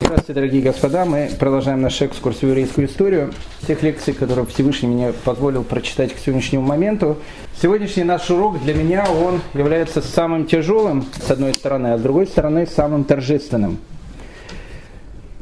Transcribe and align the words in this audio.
Здравствуйте, 0.00 0.32
дорогие 0.32 0.62
господа. 0.62 1.04
Мы 1.04 1.28
продолжаем 1.38 1.82
наш 1.82 2.00
экскурс 2.00 2.38
в 2.38 2.42
еврейскую 2.44 2.86
историю. 2.86 3.30
Тех 3.66 3.82
лекций, 3.82 4.14
которые 4.14 4.46
Всевышний 4.46 4.88
мне 4.88 5.12
позволил 5.12 5.64
прочитать 5.64 6.14
к 6.14 6.18
сегодняшнему 6.18 6.64
моменту. 6.64 7.18
Сегодняшний 7.60 8.04
наш 8.04 8.30
урок 8.30 8.58
для 8.62 8.72
меня, 8.72 9.04
он 9.10 9.40
является 9.52 10.00
самым 10.00 10.46
тяжелым, 10.46 11.04
с 11.20 11.30
одной 11.30 11.52
стороны, 11.52 11.88
а 11.88 11.98
с 11.98 12.00
другой 12.00 12.26
стороны, 12.26 12.66
самым 12.66 13.04
торжественным. 13.04 13.76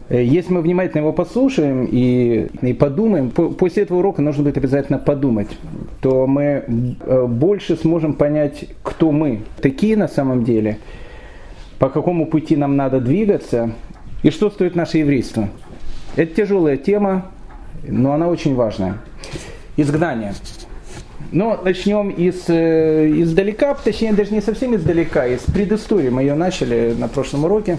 Если 0.09 0.53
мы 0.53 0.63
внимательно 0.63 1.03
его 1.03 1.13
послушаем 1.13 1.87
и, 1.89 2.49
и 2.61 2.73
подумаем, 2.73 3.31
после 3.31 3.85
этого 3.85 3.99
урока 3.99 4.21
нужно 4.21 4.43
будет 4.43 4.57
обязательно 4.57 4.99
подумать, 4.99 5.57
то 6.01 6.27
мы 6.27 6.65
э, 7.05 7.27
больше 7.27 7.77
сможем 7.77 8.15
понять, 8.15 8.65
кто 8.83 9.13
мы 9.13 9.43
такие 9.61 9.97
на 9.97 10.09
самом 10.09 10.43
деле, 10.43 10.79
по 11.79 11.89
какому 11.89 12.27
пути 12.27 12.57
нам 12.57 12.75
надо 12.75 13.01
двигаться– 13.01 13.71
и 14.23 14.31
что 14.31 14.51
стоит 14.51 14.75
наше 14.75 14.99
еврейство? 14.99 15.49
Это 16.17 16.35
тяжелая 16.35 16.77
тема, 16.77 17.31
но 17.87 18.13
она 18.13 18.29
очень 18.29 18.55
важная. 18.55 18.99
Изгнание. 19.77 20.35
Но 21.33 21.61
начнем 21.63 22.09
из, 22.11 22.45
э, 22.49 23.11
издалека, 23.11 23.75
точнее 23.75 24.13
даже 24.13 24.33
не 24.33 24.41
совсем 24.41 24.75
издалека, 24.75 25.27
из 25.27 25.41
предыстории. 25.41 26.09
Мы 26.09 26.23
ее 26.23 26.35
начали 26.35 26.95
на 26.97 27.09
прошлом 27.09 27.45
уроке. 27.45 27.79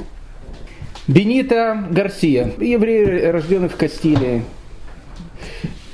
Бенита 1.08 1.86
Гарсия, 1.90 2.52
еврей, 2.60 3.32
рожденный 3.32 3.70
в 3.70 3.78
Кастилии, 3.78 4.44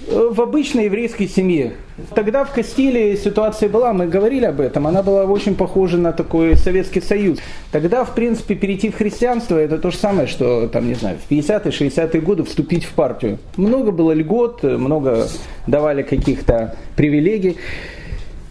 в 0.08 0.42
обычной 0.42 0.86
еврейской 0.86 1.28
семье. 1.28 1.74
Тогда 2.16 2.44
в 2.44 2.52
Кастилии 2.52 3.16
ситуация 3.16 3.70
была, 3.70 3.94
мы 3.94 4.08
говорили 4.08 4.46
об 4.46 4.60
этом, 4.60 4.88
она 4.88 5.04
была 5.04 5.26
очень 5.26 5.56
похожа 5.56 5.98
на 5.98 6.12
такой 6.12 6.58
Советский 6.58 7.02
Союз. 7.02 7.40
Тогда, 7.72 8.04
в 8.04 8.16
принципе, 8.16 8.56
перейти 8.56 8.90
в 8.90 8.96
христианство 8.96 9.58
это 9.58 9.78
то 9.78 9.92
же 9.92 9.98
самое, 9.98 10.28
что, 10.28 10.68
там, 10.68 10.88
не 10.88 10.96
знаю, 10.96 11.18
в 11.18 11.32
50-е, 11.32 11.72
60-е 11.72 12.22
годы 12.22 12.44
вступить 12.44 12.86
в 12.86 12.94
партию. 12.94 13.38
Много 13.58 13.92
было 13.92 14.12
льгот, 14.12 14.64
много 14.64 15.28
давали 15.68 16.02
каких-то 16.02 16.76
привилегий. 16.96 17.58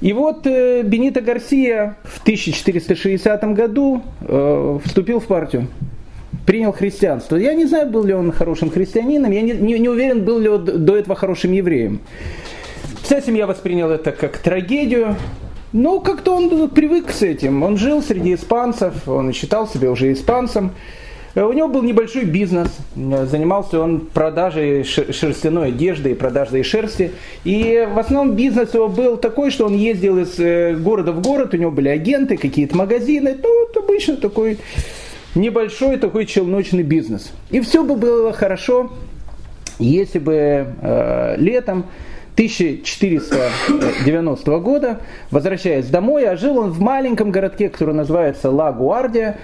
И 0.01 0.13
вот 0.13 0.47
э, 0.47 0.83
Бенито 0.83 1.21
Гарсия 1.21 1.97
в 2.03 2.23
1460 2.23 3.45
году 3.55 4.03
э, 4.21 4.79
вступил 4.85 5.21
в 5.21 5.27
партию 5.27 5.69
принял 6.47 6.73
христианство. 6.73 7.37
Я 7.37 7.55
не 7.55 7.67
знаю, 7.67 7.91
был 7.91 8.05
ли 8.05 8.15
он 8.15 8.33
хорошим 8.33 8.71
христианином, 8.71 9.31
я 9.33 9.43
не, 9.43 9.53
не, 9.53 9.79
не 9.79 9.89
уверен, 9.89 10.25
был 10.25 10.39
ли 10.39 10.49
он 10.49 10.65
до 10.85 10.97
этого 10.97 11.15
хорошим 11.15 11.53
евреем. 11.53 12.01
Вся 13.03 13.21
семья 13.21 13.47
восприняла 13.47 13.95
это 13.95 14.13
как 14.13 14.39
трагедию, 14.39 15.17
но 15.73 16.01
как-то 16.01 16.35
он 16.35 16.69
привык 16.71 17.11
с 17.11 17.23
этим. 17.23 17.63
Он 17.63 17.77
жил 17.77 18.03
среди 18.03 18.35
испанцев, 18.35 19.09
он 19.09 19.33
считал 19.33 19.67
себя 19.67 19.91
уже 19.91 20.13
испанцем. 20.13 20.73
У 21.35 21.53
него 21.53 21.69
был 21.69 21.83
небольшой 21.83 22.25
бизнес, 22.25 22.69
занимался 22.95 23.81
он 23.81 24.01
продажей 24.01 24.85
шерстяной 24.85 25.69
одежды 25.69 26.11
и 26.11 26.15
продажей 26.15 26.63
шерсти. 26.63 27.13
И 27.45 27.89
в 27.91 27.99
основном 27.99 28.37
бизнес 28.37 28.75
его 28.75 28.89
был 28.89 29.17
такой, 29.17 29.51
что 29.51 29.65
он 29.65 29.75
ездил 29.75 30.19
из 30.19 30.39
э, 30.39 30.75
города 30.75 31.13
в 31.13 31.23
город, 31.23 31.55
у 31.55 31.57
него 31.57 31.71
были 31.71 31.89
агенты, 31.89 32.37
какие-то 32.37 32.77
магазины. 32.77 33.35
Ну, 33.43 33.61
вот 33.61 33.75
обычно 33.83 34.17
такой 34.19 34.59
небольшой 35.35 35.97
такой 35.97 36.27
челночный 36.27 36.83
бизнес. 36.83 37.33
И 37.51 37.61
все 37.61 37.83
бы 37.85 37.97
было 37.97 38.33
хорошо, 38.33 38.91
если 39.79 40.19
бы 40.19 40.67
э, 40.81 41.37
летом 41.39 41.87
1490 42.35 44.59
года, 44.61 45.01
возвращаясь 45.31 45.87
домой, 45.87 46.27
а 46.27 46.37
жил 46.37 46.59
он 46.59 46.73
в 46.73 46.81
маленьком 46.81 47.31
городке, 47.31 47.69
который 47.69 47.95
называется 47.95 48.51
Ла-Гуардия. 48.51 49.37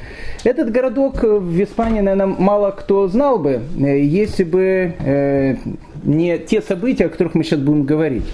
Этот 0.45 0.73
городок 0.73 1.23
в 1.23 1.63
Испании, 1.63 2.01
наверное, 2.01 2.35
мало 2.39 2.71
кто 2.71 3.07
знал 3.09 3.39
бы, 3.39 3.61
э, 3.79 4.01
если 4.01 4.45
бы 4.45 4.95
э, 4.99 5.57
не 6.03 6.39
те 6.39 6.63
события, 6.63 7.05
о 7.07 7.09
которых 7.11 7.35
мы 7.35 7.45
сейчас 7.45 7.61
будем 7.61 7.85
говорить. 7.85 8.25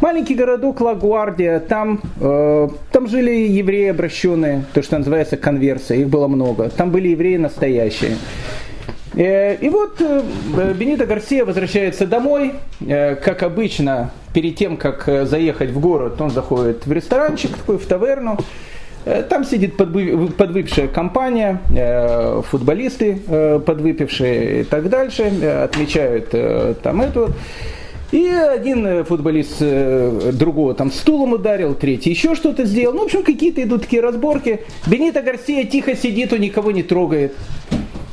Маленький 0.00 0.34
городок 0.34 0.80
Лагуардия, 0.80 1.60
там, 1.60 2.00
э, 2.20 2.68
там 2.90 3.06
жили 3.06 3.30
евреи 3.30 3.88
обращенные, 3.88 4.64
то, 4.72 4.82
что 4.82 4.96
называется 4.98 5.36
конверсия, 5.36 5.96
их 6.00 6.08
было 6.08 6.26
много. 6.26 6.70
Там 6.70 6.90
были 6.90 7.08
евреи 7.08 7.36
настоящие. 7.36 8.16
Э, 9.14 9.56
и 9.56 9.68
вот 9.68 10.00
э, 10.00 10.22
Бенито 10.74 11.04
Гарсия 11.04 11.44
возвращается 11.44 12.06
домой, 12.06 12.54
э, 12.80 13.16
как 13.16 13.42
обычно, 13.42 14.10
перед 14.32 14.56
тем, 14.56 14.76
как 14.76 15.08
заехать 15.26 15.70
в 15.70 15.80
город, 15.80 16.20
он 16.20 16.30
заходит 16.30 16.86
в 16.86 16.92
ресторанчик, 16.92 17.56
такой 17.56 17.78
в 17.78 17.86
таверну, 17.86 18.38
там 19.28 19.44
сидит 19.44 19.76
подвыпившая 19.76 20.86
компания, 20.86 21.58
футболисты 22.50 23.16
подвыпившие 23.66 24.60
и 24.60 24.64
так 24.64 24.88
дальше, 24.90 25.24
отмечают 25.64 26.30
там 26.82 27.00
эту 27.00 27.30
и 28.12 28.26
один 28.26 28.86
э, 28.86 29.04
футболист 29.04 29.56
э, 29.60 30.30
другого 30.32 30.74
там 30.74 30.90
стулом 30.90 31.34
ударил, 31.34 31.74
третий 31.74 32.10
еще 32.10 32.34
что-то 32.34 32.64
сделал. 32.64 32.94
Ну, 32.94 33.02
в 33.02 33.04
общем, 33.04 33.22
какие-то 33.22 33.62
идут 33.62 33.82
такие 33.82 34.02
разборки. 34.02 34.60
Бенито 34.86 35.22
Гарсия 35.22 35.64
тихо 35.64 35.94
сидит, 35.96 36.32
он 36.32 36.40
никого 36.40 36.70
не 36.70 36.82
трогает. 36.82 37.34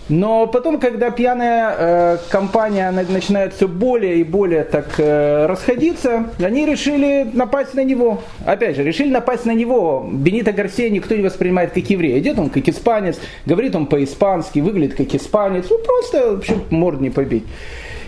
Но 0.09 0.47
потом, 0.47 0.79
когда 0.79 1.11
пьяная 1.11 1.75
э, 1.77 2.17
компания 2.29 2.91
начинает 2.91 3.53
все 3.53 3.67
более 3.67 4.17
и 4.19 4.23
более 4.23 4.63
так 4.63 4.95
э, 4.99 5.47
расходиться, 5.47 6.29
они 6.39 6.65
решили 6.65 7.29
напасть 7.33 7.73
на 7.73 7.83
него. 7.83 8.21
Опять 8.45 8.77
же, 8.77 8.83
решили 8.83 9.09
напасть 9.09 9.45
на 9.45 9.51
него. 9.51 10.07
Бенита 10.09 10.53
Гарсия 10.53 10.89
никто 10.89 11.13
не 11.13 11.23
воспринимает 11.23 11.71
как 11.71 11.89
еврей. 11.89 12.19
Идет 12.19 12.39
он 12.39 12.49
как 12.49 12.69
испанец, 12.69 13.19
говорит 13.45 13.75
он 13.75 13.87
по-испански, 13.87 14.59
выглядит 14.59 14.95
как 14.95 15.13
испанец. 15.13 15.65
Ну, 15.69 15.77
просто, 15.79 16.35
в 16.35 16.37
общем, 16.39 16.63
морд 16.69 17.01
не 17.01 17.09
побить. 17.09 17.43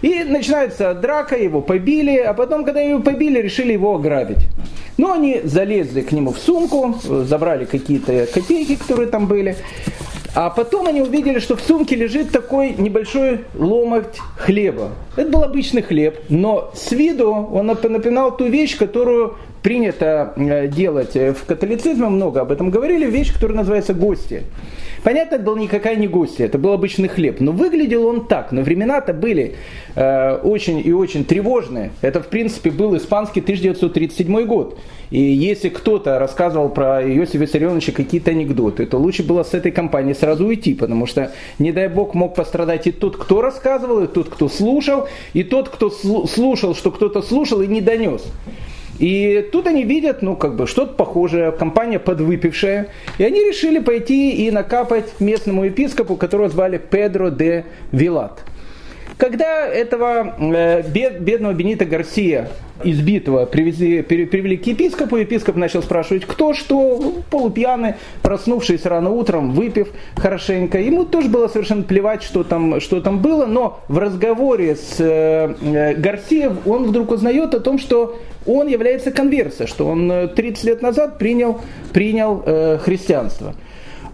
И 0.02 0.24
начинается 0.24 0.94
драка, 0.94 1.36
его 1.36 1.62
побили, 1.62 2.18
а 2.18 2.34
потом, 2.34 2.64
когда 2.64 2.82
его 2.82 3.02
побили, 3.02 3.42
решили 3.42 3.74
его 3.74 3.96
ограбить. 3.96 4.48
Но 4.98 5.14
они 5.14 5.42
залезли 5.44 6.02
к 6.02 6.12
нему 6.12 6.32
в 6.32 6.40
сумку, 6.40 6.96
забрали 7.04 7.66
какие-то 7.66 8.28
копейки, 8.34 8.76
которые 8.76 9.08
там 9.08 9.28
были. 9.28 9.56
А 10.36 10.50
потом 10.50 10.88
они 10.88 11.02
увидели, 11.02 11.40
что 11.40 11.56
в 11.56 11.62
сумке 11.62 11.96
лежит 11.96 12.32
такой 12.32 12.76
небольшой 12.78 13.42
ломоть 13.56 14.20
хлеба. 14.38 14.92
Это 15.16 15.30
был 15.30 15.44
обычный 15.44 15.82
хлеб, 15.82 16.20
но 16.30 16.72
с 16.76 16.92
виду 16.92 17.32
он 17.32 17.68
напоминал 17.68 18.38
ту 18.38 18.46
вещь, 18.46 18.78
которую 18.78 19.38
принято 19.70 20.34
э, 20.36 20.68
делать 20.68 21.14
в 21.14 21.46
католицизме, 21.46 22.08
много 22.08 22.42
об 22.42 22.52
этом 22.52 22.72
говорили, 22.72 23.06
вещь, 23.06 23.32
которая 23.32 23.56
называется 23.56 23.94
гости. 23.94 24.42
Понятно, 25.04 25.36
это 25.36 25.44
был 25.44 25.58
никакая 25.58 25.96
не 25.96 26.08
гостья, 26.08 26.46
это 26.46 26.58
был 26.58 26.74
обычный 26.74 27.08
хлеб. 27.08 27.40
Но 27.40 27.52
выглядел 27.52 28.08
он 28.08 28.26
так. 28.26 28.52
Но 28.52 28.64
времена-то 28.64 29.14
были 29.14 29.58
э, 29.96 30.40
очень 30.42 30.82
и 30.84 30.92
очень 30.92 31.24
тревожные. 31.24 31.92
Это, 32.02 32.20
в 32.20 32.30
принципе, 32.30 32.72
был 32.72 32.98
испанский 32.98 33.42
1937 33.42 34.46
год. 34.48 34.80
И 35.12 35.22
если 35.22 35.70
кто-то 35.70 36.18
рассказывал 36.18 36.70
про 36.70 37.04
Иосифа 37.04 37.38
Виссарионовича 37.38 37.92
какие-то 37.92 38.32
анекдоты, 38.32 38.88
то 38.88 38.98
лучше 38.98 39.22
было 39.22 39.44
с 39.44 39.54
этой 39.54 39.72
компании 39.72 40.14
сразу 40.14 40.48
уйти, 40.48 40.74
потому 40.74 41.06
что, 41.06 41.32
не 41.60 41.72
дай 41.72 41.90
бог, 41.90 42.16
мог 42.16 42.34
пострадать 42.34 42.88
и 42.88 42.92
тот, 42.92 43.18
кто 43.18 43.44
рассказывал, 43.44 44.04
и 44.04 44.08
тот, 44.08 44.30
кто 44.30 44.50
слушал, 44.50 45.08
и 45.34 45.44
тот, 45.44 45.70
кто 45.70 45.92
слушал, 45.92 46.74
что 46.74 46.90
кто-то 46.90 47.22
слушал 47.22 47.62
и 47.62 47.68
не 47.68 47.82
донес. 47.82 48.26
И 49.00 49.48
тут 49.52 49.66
они 49.68 49.84
видят, 49.84 50.22
ну, 50.22 50.36
как 50.36 50.56
бы, 50.56 50.68
что-то 50.68 50.94
похожее, 50.94 51.52
компания 51.52 52.00
подвыпившая. 52.00 52.88
И 53.18 53.24
они 53.24 53.40
решили 53.40 53.80
пойти 53.80 54.46
и 54.46 54.52
накапать 54.52 55.20
местному 55.20 55.64
епископу, 55.64 56.18
которого 56.18 56.50
звали 56.50 56.78
Педро 56.78 57.30
де 57.30 57.66
Вилат. 57.92 58.44
Когда 59.20 59.68
этого 59.68 60.34
э, 60.40 60.82
бед, 60.90 61.20
бедного 61.20 61.52
Бенита 61.52 61.84
Гарсия, 61.84 62.48
избитого, 62.86 63.46
привезли, 63.46 64.02
привели 64.02 64.56
к 64.56 64.66
епископу, 64.66 65.18
епископ 65.18 65.58
начал 65.58 65.84
спрашивать, 65.84 66.24
кто 66.24 66.54
что, 66.54 67.16
полупьяный, 67.30 67.96
проснувшись 68.22 68.86
рано 68.86 69.10
утром, 69.10 69.52
выпив 69.52 69.90
хорошенько. 70.16 70.80
Ему 70.80 71.04
тоже 71.04 71.28
было 71.28 71.50
совершенно 71.50 71.84
плевать, 71.84 72.24
что 72.24 72.46
там, 72.46 72.80
что 72.80 73.02
там 73.02 73.20
было, 73.20 73.46
но 73.46 73.82
в 73.90 73.98
разговоре 73.98 74.78
с 74.78 74.96
э, 75.00 75.54
э 75.62 76.50
он 76.66 76.86
вдруг 76.86 77.12
узнает 77.12 77.54
о 77.54 77.60
том, 77.60 77.78
что 77.78 78.18
он 78.46 78.68
является 78.68 79.12
конверсией, 79.12 79.68
что 79.68 79.86
он 79.86 80.30
30 80.34 80.64
лет 80.64 80.82
назад 80.82 81.18
принял, 81.18 81.60
принял 81.92 82.42
э, 82.46 82.78
христианство. 82.82 83.54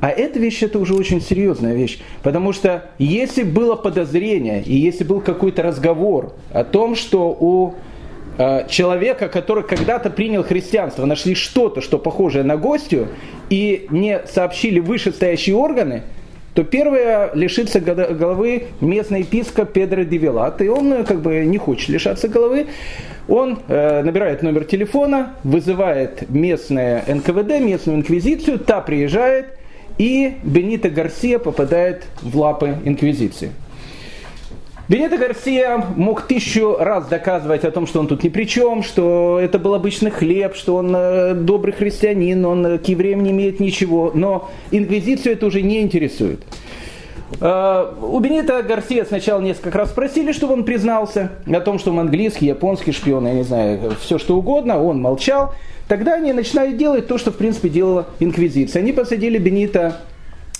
А 0.05 0.11
эта 0.11 0.37
вещь, 0.37 0.61
это 0.61 0.77
уже 0.77 0.93
очень 0.93 1.19
серьезная 1.19 1.73
вещь. 1.73 1.97
Потому 2.21 2.53
что 2.53 2.91
если 2.99 3.41
было 3.41 3.75
подозрение, 3.75 4.61
и 4.61 4.75
если 4.75 5.03
был 5.03 5.19
какой-то 5.19 5.63
разговор 5.63 6.33
о 6.53 6.63
том, 6.63 6.95
что 6.95 7.35
у 7.39 7.73
э, 8.37 8.67
человека, 8.69 9.29
который 9.29 9.63
когда-то 9.63 10.11
принял 10.11 10.43
христианство, 10.43 11.07
нашли 11.07 11.33
что-то, 11.33 11.81
что 11.81 11.97
похожее 11.97 12.43
на 12.43 12.55
гостью, 12.55 13.07
и 13.49 13.87
не 13.89 14.21
сообщили 14.27 14.79
вышестоящие 14.79 15.55
органы, 15.55 16.03
то 16.53 16.63
первое 16.63 17.31
лишится 17.33 17.79
головы 17.79 18.67
местный 18.81 19.21
епископ 19.21 19.73
Педро 19.73 20.03
Девилат, 20.03 20.61
и 20.61 20.67
он 20.67 20.93
э, 20.93 21.03
как 21.03 21.19
бы 21.21 21.43
не 21.45 21.57
хочет 21.57 21.89
лишаться 21.89 22.27
головы. 22.27 22.67
Он 23.27 23.57
э, 23.67 24.03
набирает 24.03 24.43
номер 24.43 24.65
телефона, 24.65 25.33
вызывает 25.43 26.29
местное 26.29 27.03
НКВД, 27.07 27.59
местную 27.59 27.97
инквизицию, 27.97 28.59
та 28.59 28.81
приезжает, 28.81 29.57
и 29.97 30.35
Бенито 30.43 30.89
Гарсия 30.89 31.39
попадает 31.39 32.05
в 32.21 32.37
лапы 32.37 32.77
инквизиции. 32.85 33.51
Бенето 34.87 35.17
Гарсия 35.17 35.83
мог 35.95 36.27
тысячу 36.27 36.75
раз 36.77 37.07
доказывать 37.07 37.63
о 37.63 37.71
том, 37.71 37.87
что 37.87 37.99
он 37.99 38.07
тут 38.07 38.23
ни 38.23 38.29
при 38.29 38.43
чем, 38.43 38.83
что 38.83 39.39
это 39.41 39.57
был 39.57 39.73
обычный 39.73 40.11
хлеб, 40.11 40.55
что 40.55 40.75
он 40.75 40.95
э, 40.95 41.33
добрый 41.33 41.73
христианин, 41.73 42.45
он 42.45 42.77
к 42.77 42.85
евреям 42.85 43.23
не 43.23 43.31
имеет 43.31 43.59
ничего, 43.59 44.11
но 44.13 44.51
инквизицию 44.69 45.33
это 45.33 45.47
уже 45.47 45.63
не 45.63 45.81
интересует. 45.81 46.41
Э, 47.39 47.93
у 48.01 48.19
Бенета 48.19 48.61
Гарсия 48.63 49.05
сначала 49.05 49.41
несколько 49.41 49.77
раз 49.77 49.89
спросили, 49.89 50.31
чтобы 50.31 50.53
он 50.53 50.63
признался 50.63 51.31
о 51.45 51.59
том, 51.59 51.79
что 51.79 51.91
он 51.91 51.99
английский, 51.99 52.47
японский 52.47 52.91
шпион, 52.91 53.27
я 53.27 53.33
не 53.33 53.43
знаю, 53.43 53.95
все 53.99 54.17
что 54.17 54.37
угодно, 54.37 54.81
он 54.81 55.01
молчал. 55.01 55.53
Тогда 55.87 56.15
они 56.15 56.33
начинают 56.33 56.77
делать 56.77 57.07
то, 57.07 57.17
что 57.17 57.31
в 57.31 57.37
принципе 57.37 57.69
делала 57.69 58.07
инквизиция. 58.19 58.81
Они 58.81 58.91
посадили 58.91 59.37
Бенита 59.37 59.97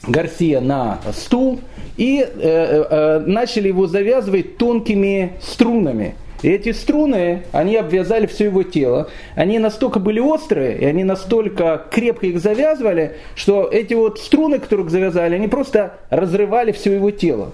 Гарсия 0.07 0.61
на 0.61 0.99
стул 1.13 1.61
и 1.97 2.19
э, 2.19 2.27
э, 2.27 2.85
э, 2.89 3.19
начали 3.25 3.69
его 3.69 3.87
завязывать 3.87 4.57
тонкими 4.57 5.33
струнами. 5.41 6.15
И 6.41 6.49
эти 6.49 6.71
струны, 6.71 7.43
они 7.51 7.75
обвязали 7.75 8.25
все 8.25 8.45
его 8.45 8.63
тело. 8.63 9.09
Они 9.35 9.59
настолько 9.59 9.99
были 9.99 10.19
острые, 10.19 10.77
и 10.77 10.85
они 10.85 11.03
настолько 11.03 11.85
крепко 11.89 12.27
их 12.27 12.39
завязывали, 12.39 13.17
что 13.35 13.67
эти 13.71 13.93
вот 13.93 14.19
струны, 14.19 14.59
которых 14.59 14.89
завязали, 14.89 15.35
они 15.35 15.47
просто 15.47 15.93
разрывали 16.09 16.71
все 16.71 16.93
его 16.93 17.11
тело. 17.11 17.53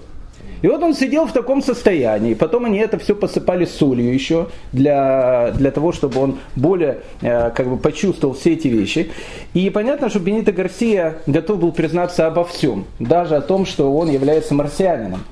И 0.62 0.68
вот 0.68 0.80
он 0.82 0.94
сидел 0.94 1.26
в 1.26 1.32
таком 1.32 1.60
состоянии. 1.60 2.34
Потом 2.34 2.64
они 2.64 2.78
это 2.78 2.98
все 2.98 3.14
посыпали 3.16 3.64
солью 3.64 4.14
еще 4.14 4.46
для, 4.72 5.52
для 5.56 5.72
того, 5.72 5.92
чтобы 5.92 6.20
он 6.20 6.38
более 6.54 7.00
э, 7.20 7.50
как 7.50 7.68
бы 7.68 7.76
почувствовал 7.76 8.34
все 8.34 8.52
эти 8.52 8.68
вещи. 8.68 9.10
И 9.54 9.68
понятно, 9.70 10.08
что 10.08 10.20
Бенито 10.20 10.52
Гарсия 10.52 11.16
готов 11.26 11.58
был 11.58 11.72
признаться 11.72 12.28
обо 12.28 12.44
всем. 12.44 12.86
Даже 13.00 13.34
о 13.36 13.40
том, 13.40 13.66
что 13.66 13.92
он 13.92 14.08
является 14.08 14.54
марсианином. 14.54 15.24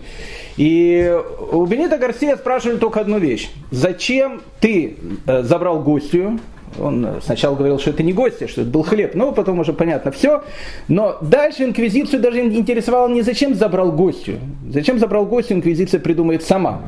И 0.56 1.18
у 1.52 1.64
Бенита 1.66 1.98
Гарсия 1.98 2.36
спрашивали 2.36 2.78
только 2.78 3.00
одну 3.00 3.18
вещь. 3.18 3.50
Зачем 3.70 4.42
ты 4.60 4.96
э, 5.26 5.42
забрал 5.42 5.82
гостью, 5.82 6.38
он 6.78 7.20
сначала 7.22 7.56
говорил, 7.56 7.78
что 7.78 7.90
это 7.90 8.02
не 8.02 8.12
гости, 8.12 8.46
что 8.46 8.62
это 8.62 8.70
был 8.70 8.82
хлеб, 8.82 9.14
но 9.14 9.32
потом 9.32 9.58
уже 9.58 9.72
понятно 9.72 10.12
все. 10.12 10.44
Но 10.88 11.18
дальше 11.20 11.64
инквизицию 11.64 12.20
даже 12.20 12.40
интересовало 12.40 13.08
не 13.08 13.22
зачем 13.22 13.54
забрал 13.54 13.92
гостью. 13.92 14.38
Зачем 14.68 14.98
забрал 14.98 15.26
гостью, 15.26 15.56
инквизиция 15.56 16.00
придумает 16.00 16.42
сама. 16.42 16.82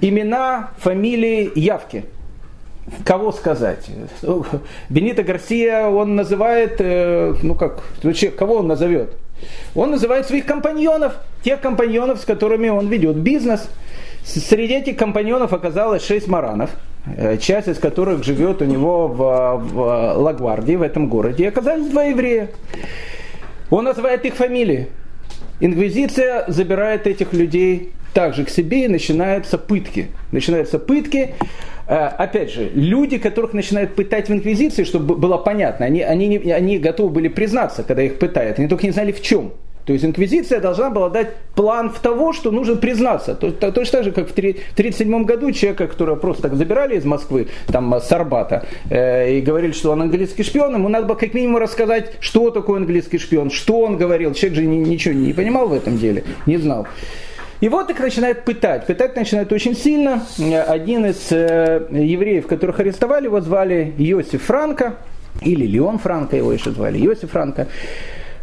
Имена, 0.00 0.70
фамилии, 0.78 1.50
явки. 1.54 2.04
Кого 3.04 3.30
сказать? 3.30 3.88
Бенита 4.88 5.22
Гарсия, 5.22 5.86
он 5.86 6.16
называет, 6.16 6.76
э, 6.80 7.34
ну 7.42 7.54
как, 7.54 7.82
кого 8.36 8.56
он 8.56 8.66
назовет? 8.66 9.16
Он 9.74 9.90
называет 9.90 10.26
своих 10.26 10.46
компаньонов, 10.46 11.14
тех 11.42 11.60
компаньонов, 11.60 12.20
с 12.20 12.24
которыми 12.24 12.68
он 12.68 12.88
ведет 12.88 13.16
бизнес. 13.16 13.68
Среди 14.24 14.74
этих 14.74 14.96
компаньонов 14.96 15.52
оказалось 15.52 16.04
шесть 16.04 16.28
маранов– 16.28 16.70
Э, 17.06 17.38
часть 17.38 17.68
из 17.68 17.78
которых 17.78 18.24
живет 18.24 18.60
у 18.60 18.66
него 18.66 19.08
в, 19.08 19.16
в 19.16 20.14
Лагвардии, 20.18 20.76
в 20.76 20.82
этом 20.82 21.08
городе, 21.08 21.44
и 21.44 21.46
оказались 21.46 21.88
два 21.88 22.04
еврея. 22.04 22.50
Он 23.70 23.84
называет 23.84 24.24
их 24.26 24.34
фамилии. 24.34 24.88
Инквизиция 25.60 26.44
забирает 26.48 27.06
этих 27.06 27.32
людей 27.32 27.92
также 28.14 28.44
к 28.44 28.50
себе 28.50 28.86
и 28.86 28.88
начинаются 28.88 29.58
пытки. 29.58 30.08
Начинаются 30.32 30.78
пытки. 30.78 31.34
Э, 31.86 32.06
опять 32.06 32.52
же, 32.52 32.70
люди, 32.74 33.18
которых 33.18 33.52
начинают 33.52 33.94
пытать 33.94 34.28
в 34.28 34.32
инквизиции, 34.32 34.84
чтобы 34.84 35.16
было 35.16 35.36
понятно, 35.36 35.86
они, 35.86 36.02
они, 36.02 36.38
они 36.50 36.78
готовы 36.78 37.10
были 37.10 37.28
признаться, 37.28 37.82
когда 37.82 38.02
их 38.02 38.18
пытают, 38.18 38.58
они 38.58 38.68
только 38.68 38.86
не 38.86 38.92
знали 38.92 39.12
в 39.12 39.20
чем. 39.22 39.52
То 39.90 39.94
есть 39.94 40.04
инквизиция 40.04 40.60
должна 40.60 40.88
была 40.88 41.08
дать 41.08 41.34
план 41.56 41.90
в 41.90 41.98
того, 41.98 42.32
что 42.32 42.52
нужно 42.52 42.76
признаться. 42.76 43.34
То, 43.34 43.50
то, 43.50 43.72
точно 43.72 43.98
так 43.98 44.04
же, 44.04 44.12
как 44.12 44.28
в 44.28 44.30
1937 44.30 45.24
году 45.24 45.50
человека, 45.50 45.88
которого 45.88 46.14
просто 46.14 46.42
так 46.42 46.54
забирали 46.54 46.96
из 46.96 47.04
Москвы, 47.04 47.48
там, 47.66 47.92
с 47.92 48.12
Арбата, 48.12 48.68
э, 48.88 49.32
и 49.32 49.40
говорили, 49.40 49.72
что 49.72 49.90
он 49.90 50.02
английский 50.02 50.44
шпион, 50.44 50.74
ему 50.74 50.88
надо 50.88 51.06
было 51.06 51.16
как 51.16 51.34
минимум 51.34 51.56
рассказать, 51.56 52.12
что 52.20 52.52
такое 52.52 52.76
английский 52.76 53.18
шпион, 53.18 53.50
что 53.50 53.80
он 53.80 53.96
говорил. 53.96 54.32
Человек 54.32 54.58
же 54.60 54.64
ни, 54.64 54.76
ничего 54.76 55.12
не 55.12 55.32
понимал 55.32 55.66
в 55.66 55.72
этом 55.72 55.98
деле, 55.98 56.22
не 56.46 56.56
знал. 56.56 56.86
И 57.60 57.68
вот 57.68 57.90
их 57.90 57.98
начинают 57.98 58.44
пытать. 58.44 58.86
Пытать 58.86 59.16
начинают 59.16 59.52
очень 59.52 59.74
сильно. 59.74 60.22
Один 60.68 61.04
из 61.04 61.32
э, 61.32 61.88
евреев, 61.90 62.46
которых 62.46 62.78
арестовали, 62.78 63.24
его 63.24 63.40
звали 63.40 63.92
Йосиф 63.98 64.44
Франко, 64.44 64.94
или 65.42 65.66
Леон 65.66 65.98
Франко 65.98 66.36
его 66.36 66.52
еще 66.52 66.70
звали, 66.70 66.96
Йосиф 66.98 67.32
Франко. 67.32 67.66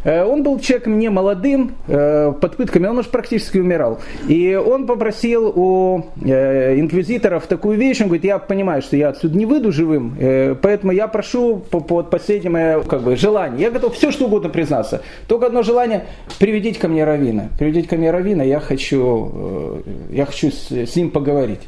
Э, 0.04 0.24
он 0.24 0.42
был 0.42 0.58
человеком 0.58 0.98
не 0.98 1.08
молодым, 1.08 1.74
э, 1.86 2.32
под 2.40 2.56
пытками, 2.56 2.86
он 2.86 2.98
уже 2.98 3.08
практически 3.08 3.58
умирал. 3.58 4.00
И 4.28 4.54
он 4.54 4.86
попросил 4.86 5.52
у 5.54 6.06
э, 6.24 6.78
инквизиторов 6.78 7.46
такую 7.46 7.78
вещь, 7.78 8.00
он 8.00 8.06
говорит, 8.06 8.24
я 8.24 8.38
понимаю, 8.38 8.82
что 8.82 8.96
я 8.96 9.08
отсюда 9.08 9.36
не 9.36 9.46
выйду 9.46 9.72
живым, 9.72 10.16
поэтому 10.62 10.92
я 10.92 11.08
прошу 11.08 11.56
под 11.56 12.10
последнее 12.10 12.82
как 12.82 13.02
бы, 13.02 13.16
желание, 13.16 13.62
я 13.62 13.70
готов 13.70 13.94
все 13.94 14.10
что 14.10 14.26
угодно 14.26 14.48
признаться. 14.48 15.02
Только 15.26 15.46
одно 15.46 15.62
желание, 15.62 16.06
приведите 16.38 16.78
ко 16.78 16.88
мне 16.88 17.04
Равина. 17.04 17.48
Приведите 17.58 17.88
ко 17.88 17.96
мне 17.96 18.10
Равина, 18.10 18.42
я 18.42 18.60
хочу, 18.60 19.82
я 20.10 20.26
хочу 20.26 20.50
с 20.50 20.96
ним 20.96 21.10
поговорить. 21.10 21.60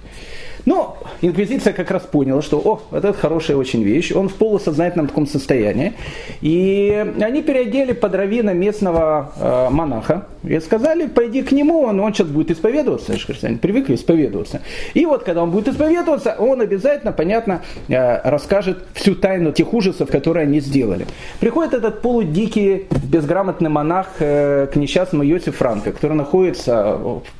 Но 0.67 0.99
инквизиция 1.21 1.73
как 1.73 1.91
раз 1.91 2.03
поняла, 2.03 2.43
что 2.43 2.59
о, 2.59 2.81
вот 2.91 3.05
это 3.05 3.13
хорошая 3.13 3.57
очень 3.57 3.83
вещь, 3.83 4.13
он 4.13 4.29
в 4.29 4.35
полусознательном 4.35 5.09
таком 5.09 5.27
состоянии. 5.27 5.95
И 6.41 7.15
они 7.21 7.43
переодели 7.43 7.93
под 7.93 8.15
равина 8.15 8.53
местного 8.53 9.33
э, 9.37 9.69
монаха 9.71 10.27
и 10.43 10.59
сказали, 10.61 11.07
пойди 11.07 11.43
к 11.43 11.53
нему, 11.53 11.83
он, 11.83 12.01
он 12.01 12.15
сейчас 12.15 12.29
будет 12.29 12.51
исповедоваться, 12.51 13.13
христиане 13.13 13.59
привыкли 13.59 13.95
исповедоваться. 13.95 14.61
И 14.95 15.07
вот 15.07 15.25
когда 15.25 15.43
он 15.43 15.51
будет 15.51 15.69
исповедоваться, 15.69 16.37
он 16.39 16.61
обязательно, 16.61 17.13
понятно, 17.13 17.63
э, 17.89 18.21
расскажет 18.29 18.85
всю 18.95 19.15
тайну 19.15 19.53
тех 19.53 19.73
ужасов, 19.73 20.11
которые 20.11 20.45
они 20.45 20.61
сделали. 20.61 21.07
Приходит 21.41 21.75
этот 21.75 22.03
полудикий, 22.03 22.87
безграмотный 23.05 23.71
монах 23.71 24.09
э, 24.19 24.67
к 24.73 24.77
несчастному 24.77 25.25
Йосифу 25.25 25.53
Франко, 25.53 25.93
который 25.93 26.17
находится 26.17 26.99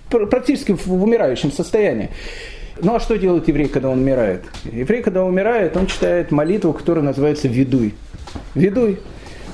практически 0.09 0.73
в 0.73 1.03
умирающем 1.03 1.53
состоянии. 1.53 2.11
Ну 2.83 2.95
а 2.95 3.01
что 3.01 3.17
делает 3.17 3.49
еврей, 3.49 3.69
когда 3.69 3.91
он 3.91 3.99
умирает? 3.99 4.45
Еврей, 4.65 5.03
когда 5.03 5.25
умирает, 5.25 5.77
он 5.77 5.87
читает 5.87 6.31
молитву, 6.31 6.73
которая 6.73 7.05
называется 7.05 7.49
«Ведуй». 7.49 7.95
«Ведуй». 8.55 8.99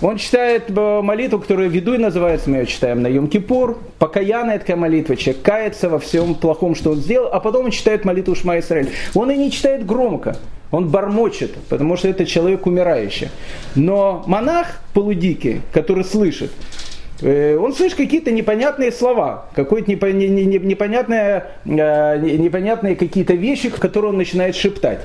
Он 0.03 0.19
читает 0.19 0.65
э, 0.69 1.01
молитву, 1.03 1.39
которая 1.39 1.69
«Ведуй» 1.69 1.99
называется, 1.99 2.51
мы 2.51 2.59
ее 2.59 2.67
читаем 2.67 3.03
на 3.03 3.07
Йом-Кипур. 3.07 3.79
Покаянная 3.99 4.59
такая 4.59 4.77
молитва, 4.77 5.17
человек 5.17 5.43
кается 5.43 5.89
во 5.89 5.99
всем 5.99 6.35
плохом, 6.35 6.75
что 6.75 6.91
он 6.91 6.97
сделал, 6.99 7.31
а 7.33 7.41
потом 7.41 7.67
он 7.67 7.71
читает 7.71 8.05
молитву 8.05 8.35
Шма 8.35 8.59
Исраиль. 8.59 8.91
Он 9.15 9.31
и 9.31 9.37
не 9.37 9.51
читает 9.51 9.87
громко, 9.87 10.37
он 10.71 10.89
бормочет, 10.89 11.55
потому 11.71 11.97
что 11.97 12.09
это 12.09 12.27
человек 12.27 12.67
умирающий. 12.67 13.31
Но 13.75 14.23
монах 14.27 14.81
полудикий, 14.93 15.63
который 15.73 16.05
слышит, 16.05 16.51
он 17.23 17.73
слышит 17.75 17.97
какие-то 17.97 18.31
непонятные 18.31 18.93
слова, 18.93 19.47
какие-то 19.55 20.13
непонятные, 20.13 21.47
э, 21.65 22.19
непонятные 22.19 22.95
какие-то 22.95 23.35
вещи, 23.35 23.71
которые 23.71 24.11
он 24.11 24.19
начинает 24.19 24.55
шептать. 24.55 25.01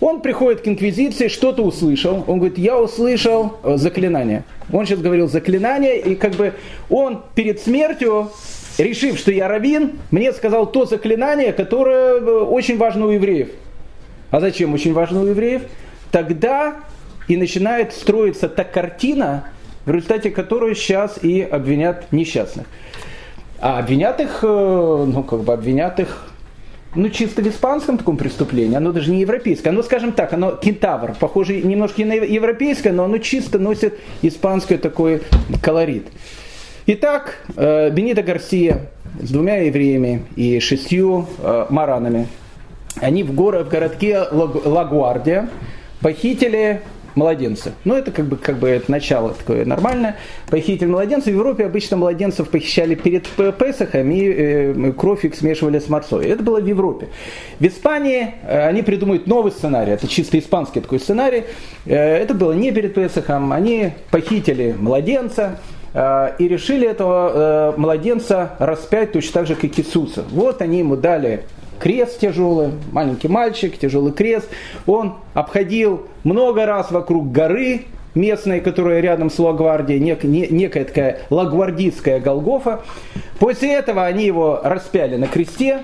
Он 0.00 0.20
приходит 0.20 0.60
к 0.60 0.68
инквизиции, 0.68 1.28
что-то 1.28 1.62
услышал. 1.62 2.24
Он 2.26 2.38
говорит, 2.38 2.58
я 2.58 2.78
услышал 2.78 3.56
э, 3.62 3.76
заклинание. 3.76 4.44
Он 4.70 4.84
сейчас 4.84 5.00
говорил 5.00 5.28
заклинание, 5.28 5.98
и 5.98 6.14
как 6.14 6.32
бы 6.32 6.52
он 6.90 7.22
перед 7.34 7.60
смертью, 7.60 8.30
решив, 8.76 9.18
что 9.18 9.32
я 9.32 9.48
равин, 9.48 9.98
мне 10.10 10.32
сказал 10.32 10.70
то 10.70 10.84
заклинание, 10.84 11.54
которое 11.54 12.20
очень 12.20 12.76
важно 12.76 13.06
у 13.06 13.10
евреев. 13.10 13.48
А 14.30 14.40
зачем 14.40 14.74
очень 14.74 14.92
важно 14.92 15.22
у 15.22 15.26
евреев? 15.26 15.62
Тогда 16.10 16.76
и 17.28 17.36
начинает 17.36 17.92
строиться 17.92 18.48
та 18.48 18.64
картина, 18.64 19.44
в 19.86 19.90
результате 19.90 20.30
которой 20.30 20.74
сейчас 20.74 21.18
и 21.22 21.40
обвинят 21.40 22.12
несчастных. 22.12 22.66
А 23.58 23.78
обвинят 23.78 24.20
их, 24.20 24.40
э, 24.42 24.46
ну 24.46 25.22
как 25.22 25.40
бы 25.40 25.52
обвинят 25.52 25.98
их 26.00 26.28
ну, 26.94 27.10
чисто 27.10 27.42
в 27.42 27.46
испанском 27.46 27.98
таком 27.98 28.16
преступлении, 28.16 28.76
оно 28.76 28.90
даже 28.90 29.10
не 29.10 29.20
европейское, 29.20 29.72
оно, 29.72 29.82
скажем 29.82 30.12
так, 30.12 30.32
оно 30.32 30.52
кентавр, 30.52 31.14
похоже 31.18 31.60
немножко 31.60 32.04
на 32.04 32.14
европейское, 32.14 32.92
но 32.92 33.04
оно 33.04 33.18
чисто 33.18 33.58
носит 33.58 33.98
испанский 34.22 34.78
такой 34.78 35.22
колорит. 35.62 36.08
Итак, 36.86 37.44
э, 37.56 37.90
Бенита 37.90 38.22
Гарсия 38.22 38.90
с 39.20 39.30
двумя 39.30 39.56
евреями 39.62 40.24
и 40.36 40.58
шестью 40.60 41.26
э, 41.38 41.66
маранами, 41.68 42.28
они 43.00 43.22
в, 43.22 43.34
город, 43.34 43.66
в 43.66 43.70
городке 43.70 44.20
Лагуардия 44.20 45.50
похитили 46.00 46.80
младенца. 47.16 47.72
Ну, 47.84 47.94
это 47.94 48.12
как 48.12 48.26
бы, 48.26 48.36
как 48.36 48.58
бы 48.58 48.68
это 48.68 48.90
начало 48.90 49.34
такое 49.34 49.64
нормальное. 49.64 50.16
Похититель 50.48 50.88
младенцев. 50.88 51.32
В 51.32 51.36
Европе 51.36 51.64
обычно 51.64 51.96
младенцев 51.96 52.48
похищали 52.48 52.94
перед 52.94 53.26
Песохом 53.26 54.10
и 54.10 54.28
э, 54.28 54.92
кровь 54.92 55.24
их 55.24 55.34
смешивали 55.34 55.78
с 55.78 55.88
морцой. 55.88 56.26
Это 56.26 56.42
было 56.42 56.60
в 56.60 56.66
Европе. 56.66 57.08
В 57.58 57.66
Испании 57.66 58.34
э, 58.42 58.68
они 58.68 58.82
придумают 58.82 59.26
новый 59.26 59.50
сценарий. 59.50 59.92
Это 59.92 60.06
чисто 60.06 60.38
испанский 60.38 60.80
такой 60.80 61.00
сценарий. 61.00 61.44
Э, 61.86 61.96
это 61.96 62.34
было 62.34 62.52
не 62.52 62.70
перед 62.70 62.94
Песохом. 62.94 63.52
Они 63.52 63.92
похитили 64.10 64.76
младенца, 64.78 65.58
э, 65.94 66.32
и 66.38 66.48
решили 66.48 66.86
этого 66.86 67.72
э, 67.74 67.80
младенца 67.80 68.52
распять 68.58 69.12
точно 69.12 69.32
так 69.32 69.46
же, 69.46 69.54
как 69.54 69.78
Иисуса. 69.78 70.24
Вот 70.30 70.60
они 70.60 70.80
ему 70.80 70.96
дали 70.96 71.44
крест 71.78 72.20
тяжелый, 72.20 72.70
маленький 72.92 73.28
мальчик, 73.28 73.78
тяжелый 73.78 74.12
крест. 74.12 74.48
Он 74.86 75.14
обходил 75.34 76.06
много 76.24 76.66
раз 76.66 76.90
вокруг 76.90 77.30
горы 77.32 77.82
местной, 78.14 78.60
которая 78.60 79.00
рядом 79.00 79.30
с 79.30 79.38
Лагвардией, 79.38 80.00
нек, 80.00 80.24
не, 80.24 80.46
некая 80.48 80.84
такая 80.84 81.20
лагвардийская 81.30 82.20
Голгофа. 82.20 82.80
После 83.38 83.74
этого 83.74 84.06
они 84.06 84.24
его 84.24 84.60
распяли 84.62 85.16
на 85.16 85.26
кресте, 85.26 85.82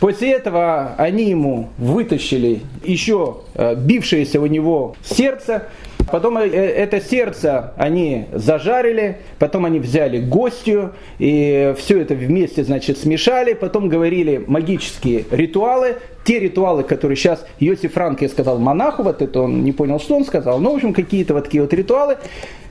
После 0.00 0.32
этого 0.32 0.94
они 0.96 1.24
ему 1.24 1.70
вытащили 1.76 2.60
еще 2.84 3.38
э, 3.54 3.74
бившееся 3.74 4.40
у 4.40 4.46
него 4.46 4.94
сердце, 5.02 5.64
Потом 6.10 6.38
э, 6.38 6.46
это 6.46 7.00
сердце 7.00 7.72
они 7.76 8.26
зажарили, 8.32 9.18
потом 9.38 9.64
они 9.64 9.78
взяли 9.78 10.20
гостью, 10.20 10.92
и 11.18 11.74
все 11.78 12.00
это 12.00 12.14
вместе, 12.14 12.64
значит, 12.64 12.98
смешали, 12.98 13.54
потом 13.54 13.88
говорили 13.88 14.42
магические 14.46 15.24
ритуалы, 15.30 15.96
те 16.24 16.38
ритуалы, 16.38 16.82
которые 16.82 17.16
сейчас 17.16 17.46
Йосиф 17.58 17.94
Франке 17.94 18.28
сказал 18.28 18.58
монаху, 18.58 19.02
вот 19.02 19.22
это 19.22 19.42
он 19.42 19.64
не 19.64 19.72
понял, 19.72 19.98
что 19.98 20.16
он 20.16 20.24
сказал, 20.24 20.58
но, 20.58 20.72
в 20.72 20.76
общем, 20.76 20.92
какие-то 20.92 21.34
вот 21.34 21.44
такие 21.44 21.62
вот 21.62 21.72
ритуалы, 21.72 22.18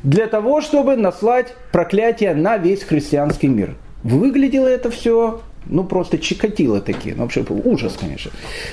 для 0.04 0.28
того, 0.28 0.62
чтобы 0.62 0.96
наслать 0.96 1.54
проклятие 1.72 2.34
на 2.34 2.58
весь 2.58 2.84
христианский 2.84 3.48
мир. 3.48 3.76
Выглядело 4.04 4.68
это 4.68 4.92
все 4.92 5.42
ну 5.70 5.84
просто 5.84 6.18
чикатило 6.18 6.82
такие, 6.82 7.16
ну 7.16 7.24
вообще 7.24 7.46
ужас, 7.64 7.98
конечно. 8.00 8.32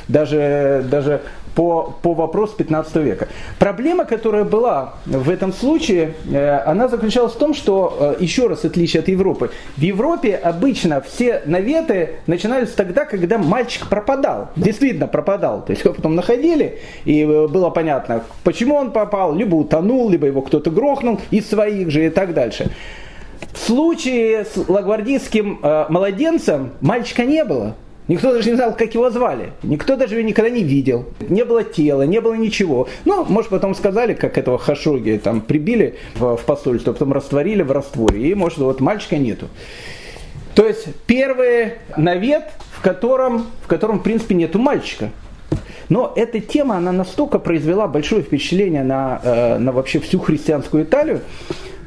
Даже, 0.09 0.85
даже 0.91 1.23
по, 1.55 1.95
по 2.03 2.15
вопросу 2.15 2.55
15 2.57 2.97
века. 2.97 3.29
Проблема, 3.59 4.05
которая 4.05 4.45
была 4.45 4.95
в 5.07 5.31
этом 5.31 5.53
случае, 5.53 6.15
э, 6.31 6.59
она 6.67 6.89
заключалась 6.89 7.33
в 7.33 7.39
том, 7.39 7.55
что, 7.55 8.17
э, 8.19 8.23
еще 8.23 8.49
раз 8.49 8.65
отличие 8.65 9.01
от 9.01 9.09
Европы, 9.09 9.51
в 9.77 9.81
Европе 9.81 10.35
обычно 10.35 11.01
все 11.01 11.43
наветы 11.47 12.17
начинались 12.27 12.71
тогда, 12.71 13.05
когда 13.05 13.39
мальчик 13.39 13.89
пропадал, 13.89 14.51
действительно 14.57 15.07
пропадал. 15.07 15.65
То 15.65 15.71
есть 15.71 15.85
его 15.85 15.95
потом 15.95 16.15
находили, 16.15 16.81
и 17.05 17.23
э, 17.23 17.47
было 17.47 17.71
понятно, 17.71 18.25
почему 18.43 18.75
он 18.75 18.91
попал, 18.91 19.35
либо 19.35 19.55
утонул, 19.55 20.11
либо 20.11 20.27
его 20.27 20.43
кто-то 20.43 20.71
грохнул, 20.71 21.21
из 21.31 21.49
своих 21.49 21.91
же 21.91 22.07
и 22.07 22.11
так 22.11 22.35
дальше. 22.35 22.71
В 23.53 23.59
случае 23.59 24.45
с 24.45 24.57
лагвардийским 24.69 25.61
э, 25.63 25.87
младенцем 25.89 26.73
мальчика 26.81 27.25
не 27.25 27.45
было. 27.45 27.77
Никто 28.07 28.33
даже 28.35 28.51
не 28.51 28.57
знал, 28.57 28.77
как 28.77 28.93
его 28.95 29.09
звали. 29.11 29.53
Никто 29.63 29.97
даже 29.97 30.17
его 30.17 30.29
никогда 30.29 30.51
не 30.51 30.63
видел. 30.63 31.07
Не 31.21 31.45
было 31.45 31.65
тела, 31.65 32.03
не 32.03 32.21
было 32.21 32.35
ничего. 32.35 32.87
Ну, 33.07 33.25
может, 33.25 33.51
потом 33.51 33.75
сказали, 33.75 34.13
как 34.13 34.37
этого 34.37 34.59
Хашоги 34.59 35.19
там 35.23 35.41
прибили 35.41 35.97
в, 36.17 36.37
в 36.37 36.45
посольство, 36.45 36.93
потом 36.93 37.15
растворили 37.15 37.63
в 37.63 37.73
растворе. 37.73 38.29
И, 38.29 38.35
может, 38.35 38.59
вот 38.59 38.81
мальчика 38.81 39.17
нету. 39.17 39.49
То 40.55 40.67
есть, 40.67 40.87
первый 41.07 41.75
навет, 41.97 42.45
в 42.73 42.83
котором, 42.83 43.47
в 43.63 43.69
котором, 43.69 44.01
в 44.01 44.03
принципе, 44.03 44.35
нету 44.35 44.59
мальчика. 44.59 45.11
Но 45.89 46.13
эта 46.15 46.41
тема, 46.41 46.77
она 46.77 46.93
настолько 46.93 47.39
произвела 47.39 47.89
большое 47.89 48.23
впечатление 48.23 48.85
на, 48.85 49.21
э, 49.23 49.59
на 49.59 49.73
вообще 49.73 49.99
всю 50.01 50.19
христианскую 50.19 50.85
Италию, 50.85 51.21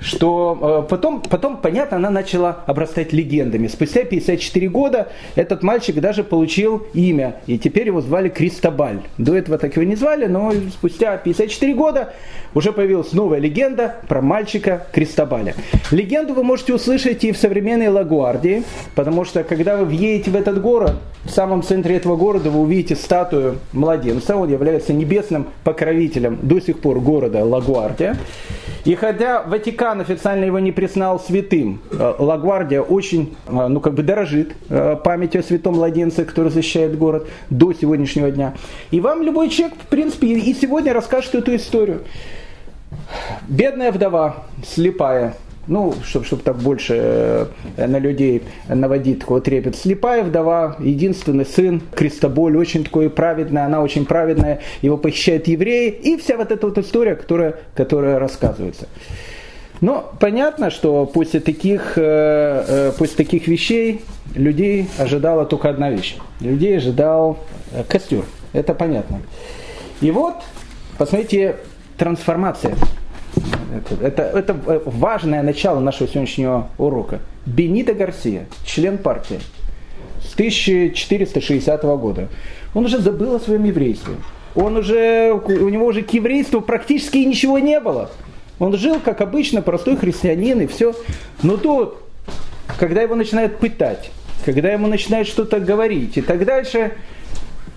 что 0.01 0.83
э, 0.85 0.89
потом, 0.89 1.21
потом, 1.21 1.57
понятно, 1.57 1.97
она 1.97 2.09
начала 2.09 2.63
обрастать 2.65 3.13
легендами. 3.13 3.67
Спустя 3.67 4.03
54 4.03 4.69
года 4.69 5.07
этот 5.35 5.63
мальчик 5.63 5.99
даже 5.99 6.23
получил 6.23 6.87
имя, 6.93 7.37
и 7.47 7.57
теперь 7.57 7.87
его 7.87 8.01
звали 8.01 8.29
Кристобаль. 8.29 9.01
До 9.17 9.35
этого 9.35 9.57
так 9.57 9.75
его 9.75 9.85
не 9.85 9.95
звали, 9.95 10.25
но 10.25 10.53
спустя 10.71 11.17
54 11.17 11.73
года 11.73 12.13
уже 12.53 12.71
появилась 12.71 13.13
новая 13.13 13.39
легенда 13.39 13.95
про 14.07 14.21
мальчика 14.21 14.87
Кристобаля. 14.91 15.55
Легенду 15.91 16.33
вы 16.33 16.43
можете 16.43 16.73
услышать 16.73 17.23
и 17.23 17.31
в 17.31 17.37
современной 17.37 17.87
Лагуардии, 17.87 18.63
потому 18.95 19.25
что 19.25 19.43
когда 19.43 19.77
вы 19.77 19.85
въедете 19.85 20.31
в 20.31 20.35
этот 20.35 20.61
город, 20.61 20.93
в 21.23 21.29
самом 21.29 21.61
центре 21.63 21.95
этого 21.95 22.15
города 22.15 22.49
вы 22.49 22.61
увидите 22.61 22.95
статую 22.95 23.59
младенца, 23.73 24.35
он 24.35 24.49
является 24.49 24.93
небесным 24.93 25.47
покровителем 25.63 26.39
до 26.41 26.59
сих 26.59 26.79
пор 26.79 26.99
города 26.99 27.43
Лагуардия. 27.43 28.17
И 28.85 28.95
хотя 28.95 29.43
Ватикан 29.43 29.86
официально 29.91 30.45
его 30.45 30.59
не 30.59 30.71
признал 30.71 31.19
святым, 31.19 31.81
э, 31.91 32.13
Лагвардия 32.19 32.81
очень, 32.81 33.35
э, 33.47 33.67
ну 33.67 33.79
как 33.79 33.93
бы 33.93 34.03
дорожит 34.03 34.53
э, 34.69 34.95
памятью 35.03 35.39
о 35.41 35.43
святом 35.43 35.75
младенце, 35.75 36.25
который 36.25 36.51
защищает 36.51 36.97
город 36.97 37.27
до 37.49 37.73
сегодняшнего 37.73 38.31
дня. 38.31 38.53
И 38.91 38.99
вам 38.99 39.21
любой 39.23 39.49
человек, 39.49 39.77
в 39.77 39.87
принципе, 39.87 40.27
и 40.27 40.53
сегодня 40.53 40.93
расскажет 40.93 41.35
эту 41.35 41.55
историю. 41.55 42.03
Бедная 43.47 43.91
вдова, 43.91 44.43
слепая, 44.65 45.35
ну, 45.67 45.93
чтобы 46.03 46.25
чтоб 46.25 46.41
так 46.41 46.57
больше 46.57 47.49
на 47.77 47.99
людей 47.99 48.43
наводить 48.67 49.19
такой 49.19 49.41
трепет. 49.41 49.75
Слепая 49.75 50.23
вдова, 50.23 50.77
единственный 50.79 51.45
сын, 51.45 51.81
Крестоболь, 51.95 52.57
очень 52.57 52.83
такой 52.83 53.09
праведный, 53.09 53.65
она 53.65 53.81
очень 53.81 54.05
праведная, 54.05 54.61
его 54.81 54.97
похищают 54.97 55.47
евреи, 55.47 55.89
и 55.89 56.17
вся 56.17 56.37
вот 56.37 56.51
эта 56.51 56.67
вот 56.67 56.77
история, 56.77 57.15
которая, 57.15 57.55
которая 57.75 58.19
рассказывается. 58.19 58.87
Но 59.81 60.11
понятно, 60.19 60.69
что 60.71 61.05
после 61.05 61.39
таких, 61.39 61.93
после 61.95 63.15
таких 63.15 63.47
вещей 63.47 64.01
людей 64.35 64.87
ожидала 64.97 65.45
только 65.45 65.69
одна 65.69 65.89
вещь. 65.91 66.17
Людей 66.39 66.77
ожидал 66.77 67.37
костер. 67.87 68.23
Это 68.53 68.73
понятно. 68.73 69.21
И 70.01 70.11
вот, 70.11 70.35
посмотрите, 70.97 71.57
трансформация. 71.97 72.75
Это, 73.73 73.95
это, 74.07 74.21
это 74.23 74.81
важное 74.85 75.43
начало 75.43 75.79
нашего 75.79 76.09
сегодняшнего 76.09 76.69
урока. 76.77 77.19
Бенито 77.45 77.93
Гарсия, 77.93 78.47
член 78.65 78.97
партии, 78.97 79.39
с 80.21 80.33
1460 80.33 81.83
года. 81.83 82.29
Он 82.73 82.85
уже 82.85 82.99
забыл 82.99 83.35
о 83.35 83.39
своем 83.39 83.63
еврействе. 83.65 84.15
Он 84.55 84.77
уже, 84.77 85.31
у 85.33 85.69
него 85.69 85.85
уже 85.85 86.01
к 86.01 86.11
еврейству 86.11 86.61
практически 86.61 87.17
ничего 87.17 87.59
не 87.59 87.79
было. 87.79 88.09
Он 88.59 88.75
жил, 88.77 88.99
как 88.99 89.21
обычно, 89.21 89.61
простой 89.61 89.97
христианин 89.97 90.61
и 90.61 90.67
все. 90.67 90.95
Но 91.43 91.57
тут, 91.57 91.95
когда 92.77 93.01
его 93.01 93.15
начинают 93.15 93.59
пытать, 93.59 94.11
когда 94.45 94.69
ему 94.71 94.87
начинают 94.87 95.27
что-то 95.27 95.59
говорить 95.59 96.17
и 96.17 96.21
так 96.21 96.45
дальше, 96.45 96.93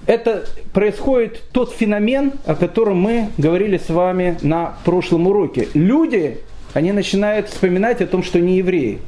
это 0.06 0.46
происходит 0.72 1.42
тот 1.52 1.72
феномен, 1.72 2.32
о 2.46 2.54
котором 2.54 2.98
мы 3.00 3.28
говорили 3.38 3.78
с 3.78 3.88
вами 3.90 4.38
на 4.42 4.74
прошлом 4.84 5.26
уроке. 5.26 5.68
Люди, 5.74 6.38
они 6.72 6.92
начинают 6.92 7.48
вспоминать 7.48 8.00
о 8.00 8.06
том, 8.06 8.22
что 8.22 8.40
не 8.40 8.56
евреи, 8.58 9.00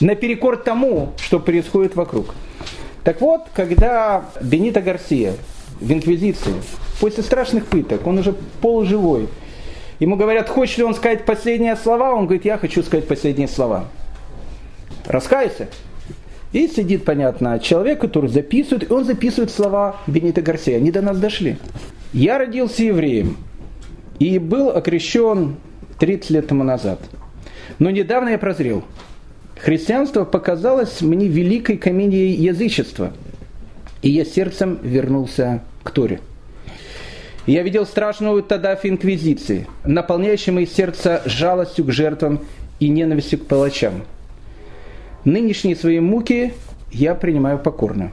наперекор 0.00 0.56
тому, 0.56 1.12
что 1.18 1.40
происходит 1.40 1.96
вокруг. 1.96 2.34
Так 3.04 3.20
вот, 3.20 3.42
когда 3.54 4.26
Бенита 4.40 4.80
Гарсия 4.80 5.34
в 5.80 5.92
Инквизиции, 5.92 6.54
после 7.00 7.22
страшных 7.22 7.66
пыток, 7.66 8.06
он 8.06 8.18
уже 8.18 8.34
полуживой, 8.60 9.28
ему 9.98 10.16
говорят, 10.16 10.48
хочет 10.48 10.78
ли 10.78 10.84
он 10.84 10.94
сказать 10.94 11.24
последние 11.24 11.76
слова, 11.76 12.14
он 12.14 12.24
говорит, 12.24 12.44
я 12.44 12.58
хочу 12.58 12.82
сказать 12.82 13.06
последние 13.06 13.48
слова. 13.48 13.86
Раскайся. 15.06 15.68
И 16.52 16.66
сидит, 16.66 17.04
понятно, 17.04 17.58
человек, 17.58 18.00
который 18.00 18.30
записывает, 18.30 18.90
и 18.90 18.92
он 18.92 19.04
записывает 19.04 19.50
слова 19.50 19.96
Бенита 20.06 20.40
Гарсия. 20.40 20.76
Они 20.76 20.90
до 20.90 21.02
нас 21.02 21.18
дошли. 21.18 21.58
Я 22.12 22.38
родился 22.38 22.84
евреем 22.84 23.36
и 24.18 24.38
был 24.38 24.70
окрещен 24.70 25.56
30 25.98 26.30
лет 26.30 26.46
тому 26.48 26.64
назад. 26.64 27.00
Но 27.78 27.90
недавно 27.90 28.30
я 28.30 28.38
прозрел. 28.38 28.82
Христианство 29.58 30.24
показалось 30.24 31.00
мне 31.00 31.26
великой 31.26 31.76
комедией 31.76 32.34
язычества. 32.34 33.12
И 34.00 34.10
я 34.10 34.24
сердцем 34.24 34.78
вернулся 34.82 35.62
к 35.82 35.90
Торе. 35.90 36.20
Я 37.48 37.62
видел 37.64 37.84
страшную 37.84 38.44
Тадаф 38.44 38.86
инквизиции, 38.86 39.66
наполняющую 39.84 40.54
мои 40.54 40.66
сердце 40.66 41.22
жалостью 41.24 41.84
к 41.86 41.90
жертвам 41.90 42.40
и 42.78 42.88
ненавистью 42.88 43.40
к 43.40 43.46
палачам– 43.46 44.04
нынешние 45.24 45.76
свои 45.76 46.00
муки 46.00 46.52
я 46.90 47.14
принимаю 47.14 47.58
покорно. 47.58 48.12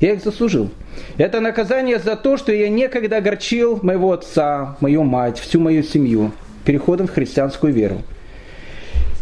Я 0.00 0.12
их 0.12 0.22
заслужил. 0.22 0.70
Это 1.18 1.40
наказание 1.40 1.98
за 1.98 2.16
то, 2.16 2.36
что 2.36 2.52
я 2.52 2.68
некогда 2.68 3.18
огорчил 3.18 3.80
моего 3.82 4.12
отца, 4.12 4.76
мою 4.80 5.02
мать, 5.02 5.38
всю 5.38 5.60
мою 5.60 5.82
семью 5.82 6.32
переходом 6.64 7.06
в 7.06 7.12
христианскую 7.12 7.72
веру. 7.72 8.02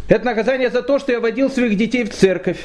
Это 0.09 0.25
наказание 0.25 0.71
за 0.71 0.83
то, 0.83 0.99
что 0.99 1.13
я 1.13 1.21
водил 1.21 1.51
своих 1.51 1.77
детей 1.77 2.05
в 2.05 2.11
церковь. 2.11 2.65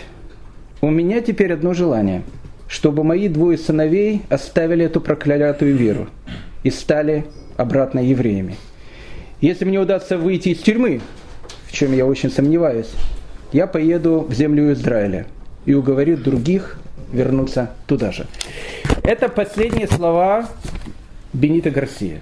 У 0.81 0.89
меня 0.89 1.21
теперь 1.21 1.53
одно 1.53 1.73
желание, 1.73 2.23
чтобы 2.67 3.03
мои 3.03 3.27
двое 3.27 3.57
сыновей 3.57 4.21
оставили 4.29 4.85
эту 4.85 5.01
проклятую 5.01 5.75
веру 5.75 6.07
и 6.63 6.69
стали 6.69 7.25
обратно 7.57 7.99
евреями. 7.99 8.57
Если 9.41 9.65
мне 9.65 9.79
удастся 9.79 10.17
выйти 10.17 10.49
из 10.49 10.59
тюрьмы, 10.59 11.01
в 11.67 11.73
чем 11.73 11.93
я 11.93 12.05
очень 12.05 12.31
сомневаюсь, 12.31 12.89
я 13.51 13.67
поеду 13.67 14.25
в 14.27 14.33
землю 14.33 14.71
Израиля 14.73 15.27
и 15.65 15.73
уговорю 15.73 16.17
других 16.17 16.77
вернуться 17.11 17.71
туда 17.87 18.11
же. 18.11 18.25
Это 19.03 19.29
последние 19.29 19.87
слова 19.87 20.47
Бенита 21.33 21.71
Гарсия. 21.71 22.21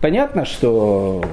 Понятно, 0.00 0.44
что 0.44 1.24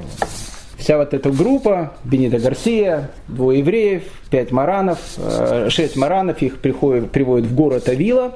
вся 0.86 1.00
вот 1.00 1.16
эта 1.16 1.32
группа, 1.32 1.94
Бенита 2.04 2.38
Гарсия, 2.38 3.10
двое 3.28 3.58
евреев, 3.58 4.04
пять 4.30 4.52
маранов, 4.52 5.00
э, 5.18 5.68
шесть 5.72 5.98
маранов, 5.98 6.44
их 6.44 6.60
приходят, 6.60 7.10
приводят 7.10 7.48
в 7.48 7.56
город 7.56 7.90
Авила, 7.90 8.36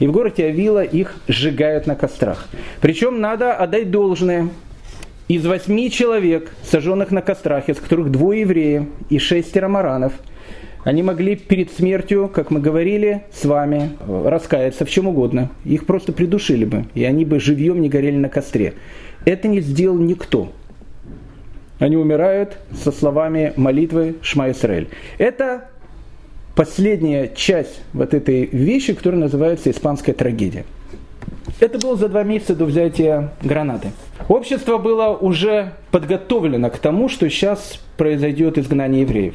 и 0.00 0.08
в 0.08 0.10
городе 0.10 0.46
Авила 0.46 0.82
их 0.82 1.14
сжигают 1.28 1.86
на 1.86 1.94
кострах. 1.94 2.48
Причем 2.80 3.20
надо 3.20 3.54
отдать 3.54 3.92
должное. 3.92 4.48
Из 5.28 5.46
восьми 5.46 5.88
человек, 5.88 6.50
сожженных 6.68 7.12
на 7.12 7.22
кострах, 7.22 7.68
из 7.68 7.76
которых 7.76 8.10
двое 8.10 8.40
евреев 8.40 8.82
и 9.08 9.20
шестеро 9.20 9.68
маранов, 9.68 10.12
они 10.82 11.04
могли 11.04 11.36
перед 11.36 11.70
смертью, 11.70 12.28
как 12.34 12.50
мы 12.50 12.58
говорили 12.58 13.22
с 13.32 13.44
вами, 13.44 13.90
раскаяться 14.24 14.84
в 14.84 14.90
чем 14.90 15.06
угодно. 15.06 15.50
Их 15.64 15.86
просто 15.86 16.12
придушили 16.12 16.64
бы, 16.64 16.86
и 16.94 17.04
они 17.04 17.24
бы 17.24 17.38
живьем 17.38 17.80
не 17.80 17.88
горели 17.88 18.16
на 18.16 18.28
костре. 18.28 18.74
Это 19.24 19.46
не 19.46 19.60
сделал 19.60 19.98
никто. 19.98 20.50
Они 21.78 21.96
умирают 21.96 22.56
со 22.82 22.90
словами 22.90 23.52
молитвы 23.56 24.16
Шма 24.22 24.50
Исраэль. 24.50 24.88
Это 25.18 25.68
последняя 26.54 27.28
часть 27.34 27.80
вот 27.92 28.14
этой 28.14 28.46
вещи, 28.46 28.94
которая 28.94 29.20
называется 29.20 29.70
«Испанская 29.70 30.14
трагедия». 30.14 30.64
Это 31.60 31.78
было 31.78 31.96
за 31.96 32.08
два 32.08 32.22
месяца 32.22 32.54
до 32.54 32.64
взятия 32.64 33.32
гранаты. 33.42 33.92
Общество 34.28 34.78
было 34.78 35.08
уже 35.08 35.72
подготовлено 35.90 36.70
к 36.70 36.78
тому, 36.78 37.08
что 37.08 37.28
сейчас 37.30 37.80
произойдет 37.96 38.58
изгнание 38.58 39.02
евреев. 39.02 39.34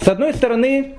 С 0.00 0.08
одной 0.08 0.32
стороны, 0.34 0.94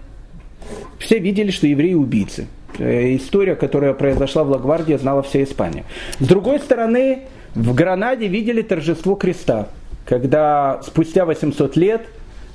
все 0.99 1.19
видели, 1.19 1.51
что 1.51 1.67
евреи 1.67 1.93
убийцы. 1.93 2.47
Э, 2.77 3.15
история, 3.15 3.55
которая 3.55 3.93
произошла 3.93 4.43
в 4.43 4.49
Лагвардии, 4.49 4.95
знала 4.95 5.23
вся 5.23 5.43
Испания. 5.43 5.83
С 6.19 6.27
другой 6.27 6.59
стороны, 6.59 7.23
в 7.55 7.73
Гранаде 7.73 8.27
видели 8.27 8.61
торжество 8.61 9.15
креста, 9.15 9.67
когда 10.11 10.81
спустя 10.83 11.23
800 11.23 11.77
лет 11.77 12.01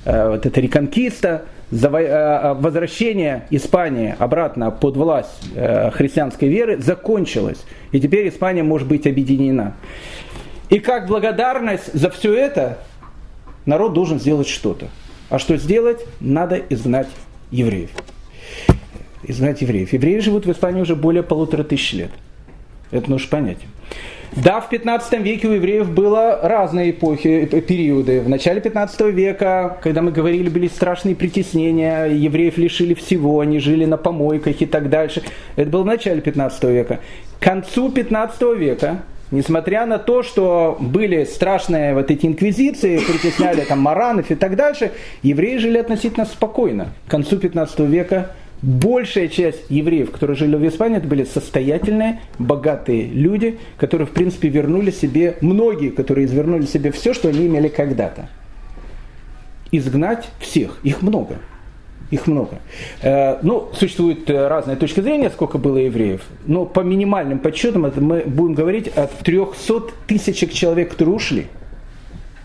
э, 0.05 0.29
вот 0.29 0.45
эта 0.45 0.61
реконкиста, 0.61 1.45
э, 1.71 2.55
возвращение 2.59 3.47
Испании 3.49 4.15
обратно 4.19 4.69
под 4.69 4.95
власть 4.95 5.41
христианской 5.93 6.49
веры 6.49 6.77
закончилось. 6.77 7.65
И 7.91 7.99
теперь 7.99 8.29
Испания 8.29 8.61
может 8.61 8.87
быть 8.87 9.07
объединена. 9.07 9.73
И 10.69 10.77
как 10.77 11.07
благодарность 11.07 11.91
за 11.95 12.11
все 12.11 12.35
это 12.35 12.77
народ 13.65 13.93
должен 13.93 14.19
сделать 14.19 14.47
что-то. 14.47 14.89
А 15.31 15.39
что 15.39 15.57
сделать? 15.57 16.05
Надо 16.19 16.61
изгнать 16.69 17.07
евреев. 17.49 17.89
Изгнать 19.23 19.63
евреев. 19.63 19.91
Евреи 19.93 20.19
живут 20.19 20.45
в 20.45 20.51
Испании 20.51 20.81
уже 20.81 20.95
более 20.95 21.23
полутора 21.23 21.63
тысяч 21.63 21.93
лет. 21.93 22.11
Это 22.91 23.09
нужно 23.09 23.27
понять. 23.29 23.57
Да, 24.35 24.59
в 24.59 24.69
15 24.69 25.19
веке 25.21 25.47
у 25.47 25.51
евреев 25.51 25.89
было 25.89 26.39
разные 26.43 26.91
эпохи, 26.91 27.45
периоды. 27.45 28.21
В 28.21 28.29
начале 28.29 28.61
15 28.61 29.01
века, 29.13 29.77
когда 29.81 30.01
мы 30.01 30.11
говорили, 30.11 30.49
были 30.49 30.67
страшные 30.67 31.15
притеснения, 31.15 32.05
евреев 32.05 32.57
лишили 32.57 32.93
всего, 32.93 33.39
они 33.39 33.59
жили 33.59 33.85
на 33.85 33.97
помойках 33.97 34.61
и 34.61 34.65
так 34.65 34.89
дальше. 34.89 35.23
Это 35.55 35.69
было 35.69 35.83
в 35.83 35.87
начале 35.87 36.21
15 36.21 36.63
века. 36.65 36.99
К 37.39 37.43
концу 37.43 37.89
15 37.89 38.41
века 38.57 39.03
Несмотря 39.29 39.85
на 39.85 39.97
то, 39.97 40.23
что 40.23 40.77
были 40.79 41.25
страшные 41.25 41.93
вот 41.93 42.09
эти 42.09 42.25
инквизиции, 42.25 42.97
притесняли 42.97 43.61
там 43.61 43.79
маранов 43.79 44.31
и 44.31 44.35
так 44.35 44.55
дальше, 44.55 44.93
евреи 45.21 45.57
жили 45.57 45.77
относительно 45.77 46.25
спокойно. 46.25 46.93
К 47.07 47.11
концу 47.11 47.37
15 47.37 47.79
века 47.79 48.31
большая 48.61 49.27
часть 49.27 49.69
евреев, 49.69 50.11
которые 50.11 50.35
жили 50.35 50.55
в 50.55 50.67
Испании, 50.67 50.97
это 50.97 51.07
были 51.07 51.23
состоятельные, 51.23 52.21
богатые 52.39 53.05
люди, 53.05 53.59
которые, 53.77 54.07
в 54.07 54.11
принципе, 54.11 54.49
вернули 54.49 54.91
себе, 54.91 55.37
многие, 55.41 55.89
которые 55.89 56.25
извернули 56.25 56.65
себе 56.65 56.91
все, 56.91 57.13
что 57.13 57.29
они 57.29 57.47
имели 57.47 57.67
когда-то. 57.67 58.29
Изгнать 59.71 60.29
всех, 60.39 60.79
их 60.83 61.01
много. 61.01 61.37
Их 62.09 62.25
много. 62.25 62.59
Э, 63.01 63.37
ну, 63.41 63.69
существуют 63.73 64.29
э, 64.29 64.47
разные 64.47 64.77
точки 64.77 65.01
зрения, 65.01 65.29
сколько 65.29 65.57
было 65.57 65.77
евреев. 65.77 66.21
Но 66.45 66.65
по 66.65 66.79
минимальным 66.79 67.39
подсчетам 67.39 67.85
это 67.85 67.99
мы 67.99 68.21
будем 68.21 68.53
говорить 68.53 68.87
о 68.87 69.07
300 69.07 69.81
тысячах 70.07 70.53
человек, 70.53 70.91
которые 70.91 71.15
ушли. 71.15 71.47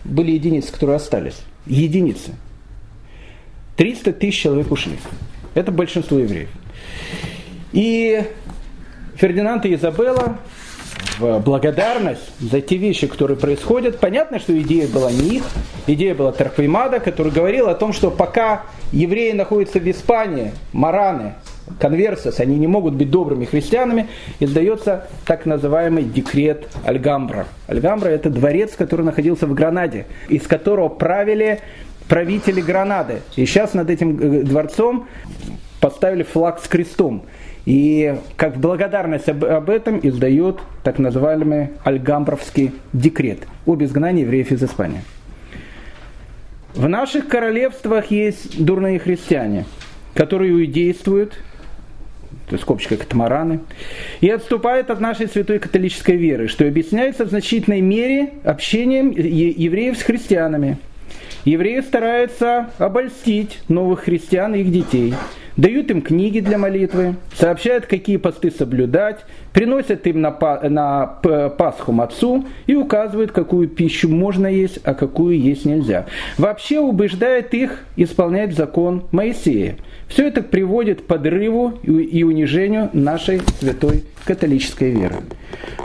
Были 0.03 0.31
единицы, 0.31 0.73
которые 0.73 0.97
остались. 0.97 1.39
Единицы. 1.65 2.31
300 3.77 4.11
тысяч 4.11 4.41
человек 4.41 4.69
ушли. 4.69 4.97
Это 5.53 5.71
большинство 5.71 6.17
евреев. 6.17 6.49
И 7.71 8.23
Фердинанд 9.15 9.65
и 9.65 9.75
Изабелла 9.75 10.37
в 11.19 11.39
благодарность 11.39 12.31
за 12.39 12.61
те 12.61 12.77
вещи, 12.77 13.07
которые 13.07 13.37
происходят. 13.37 13.99
Понятно, 13.99 14.39
что 14.39 14.59
идея 14.59 14.87
была 14.87 15.11
не 15.11 15.37
их, 15.37 15.43
идея 15.87 16.15
была 16.15 16.31
Тарквимада, 16.31 16.99
который 16.99 17.31
говорил 17.31 17.67
о 17.67 17.75
том, 17.75 17.93
что 17.93 18.09
пока 18.09 18.63
евреи 18.91 19.31
находятся 19.31 19.79
в 19.79 19.89
Испании, 19.89 20.53
мараны, 20.71 21.35
конверсос, 21.79 22.39
они 22.39 22.57
не 22.57 22.67
могут 22.67 22.95
быть 22.95 23.09
добрыми 23.09 23.45
христианами, 23.45 24.07
издается 24.39 25.07
так 25.25 25.45
называемый 25.45 26.03
декрет 26.03 26.67
Альгамбра. 26.83 27.47
Альгамбра 27.67 28.09
это 28.09 28.29
дворец, 28.29 28.73
который 28.75 29.05
находился 29.05 29.47
в 29.47 29.53
Гранаде, 29.53 30.05
из 30.29 30.43
которого 30.47 30.89
правили 30.89 31.61
правители 32.07 32.61
Гранады. 32.61 33.21
И 33.35 33.45
сейчас 33.45 33.73
над 33.73 33.89
этим 33.89 34.19
э, 34.19 34.43
дворцом 34.43 35.07
поставили 35.79 36.23
флаг 36.23 36.61
с 36.63 36.67
крестом. 36.67 37.25
И 37.65 38.15
как 38.35 38.57
благодарность 38.57 39.29
об, 39.29 39.45
об 39.45 39.69
этом 39.69 39.99
издает 40.01 40.59
так 40.83 40.99
называемый 40.99 41.69
Альгамбровский 41.83 42.71
декрет 42.91 43.39
об 43.65 43.83
изгнании 43.83 44.23
евреев 44.23 44.51
из 44.51 44.63
Испании. 44.63 45.01
В 46.73 46.87
наших 46.87 47.27
королевствах 47.27 48.09
есть 48.11 48.63
дурные 48.63 48.97
христиане, 48.97 49.65
которые 50.15 50.65
действуют, 50.65 51.33
то 52.47 52.53
есть 52.53 52.63
скобочка 52.63 52.97
катамараны, 52.97 53.59
и 54.21 54.29
отступают 54.29 54.89
от 54.89 54.99
нашей 54.99 55.27
святой 55.27 55.59
католической 55.59 56.15
веры, 56.15 56.47
что 56.47 56.67
объясняется 56.67 57.25
в 57.25 57.29
значительной 57.29 57.81
мере 57.81 58.33
общением 58.43 59.11
евреев 59.11 59.97
с 59.97 60.01
христианами. 60.01 60.77
Евреи 61.45 61.81
стараются 61.81 62.69
обольстить 62.77 63.59
новых 63.67 64.01
христиан 64.01 64.55
и 64.55 64.61
их 64.61 64.71
детей– 64.71 65.13
дают 65.57 65.91
им 65.91 66.01
книги 66.01 66.39
для 66.39 66.57
молитвы, 66.57 67.15
сообщают, 67.35 67.85
какие 67.85 68.17
посты 68.17 68.51
соблюдать, 68.51 69.19
приносят 69.51 70.07
им 70.07 70.21
на, 70.21 70.31
на 70.69 71.05
Пасху 71.57 71.91
мацу 71.91 72.45
и 72.65 72.75
указывают, 72.75 73.31
какую 73.31 73.67
пищу 73.67 74.09
можно 74.09 74.47
есть, 74.47 74.79
а 74.83 74.93
какую 74.93 75.39
есть 75.39 75.65
нельзя. 75.65 76.05
Вообще 76.37 76.79
убеждает 76.79 77.53
их 77.53 77.85
исполнять 77.95 78.55
закон 78.55 79.03
Моисея. 79.11 79.75
Все 80.07 80.27
это 80.27 80.41
приводит 80.41 81.01
к 81.01 81.05
подрыву 81.05 81.79
и 81.83 82.23
унижению 82.23 82.89
нашей 82.93 83.41
святой 83.59 84.03
католической 84.25 84.91
веры. 84.91 85.17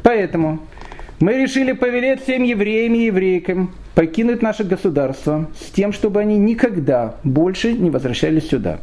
Поэтому 0.03 0.61
мы 1.21 1.35
решили 1.35 1.73
повелеть 1.73 2.23
всем 2.23 2.45
евреям 2.45 2.95
и 2.95 3.07
еврейкам 3.07 3.73
покинуть 3.95 4.43
наше 4.43 4.63
государство 4.63 5.49
с 5.61 5.71
тем, 5.73 5.93
чтобы 5.93 6.21
они 6.21 6.39
никогда 6.39 7.17
больше 7.25 7.73
не 7.73 7.91
возвращались 7.91 8.49
сюда. 8.49 8.79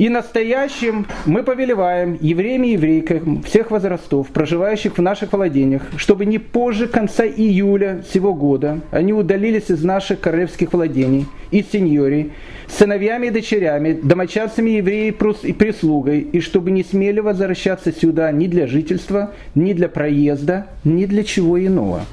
И 0.00 0.08
настоящим 0.08 1.06
мы 1.26 1.42
повелеваем 1.42 2.16
евреям 2.22 2.64
и 2.64 2.70
еврейкам 2.70 3.42
всех 3.42 3.70
возрастов, 3.70 4.28
проживающих 4.28 4.96
в 4.96 5.02
наших 5.02 5.34
владениях, 5.34 5.82
чтобы 5.98 6.24
не 6.24 6.38
позже 6.38 6.88
конца 6.88 7.26
июля 7.26 8.02
сего 8.10 8.32
года 8.32 8.80
они 8.92 9.12
удалились 9.12 9.68
из 9.68 9.84
наших 9.84 10.20
королевских 10.20 10.72
владений 10.72 11.26
и 11.50 11.62
сеньорий, 11.62 12.32
сыновьями 12.66 13.26
и 13.26 13.30
дочерями, 13.30 13.92
домочадцами 13.92 14.70
евреев 14.70 15.22
и 15.44 15.52
прислугой, 15.52 16.20
и 16.20 16.40
чтобы 16.40 16.70
не 16.70 16.82
смели 16.82 17.20
возвращаться 17.20 17.92
сюда 17.92 18.32
ни 18.32 18.46
для 18.46 18.66
жительства, 18.66 19.32
ни 19.54 19.74
для 19.74 19.90
проезда, 19.90 20.68
ни 20.82 21.04
для 21.04 21.24
чего 21.24 21.62
иного. 21.62 22.06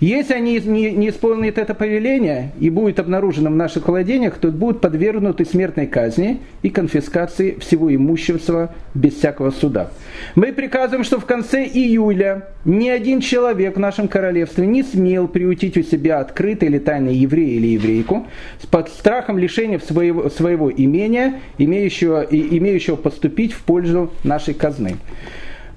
Если 0.00 0.34
они 0.34 0.60
не, 0.60 0.90
не 0.90 1.08
исполнят 1.08 1.58
это 1.58 1.74
повеление 1.74 2.52
и 2.60 2.70
будет 2.70 2.98
обнаружено 2.98 3.50
в 3.50 3.56
наших 3.56 3.88
владениях, 3.88 4.38
то 4.38 4.50
будут 4.50 4.80
подвергнуты 4.80 5.44
смертной 5.44 5.86
казни 5.86 6.40
и 6.62 6.70
конфискации 6.70 7.56
всего 7.60 7.94
имущества 7.94 8.74
без 8.94 9.14
всякого 9.14 9.50
суда. 9.50 9.90
Мы 10.34 10.52
приказываем, 10.52 11.04
что 11.04 11.18
в 11.18 11.24
конце 11.24 11.64
июля 11.64 12.48
ни 12.64 12.88
один 12.88 13.20
человек 13.20 13.76
в 13.76 13.80
нашем 13.80 14.08
королевстве 14.08 14.66
не 14.66 14.82
смел 14.82 15.28
приутить 15.28 15.76
у 15.76 15.82
себя 15.82 16.20
открытый 16.20 16.68
или 16.68 16.78
тайный 16.78 17.14
еврея 17.14 17.56
или 17.56 17.68
еврейку 17.68 18.26
под 18.70 18.88
страхом 18.88 19.38
лишения 19.38 19.78
своего, 19.78 20.28
своего 20.28 20.70
имения, 20.70 21.40
имеющего, 21.58 22.22
имеющего 22.22 22.96
поступить 22.96 23.52
в 23.52 23.62
пользу 23.62 24.12
нашей 24.24 24.54
казны 24.54 24.96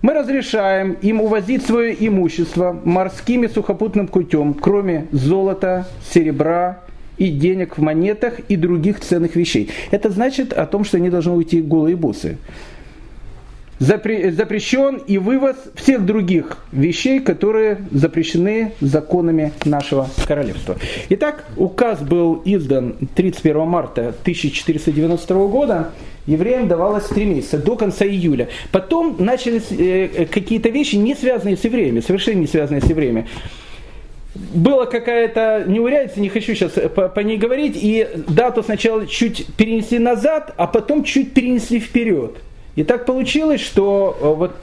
мы 0.01 0.13
разрешаем 0.13 0.93
им 1.01 1.21
увозить 1.21 1.65
свое 1.65 1.95
имущество 2.07 2.79
морским 2.83 3.43
и 3.43 3.47
сухопутным 3.47 4.07
путем, 4.07 4.53
кроме 4.53 5.07
золота, 5.11 5.87
серебра 6.09 6.79
и 7.17 7.29
денег 7.29 7.77
в 7.77 7.81
монетах 7.81 8.39
и 8.47 8.55
других 8.55 9.01
ценных 9.01 9.35
вещей. 9.35 9.69
Это 9.91 10.09
значит 10.09 10.53
о 10.53 10.65
том, 10.65 10.85
что 10.85 10.97
они 10.97 11.09
должны 11.09 11.33
уйти 11.33 11.61
голые 11.61 11.97
бусы. 11.97 12.37
Запрещен 13.79 14.97
и 15.07 15.17
вывоз 15.17 15.55
всех 15.75 16.05
других 16.05 16.57
вещей, 16.71 17.19
которые 17.19 17.79
запрещены 17.91 18.73
законами 18.81 19.53
нашего 19.65 20.09
королевства. 20.27 20.75
Итак, 21.09 21.45
указ 21.57 22.01
был 22.01 22.41
издан 22.45 22.95
31 23.15 23.59
марта 23.61 24.09
1490 24.21 25.33
года. 25.47 25.91
Евреям 26.27 26.67
давалось 26.67 27.05
три 27.05 27.25
месяца, 27.25 27.57
до 27.57 27.75
конца 27.75 28.05
июля. 28.05 28.49
Потом 28.71 29.15
начались 29.17 29.71
э, 29.71 30.27
какие-то 30.29 30.69
вещи, 30.69 30.95
не 30.95 31.15
связанные 31.15 31.57
с 31.57 31.63
евреями, 31.63 32.01
совершенно 32.01 32.39
не 32.39 32.47
связанные 32.47 32.81
с 32.81 32.85
евреями 32.85 33.27
была 34.35 34.85
какая-то 34.85 35.65
неурядица, 35.67 36.19
не 36.19 36.29
хочу 36.29 36.53
сейчас 36.53 36.73
по, 36.95 37.09
по 37.09 37.19
ней 37.19 37.37
говорить, 37.37 37.75
и 37.75 38.07
дату 38.27 38.63
сначала 38.63 39.05
чуть 39.07 39.47
перенесли 39.57 39.99
назад, 39.99 40.53
а 40.55 40.67
потом 40.67 41.03
чуть 41.03 41.33
перенесли 41.33 41.79
вперед. 41.79 42.37
И 42.79 42.83
так 42.85 43.05
получилось, 43.05 43.59
что 43.59 44.17
э, 44.21 44.25
вот 44.25 44.59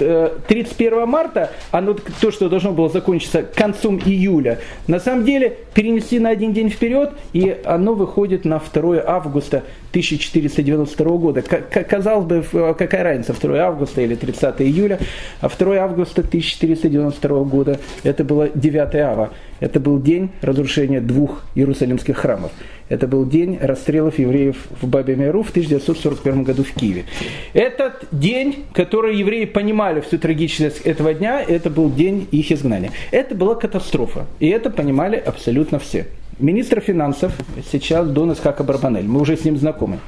31 0.49 0.93
э, 0.95 1.05
марта, 1.05 1.51
оно, 1.71 1.93
то, 1.93 2.31
что 2.31 2.49
должно 2.49 2.73
было 2.73 2.89
закончиться 2.89 3.43
концом 3.43 3.99
июля, 3.99 4.59
на 4.87 5.01
самом 5.01 5.27
деле 5.27 5.59
перенесли 5.75 6.19
на 6.19 6.31
один 6.31 6.55
день 6.55 6.71
вперед, 6.71 7.13
и 7.35 7.55
оно 7.67 7.93
выходит 7.93 8.47
на 8.47 8.59
2 8.59 9.03
августа 9.07 9.65
1492 9.91 11.17
года. 11.19 11.43
Казалось 11.43 12.25
бы, 12.25 12.45
э, 12.51 12.75
какая 12.79 13.03
разница, 13.03 13.35
2 13.35 13.59
августа 13.59 14.01
или 14.01 14.15
30 14.15 14.63
июля, 14.63 14.99
а 15.43 15.51
2 15.51 15.77
августа 15.77 16.23
1492 16.23 17.45
года 17.45 17.79
это 18.03 18.25
было 18.25 18.49
9 18.49 18.95
ава. 18.95 19.35
Это 19.61 19.79
был 19.79 20.01
день 20.01 20.31
разрушения 20.41 21.03
двух 21.03 21.45
иерусалимских 21.55 22.17
храмов. 22.17 22.51
Это 22.89 23.09
был 23.09 23.27
день 23.27 23.59
расстрелов 23.61 24.19
евреев 24.19 24.57
в 24.81 24.87
Бабе-Меру 24.87 25.43
в 25.43 25.51
1941 25.51 26.45
году 26.45 26.63
в 26.63 26.73
Киеве. 26.73 27.05
Этот 27.53 28.05
день, 28.13 28.65
который 28.73 29.17
евреи 29.17 29.45
понимали 29.45 30.01
всю 30.01 30.19
трагичность 30.19 30.83
этого 30.83 31.13
дня, 31.13 31.43
это 31.43 31.69
был 31.69 31.91
день 31.91 32.29
их 32.31 32.53
изгнания. 32.53 32.93
Это 33.11 33.35
была 33.35 33.57
катастрофа. 33.57 34.27
И 34.39 34.49
это 34.49 34.71
понимали 34.71 35.17
абсолютно 35.17 35.79
все. 35.81 36.07
Министр 36.39 36.81
финансов 36.81 37.33
сейчас 37.73 38.09
Дон 38.09 38.33
Исхака 38.33 38.63
Барбанель. 38.63 39.07
Мы 39.07 39.21
уже 39.21 39.37
с 39.37 39.45
ним 39.45 39.57
знакомы. 39.57 39.99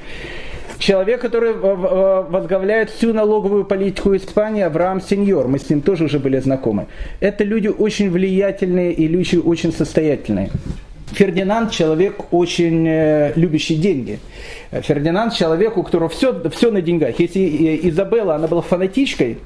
Человек, 0.77 1.19
который 1.19 1.53
возглавляет 1.53 2.89
всю 2.89 3.13
налоговую 3.13 3.65
политику 3.65 4.15
Испании, 4.15 4.61
Авраам 4.63 5.01
Сеньор. 5.01 5.49
Мы 5.49 5.59
с 5.59 5.69
ним 5.69 5.81
тоже 5.81 6.05
уже 6.05 6.19
были 6.19 6.39
знакомы. 6.39 6.85
Это 7.19 7.43
люди 7.43 7.67
очень 7.67 8.09
влиятельные 8.09 8.93
и 8.93 9.05
люди 9.07 9.35
очень 9.35 9.73
состоятельные. 9.73 10.49
Фердинанд 11.11 11.71
человек 11.71 12.31
очень 12.31 12.87
э, 12.87 13.33
любящий 13.35 13.75
деньги. 13.75 14.19
Фердинанд 14.71 15.33
человек, 15.33 15.77
у 15.77 15.83
которого 15.83 16.09
все, 16.09 16.49
все 16.49 16.71
на 16.71 16.81
деньгах. 16.81 17.19
Если 17.19 17.41
э, 17.41 17.89
Изабелла, 17.89 18.35
она 18.35 18.47
была 18.47 18.61
фанатичкой, 18.61 19.39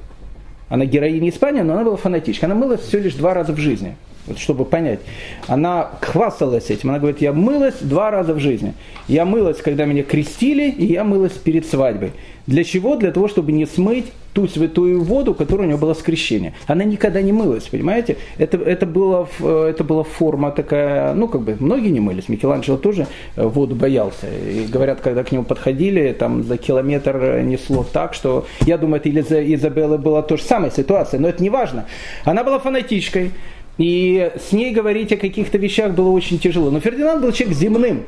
она 0.68 0.84
героиня 0.84 1.28
Испании, 1.28 1.62
но 1.62 1.74
она 1.74 1.84
была 1.84 1.96
фанатичкой. 1.96 2.48
Она 2.48 2.54
мылась 2.54 2.80
всего 2.80 3.02
лишь 3.02 3.14
два 3.14 3.34
раза 3.34 3.52
в 3.52 3.58
жизни. 3.58 3.96
Вот 4.26 4.38
чтобы 4.38 4.64
понять. 4.64 5.00
Она 5.48 5.90
хвасталась 6.00 6.70
этим. 6.70 6.90
Она 6.90 6.98
говорит, 6.98 7.20
я 7.20 7.32
мылась 7.32 7.76
два 7.80 8.10
раза 8.10 8.32
в 8.32 8.38
жизни. 8.38 8.74
Я 9.06 9.24
мылась, 9.24 9.58
когда 9.58 9.84
меня 9.84 10.02
крестили, 10.02 10.70
и 10.70 10.86
я 10.86 11.04
мылась 11.04 11.32
перед 11.32 11.66
свадьбой. 11.66 12.12
Для 12.46 12.64
чего? 12.64 12.96
Для 12.96 13.10
того, 13.10 13.28
чтобы 13.28 13.52
не 13.52 13.66
смыть 13.66 14.06
ту 14.34 14.48
святую 14.48 15.02
воду, 15.02 15.32
которая 15.32 15.66
у 15.66 15.70
нее 15.70 15.78
была 15.78 15.94
с 15.94 16.02
крещения. 16.02 16.54
Она 16.66 16.84
никогда 16.84 17.22
не 17.22 17.32
мылась, 17.32 17.64
понимаете? 17.64 18.16
Это, 18.36 18.56
это, 18.58 18.84
была, 18.84 19.28
это 19.40 19.84
была 19.84 20.02
форма 20.02 20.50
такая, 20.50 21.14
ну, 21.14 21.28
как 21.28 21.42
бы, 21.42 21.56
многие 21.60 21.90
не 21.90 22.00
мылись. 22.00 22.28
Микеланджело 22.28 22.76
тоже 22.76 23.06
э, 23.36 23.46
воду 23.46 23.76
боялся. 23.76 24.26
И 24.26 24.66
говорят, 24.66 25.00
когда 25.00 25.22
к 25.22 25.30
нему 25.30 25.44
подходили, 25.44 26.12
там 26.18 26.42
за 26.42 26.56
километр 26.56 27.40
несло 27.44 27.86
так, 27.90 28.12
что, 28.12 28.46
я 28.66 28.76
думаю, 28.76 29.00
это 29.00 29.08
или 29.08 29.54
Изабелла 29.54 29.98
была 29.98 30.22
то 30.22 30.36
же 30.36 30.42
самая 30.42 30.72
ситуация, 30.72 31.20
но 31.20 31.28
это 31.28 31.40
не 31.40 31.50
важно. 31.50 31.86
Она 32.24 32.42
была 32.42 32.58
фанатичкой, 32.58 33.30
и 33.78 34.32
с 34.36 34.52
ней 34.52 34.72
говорить 34.72 35.12
о 35.12 35.16
каких-то 35.16 35.58
вещах 35.58 35.92
было 35.92 36.10
очень 36.10 36.38
тяжело. 36.38 36.70
Но 36.70 36.80
Фердинанд 36.80 37.22
был 37.22 37.32
человек 37.32 37.56
земным. 37.56 38.04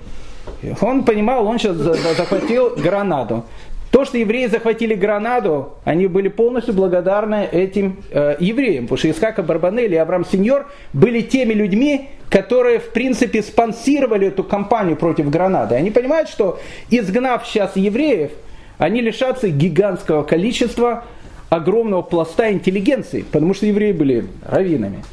Он 0.80 1.04
понимал, 1.04 1.46
он 1.46 1.58
сейчас 1.58 1.76
захватил 1.76 2.74
Гранаду. 2.76 3.44
То, 3.90 4.04
что 4.04 4.18
евреи 4.18 4.46
захватили 4.46 4.94
Гранаду, 4.94 5.74
они 5.84 6.06
были 6.06 6.28
полностью 6.28 6.74
благодарны 6.74 7.48
этим 7.50 7.96
э, 8.10 8.36
евреям, 8.40 8.84
потому 8.84 8.98
что 8.98 9.10
Искака 9.10 9.42
Барбанель 9.42 9.94
и 9.94 9.96
Авраам 9.96 10.26
Сеньор 10.26 10.66
были 10.92 11.22
теми 11.22 11.54
людьми, 11.54 12.10
которые, 12.28 12.80
в 12.80 12.90
принципе, 12.90 13.42
спонсировали 13.42 14.28
эту 14.28 14.44
кампанию 14.44 14.96
против 14.96 15.30
Гранады. 15.30 15.76
Они 15.76 15.90
понимают, 15.90 16.28
что 16.28 16.58
изгнав 16.90 17.46
сейчас 17.46 17.76
евреев, 17.76 18.32
они 18.76 19.00
лишатся 19.00 19.48
гигантского 19.48 20.24
количества 20.24 21.04
огромного 21.48 22.02
пласта 22.02 22.52
интеллигенции, 22.52 23.22
потому 23.22 23.54
что 23.54 23.66
евреи 23.66 23.92
были 23.92 24.26
раввинами, 24.44 25.04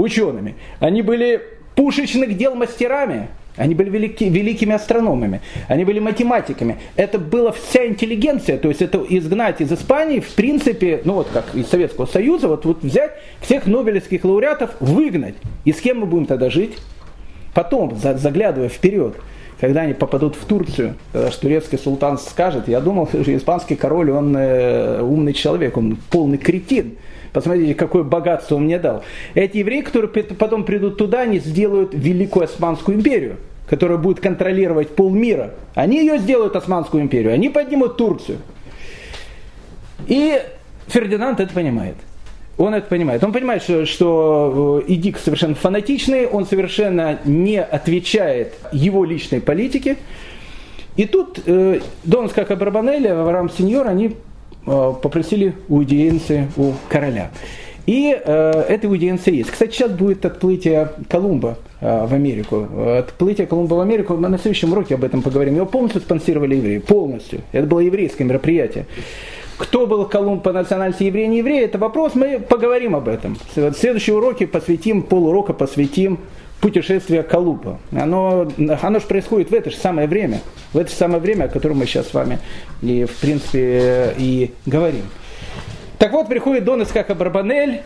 учеными, 0.00 0.56
они 0.78 1.02
были 1.02 1.42
пушечных 1.74 2.36
дел 2.36 2.54
мастерами, 2.54 3.28
они 3.56 3.74
были 3.74 3.90
велики, 3.90 4.28
великими 4.28 4.74
астрономами, 4.74 5.40
они 5.68 5.84
были 5.84 5.98
математиками. 5.98 6.78
Это 6.96 7.18
была 7.18 7.52
вся 7.52 7.86
интеллигенция, 7.86 8.58
то 8.58 8.68
есть 8.68 8.80
это 8.80 9.04
изгнать 9.08 9.60
из 9.60 9.72
Испании, 9.72 10.20
в 10.20 10.34
принципе, 10.34 11.02
ну 11.04 11.14
вот 11.14 11.28
как 11.32 11.54
из 11.54 11.68
Советского 11.68 12.06
Союза, 12.06 12.48
вот, 12.48 12.64
вот 12.64 12.82
взять 12.82 13.12
всех 13.40 13.66
нобелевских 13.66 14.24
лауреатов, 14.24 14.70
выгнать. 14.80 15.34
И 15.64 15.72
с 15.72 15.80
кем 15.80 16.00
мы 16.00 16.06
будем 16.06 16.26
тогда 16.26 16.48
жить? 16.48 16.76
Потом, 17.54 17.96
заглядывая 17.96 18.68
вперед, 18.68 19.16
когда 19.60 19.82
они 19.82 19.92
попадут 19.92 20.36
в 20.36 20.44
Турцию, 20.46 20.94
когда 21.12 21.30
турецкий 21.30 21.78
султан 21.78 22.18
скажет, 22.18 22.68
я 22.68 22.80
думал, 22.80 23.08
что 23.08 23.36
испанский 23.36 23.76
король, 23.76 24.10
он 24.10 24.34
э, 24.36 25.02
умный 25.02 25.34
человек, 25.34 25.76
он 25.76 25.98
полный 26.10 26.38
кретин. 26.38 26.96
Посмотрите, 27.32 27.74
какое 27.74 28.02
богатство 28.02 28.56
он 28.56 28.64
мне 28.64 28.78
дал. 28.78 29.04
Эти 29.34 29.58
евреи, 29.58 29.82
которые 29.82 30.10
потом 30.24 30.64
придут 30.64 30.96
туда, 30.96 31.20
они 31.22 31.38
сделают 31.38 31.90
Великую 31.94 32.44
Османскую 32.44 32.98
империю, 32.98 33.36
которая 33.68 33.98
будет 33.98 34.20
контролировать 34.20 34.90
полмира. 34.90 35.54
Они 35.74 35.98
ее 35.98 36.18
сделают, 36.18 36.56
Османскую 36.56 37.02
империю, 37.02 37.32
они 37.32 37.48
поднимут 37.48 37.96
Турцию. 37.96 38.38
И 40.06 40.40
Фердинанд 40.88 41.40
это 41.40 41.52
понимает. 41.54 41.94
Он 42.58 42.74
это 42.74 42.88
понимает. 42.88 43.24
Он 43.24 43.32
понимает, 43.32 43.62
что, 43.62 43.86
что 43.86 44.82
э, 44.86 44.92
Эдик 44.92 45.18
совершенно 45.18 45.54
фанатичный, 45.54 46.26
он 46.26 46.46
совершенно 46.46 47.18
не 47.24 47.58
отвечает 47.58 48.54
его 48.70 49.04
личной 49.04 49.40
политике. 49.40 49.96
И 50.96 51.06
тут 51.06 51.40
э, 51.46 51.80
Донс, 52.04 52.32
как 52.32 52.50
Авраам 52.50 53.48
Сеньор, 53.48 53.86
они 53.86 54.16
Э, 54.66 54.92
попросили 55.00 55.54
аудиенции 55.68 56.48
у 56.56 56.72
короля. 56.88 57.30
И 57.86 58.14
э, 58.14 58.64
эта 58.68 58.88
аудиенция 58.88 59.32
есть. 59.32 59.50
Кстати, 59.50 59.72
сейчас 59.72 59.90
будет 59.90 60.24
отплытие 60.24 60.90
Колумба 61.08 61.56
э, 61.80 62.06
в 62.06 62.12
Америку. 62.12 62.68
Отплытие 62.98 63.46
Колумба 63.46 63.74
в 63.74 63.80
Америку, 63.80 64.16
мы 64.16 64.28
на 64.28 64.38
следующем 64.38 64.72
уроке 64.72 64.96
об 64.96 65.04
этом 65.04 65.22
поговорим. 65.22 65.56
Его 65.56 65.66
полностью 65.66 66.02
спонсировали 66.02 66.56
евреи, 66.56 66.78
полностью. 66.78 67.40
Это 67.52 67.66
было 67.66 67.80
еврейское 67.80 68.24
мероприятие. 68.24 68.86
Кто 69.56 69.86
был 69.86 70.04
Колумб 70.04 70.42
по 70.42 70.52
национальности 70.52 71.04
еврей, 71.04 71.26
не 71.28 71.38
еврей, 71.38 71.64
это 71.64 71.78
вопрос, 71.78 72.14
мы 72.14 72.38
поговорим 72.38 72.96
об 72.96 73.08
этом. 73.08 73.36
В 73.54 73.72
следующие 73.72 74.16
уроки 74.16 74.46
посвятим, 74.46 75.02
полурока 75.02 75.52
посвятим 75.52 76.18
путешествие 76.60 77.22
Колумба. 77.22 77.78
Оно, 77.92 78.48
оно 78.82 79.00
же 79.00 79.06
происходит 79.06 79.50
в 79.50 79.54
это 79.54 79.70
же 79.70 79.76
самое 79.76 80.06
время, 80.06 80.40
в 80.72 80.78
это 80.78 80.90
же 80.90 80.96
самое 80.96 81.20
время, 81.20 81.44
о 81.44 81.48
котором 81.48 81.78
мы 81.78 81.86
сейчас 81.86 82.08
с 82.08 82.14
вами 82.14 82.38
и, 82.82 83.04
в 83.04 83.16
принципе 83.16 84.14
и 84.18 84.52
говорим. 84.66 85.04
Так 85.98 86.12
вот, 86.12 86.28
приходит 86.28 86.64
Дон 86.64 86.82
Искака 86.82 87.14
Барбанель, 87.14 87.82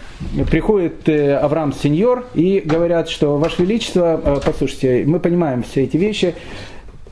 приходит 0.49 1.09
э, 1.09 1.35
Авраам 1.35 1.73
Сеньор 1.73 2.27
и 2.35 2.63
говорят, 2.65 3.09
что, 3.09 3.39
Ваше 3.39 3.63
Величество, 3.63 4.21
э, 4.25 4.41
послушайте, 4.45 5.03
мы 5.05 5.19
понимаем 5.19 5.65
все 5.65 5.83
эти 5.83 5.97
вещи, 5.97 6.37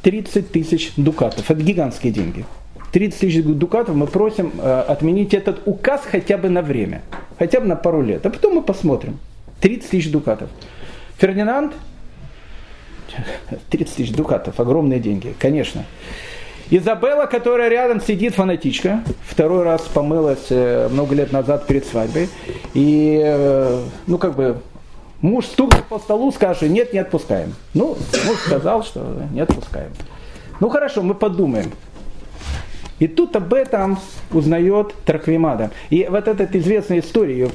30 0.03 0.53
тысяч 0.53 0.93
дукатов, 0.97 1.51
это 1.51 1.61
гигантские 1.61 2.13
деньги. 2.13 2.45
30 2.93 3.19
тысяч 3.19 3.43
дукатов 3.43 3.97
мы 3.97 4.07
просим 4.07 4.53
э, 4.57 4.85
отменить 4.87 5.35
этот 5.35 5.63
указ 5.67 6.03
хотя 6.05 6.39
бы 6.39 6.49
на 6.49 6.63
время, 6.63 7.03
хотя 7.37 7.59
бы 7.59 7.67
на 7.67 7.75
пару 7.75 8.01
лет, 8.01 8.25
а 8.25 8.31
потом 8.31 8.55
мы 8.55 8.63
посмотрим. 8.63 9.19
30 9.61 9.91
тысяч 9.91 10.09
дукатов. 10.09 10.51
Фердинанд, 11.23 11.75
30 13.71 13.95
тысяч 13.95 14.13
дукатов, 14.13 14.59
огромные 14.59 14.99
деньги, 14.99 15.37
конечно. 15.39 15.85
Изабелла, 16.69 17.27
которая 17.27 17.69
рядом 17.69 18.01
сидит, 18.01 18.35
фанатичка, 18.35 19.05
второй 19.25 19.63
раз 19.63 19.83
помылась 19.83 20.47
э, 20.51 20.89
много 20.91 21.15
лет 21.15 21.31
назад 21.31 21.69
перед 21.69 21.87
свадьбой. 21.87 22.29
И, 22.75 23.23
э, 23.25 23.85
ну, 24.09 24.19
как 24.19 24.35
бы, 24.35 24.63
муж 25.21 25.47
стукнет 25.47 25.85
по 25.85 26.01
столу, 26.01 26.33
скажет, 26.33 26.69
нет, 26.69 26.93
не 26.93 26.99
отпускаем. 26.99 27.55
Ну, 27.73 27.97
муж 28.27 28.39
сказал, 28.45 28.83
что 28.83 29.23
не 29.31 29.43
отпускаем. 29.43 29.93
Ну, 30.59 30.71
хорошо, 30.71 31.05
мы 31.05 31.15
подумаем. 31.15 31.71
И 33.03 33.09
тут 33.09 33.35
об 33.35 33.53
этом 33.53 33.99
узнает 34.31 34.95
Тарквимада. 35.05 35.73
И 35.91 36.07
вот 36.09 36.29
эта 36.29 36.47
известная 36.57 37.01
история, 37.01 37.37
ее 37.37 37.51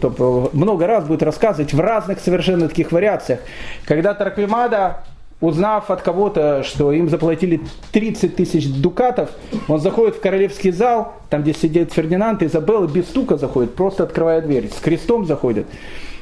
много 0.51 0.87
раз 0.87 1.05
будет 1.05 1.23
рассказывать 1.23 1.73
в 1.73 1.79
разных 1.79 2.19
совершенно 2.19 2.67
таких 2.67 2.91
вариациях, 2.91 3.39
когда 3.85 4.13
Тарквимада 4.13 5.05
узнав 5.39 5.89
от 5.89 6.01
кого-то, 6.01 6.63
что 6.63 6.91
им 6.91 7.07
заплатили 7.07 7.61
30 7.93 8.35
тысяч 8.35 8.67
дукатов, 8.67 9.29
он 9.69 9.79
заходит 9.79 10.17
в 10.17 10.19
королевский 10.19 10.71
зал, 10.71 11.13
там, 11.29 11.43
где 11.43 11.53
сидит 11.53 11.93
Фердинанд, 11.93 12.43
Изабелла 12.43 12.85
без 12.85 13.05
стука 13.05 13.37
заходит, 13.37 13.73
просто 13.73 14.03
открывая 14.03 14.41
дверь, 14.41 14.69
с 14.69 14.81
крестом 14.81 15.25
заходит. 15.25 15.65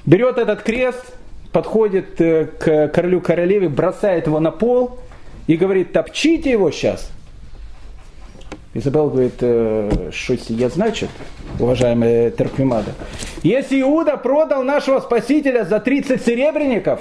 Берет 0.05 0.38
этот 0.38 0.61
крест, 0.61 1.03
подходит 1.51 2.21
э, 2.21 2.45
к 2.45 2.89
королю 2.89 3.21
королеве, 3.21 3.69
бросает 3.69 4.27
его 4.27 4.39
на 4.39 4.51
пол 4.51 4.99
и 5.47 5.57
говорит, 5.57 5.93
топчите 5.93 6.51
его 6.51 6.69
сейчас. 6.69 7.09
Изабелла 8.75 9.09
говорит, 9.09 9.35
«Э, 9.39 10.09
что 10.11 10.38
я 10.49 10.67
значит, 10.67 11.09
уважаемая 11.59 12.29
Терквимада. 12.29 12.91
Если 13.41 13.79
Иуда 13.79 14.17
продал 14.17 14.63
нашего 14.63 14.99
спасителя 14.99 15.63
за 15.63 15.79
30 15.79 16.21
серебряников, 16.21 16.99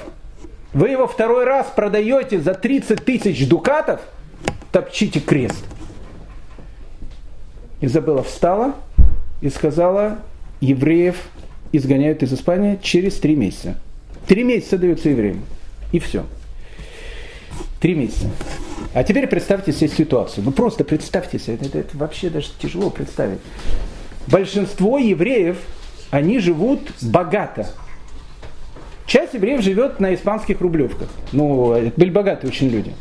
вы 0.73 0.91
его 0.91 1.09
второй 1.09 1.45
раз 1.45 1.67
продаете 1.75 2.41
за 2.41 2.55
30 2.55 3.05
тысяч 3.05 3.49
дукатов, 3.49 4.01
топчите 4.71 5.19
крест. 5.19 5.65
Изабелла 7.81 8.23
встала 8.23 8.75
и 9.41 9.51
сказала, 9.51 10.19
евреев 10.61 11.17
изгоняют 11.73 12.23
из 12.23 12.33
Испании 12.33 12.79
через 12.81 13.17
три 13.19 13.35
месяца. 13.35 13.77
Три 14.29 14.45
месяца 14.45 14.79
дается 14.79 15.09
евреям. 15.09 15.43
И 15.91 15.99
все. 15.99 16.25
Три 17.81 17.97
месяца. 17.97 18.29
А 18.95 19.03
теперь 19.03 19.27
представьте 19.27 19.73
себе 19.73 19.89
ситуацию. 19.89 20.45
Ну 20.45 20.53
просто 20.53 20.85
представьте 20.85 21.41
себе. 21.41 21.59
Это, 21.61 21.81
это 21.81 21.97
вообще 21.99 22.31
даже 22.31 22.49
тяжело 22.61 22.91
представить. 22.91 23.41
Большинство 24.29 24.99
евреев, 24.99 25.59
они 26.11 26.39
живут 26.39 26.81
богато. 27.03 27.67
Часть 29.07 29.35
евреев 29.35 29.63
живет 29.63 29.99
на 29.99 30.15
испанских 30.15 30.61
рублевках. 30.61 31.09
Ну, 31.33 31.73
это 31.73 31.93
были 31.99 32.11
богатые 32.11 32.51
очень 32.51 32.69
люди. 32.69 32.95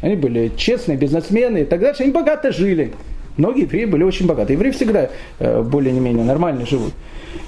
Они 0.00 0.16
были 0.16 0.50
честные, 0.56 0.98
бизнесмены 0.98 1.58
и 1.58 1.64
так 1.64 1.80
дальше. 1.80 2.02
Они 2.02 2.12
богато 2.12 2.50
жили. 2.50 2.92
Многие 3.36 3.62
евреи 3.62 3.84
были 3.84 4.02
очень 4.02 4.26
богаты. 4.26 4.54
Евреи 4.54 4.72
всегда 4.72 5.10
э, 5.38 5.62
более-менее 5.62 6.24
нормально 6.24 6.66
живут. 6.66 6.92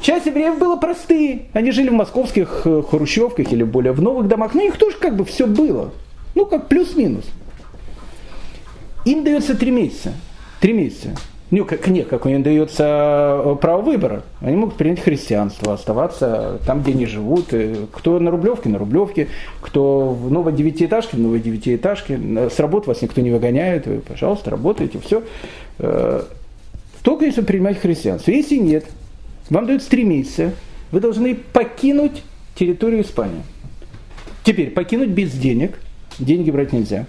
Часть 0.01 0.27
евреев 0.27 0.57
было 0.59 0.77
простые. 0.77 1.47
Они 1.53 1.73
жили 1.73 1.89
в 1.89 1.95
московских 1.95 2.63
э, 2.65 2.83
хрущевках 2.89 3.53
или 3.53 3.65
более 3.65 3.93
в 3.93 4.01
новых 4.01 4.29
домах. 4.29 4.55
Но 4.55 4.63
у 4.63 4.65
них 4.65 4.77
тоже 4.79 4.97
как 4.99 5.17
бы 5.17 5.25
все 5.25 5.47
было. 5.47 5.91
Ну, 6.35 6.47
как 6.47 6.69
плюс-минус. 6.69 7.25
Им 9.05 9.25
дается 9.25 9.55
три 9.55 9.71
месяца. 9.71 10.13
Три 10.61 10.73
месяца. 10.73 11.11
Ну, 11.51 11.67
как, 11.67 11.87
нет, 11.89 12.09
как 12.09 12.25
им 12.25 12.43
дается 12.43 13.43
э, 13.45 13.57
право 13.61 13.83
выбора. 13.83 14.23
Они 14.41 14.57
могут 14.57 14.77
принять 14.77 15.01
христианство, 15.01 15.75
оставаться 15.75 16.59
там, 16.67 16.81
где 16.83 16.93
они 16.93 17.05
живут. 17.05 17.53
Кто 17.93 18.19
на 18.19 18.31
Рублевке, 18.31 18.71
на 18.71 18.79
Рублевке. 18.79 19.29
Кто 19.61 20.09
в 20.11 20.31
новой 20.31 20.55
девятиэтажке, 20.55 21.19
в 21.19 21.21
новой 21.21 21.41
девятиэтажке. 21.41 22.19
С 22.49 22.59
работы 22.59 22.89
вас 22.89 23.03
никто 23.03 23.21
не 23.21 23.31
выгоняет. 23.31 23.87
Вы, 23.87 23.99
пожалуйста, 23.99 24.51
работайте, 24.51 24.99
все. 24.99 25.23
Э, 25.79 26.23
только 27.03 27.27
если 27.27 27.43
принимать 27.43 27.79
христианство. 27.79 28.31
Если 28.31 28.57
нет, 28.57 28.87
вам 29.51 29.67
дают 29.67 29.85
три 29.87 30.05
месяца. 30.05 30.53
Вы 30.91 31.01
должны 31.01 31.35
покинуть 31.35 32.23
территорию 32.55 33.03
Испании. 33.03 33.43
Теперь, 34.43 34.71
покинуть 34.71 35.11
без 35.11 35.33
денег. 35.33 35.79
Деньги 36.19 36.51
брать 36.51 36.73
нельзя. 36.73 37.07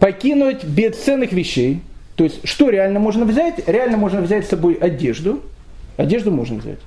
Покинуть 0.00 0.64
без 0.64 0.96
ценных 0.96 1.32
вещей 1.32 1.82
то 2.18 2.24
есть, 2.24 2.40
что 2.42 2.68
реально 2.68 2.98
можно 2.98 3.24
взять? 3.24 3.62
Реально 3.68 3.96
можно 3.96 4.20
взять 4.20 4.44
с 4.44 4.48
собой 4.48 4.74
одежду. 4.74 5.40
Одежду 5.96 6.32
можно 6.32 6.58
взять. 6.58 6.80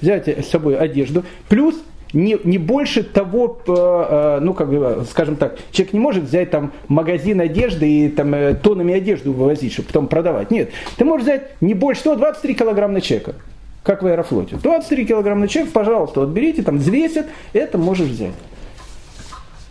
Взять 0.00 0.28
с 0.28 0.48
собой 0.48 0.78
одежду. 0.78 1.24
Плюс 1.48 1.74
не, 2.12 2.38
не 2.44 2.58
больше 2.58 3.02
того, 3.02 3.58
э, 3.66 3.72
э, 3.72 4.38
ну, 4.40 4.54
как 4.54 4.70
бы, 4.70 5.04
скажем 5.10 5.34
так, 5.34 5.58
человек 5.72 5.92
не 5.92 5.98
может 5.98 6.22
взять 6.22 6.52
там 6.52 6.70
магазин 6.86 7.40
одежды 7.40 7.90
и 7.90 8.08
там 8.08 8.32
э, 8.32 8.54
тоннами 8.54 8.94
одежду 8.94 9.32
вывозить, 9.32 9.72
чтобы 9.72 9.88
потом 9.88 10.06
продавать. 10.06 10.52
Нет, 10.52 10.70
ты 10.96 11.04
можешь 11.04 11.24
взять 11.24 11.60
не 11.60 11.74
больше 11.74 12.04
того, 12.04 12.14
23 12.14 12.54
килограмма 12.54 12.94
на 12.94 13.00
человека, 13.00 13.34
как 13.82 14.04
в 14.04 14.06
аэрофлоте. 14.06 14.54
23 14.54 15.04
килограмма 15.04 15.40
на 15.42 15.48
человека, 15.48 15.72
пожалуйста, 15.74 16.20
вот 16.20 16.28
берите, 16.28 16.62
там 16.62 16.78
взвесят, 16.78 17.26
это 17.52 17.76
можешь 17.76 18.08
взять. 18.08 18.34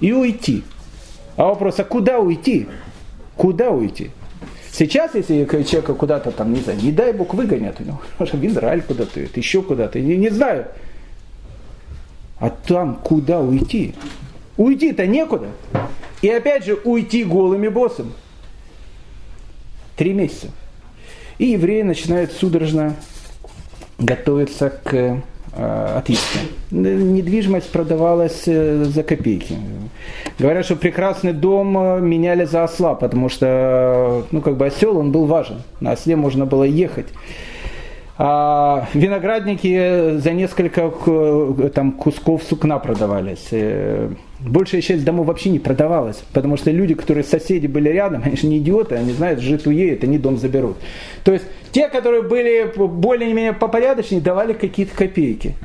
И 0.01 0.11
уйти. 0.11 0.63
А 1.39 1.45
вопрос, 1.45 1.79
а 1.79 1.85
куда 1.85 2.19
уйти? 2.19 2.67
Куда 3.37 3.71
уйти? 3.71 4.11
Сейчас, 4.73 5.15
если 5.15 5.45
человека 5.45 5.93
куда-то 5.93 6.31
там, 6.31 6.51
не 6.51 6.59
знаю, 6.59 6.81
не 6.81 6.91
дай 6.91 7.13
бог 7.13 7.33
выгонят, 7.33 7.79
у 7.79 7.83
него, 7.85 8.01
может, 8.19 8.33
в 8.33 8.45
Израиль 8.45 8.81
куда-то, 8.81 9.21
еще 9.21 9.61
куда-то, 9.61 10.01
не, 10.01 10.17
не 10.17 10.27
знаю. 10.27 10.65
А 12.39 12.49
там 12.49 12.95
куда 12.95 13.39
уйти? 13.39 13.95
Уйти-то 14.57 15.07
некуда. 15.07 15.47
И 16.21 16.27
опять 16.27 16.65
же, 16.65 16.73
уйти 16.83 17.23
голыми 17.23 17.69
боссом. 17.69 18.11
Три 19.95 20.11
месяца. 20.11 20.47
И 21.37 21.51
евреи 21.51 21.83
начинают 21.83 22.33
судорожно 22.33 22.97
готовиться 23.97 24.69
к 24.69 25.23
Э, 25.51 25.97
отъезда. 25.97 26.39
Недвижимость 26.71 27.69
продавалась 27.71 28.43
э, 28.45 28.83
за 28.85 29.03
копейки. 29.03 29.57
Говорят, 30.37 30.65
что 30.65 30.75
прекрасный 30.75 31.33
дом 31.33 31.77
э, 31.77 31.99
меняли 32.01 32.45
за 32.45 32.63
осла, 32.63 32.95
потому 32.95 33.29
что, 33.29 34.25
ну, 34.31 34.41
как 34.41 34.57
бы 34.57 34.65
осел, 34.65 34.97
он 34.97 35.11
был 35.11 35.25
важен. 35.25 35.61
На 35.79 35.93
осле 35.93 36.15
можно 36.15 36.45
было 36.45 36.63
ехать. 36.63 37.07
А 38.21 38.89
виноградники 38.93 40.17
за 40.17 40.33
несколько 40.33 40.91
там, 41.73 41.93
кусков 41.93 42.43
сукна 42.43 42.77
продавались. 42.77 43.49
Большая 44.41 44.81
часть 44.81 45.05
домов 45.05 45.27
вообще 45.27 45.49
не 45.49 45.59
продавалась, 45.59 46.21
потому 46.33 46.57
что 46.57 46.69
люди, 46.69 46.95
которые 46.95 47.23
соседи 47.23 47.67
были 47.67 47.87
рядом, 47.87 48.23
они 48.25 48.35
же 48.35 48.47
не 48.47 48.57
идиоты, 48.57 48.95
они 48.95 49.13
знают, 49.13 49.39
жить 49.39 49.65
уедет, 49.65 50.03
они 50.03 50.17
дом 50.17 50.37
заберут. 50.37 50.75
То 51.23 51.31
есть 51.31 51.45
те, 51.71 51.87
которые 51.87 52.21
были 52.21 52.69
более-менее 52.75 53.53
попорядочнее, 53.53 54.19
давали 54.19 54.51
какие-то 54.51 54.93
копейки. 54.95 55.55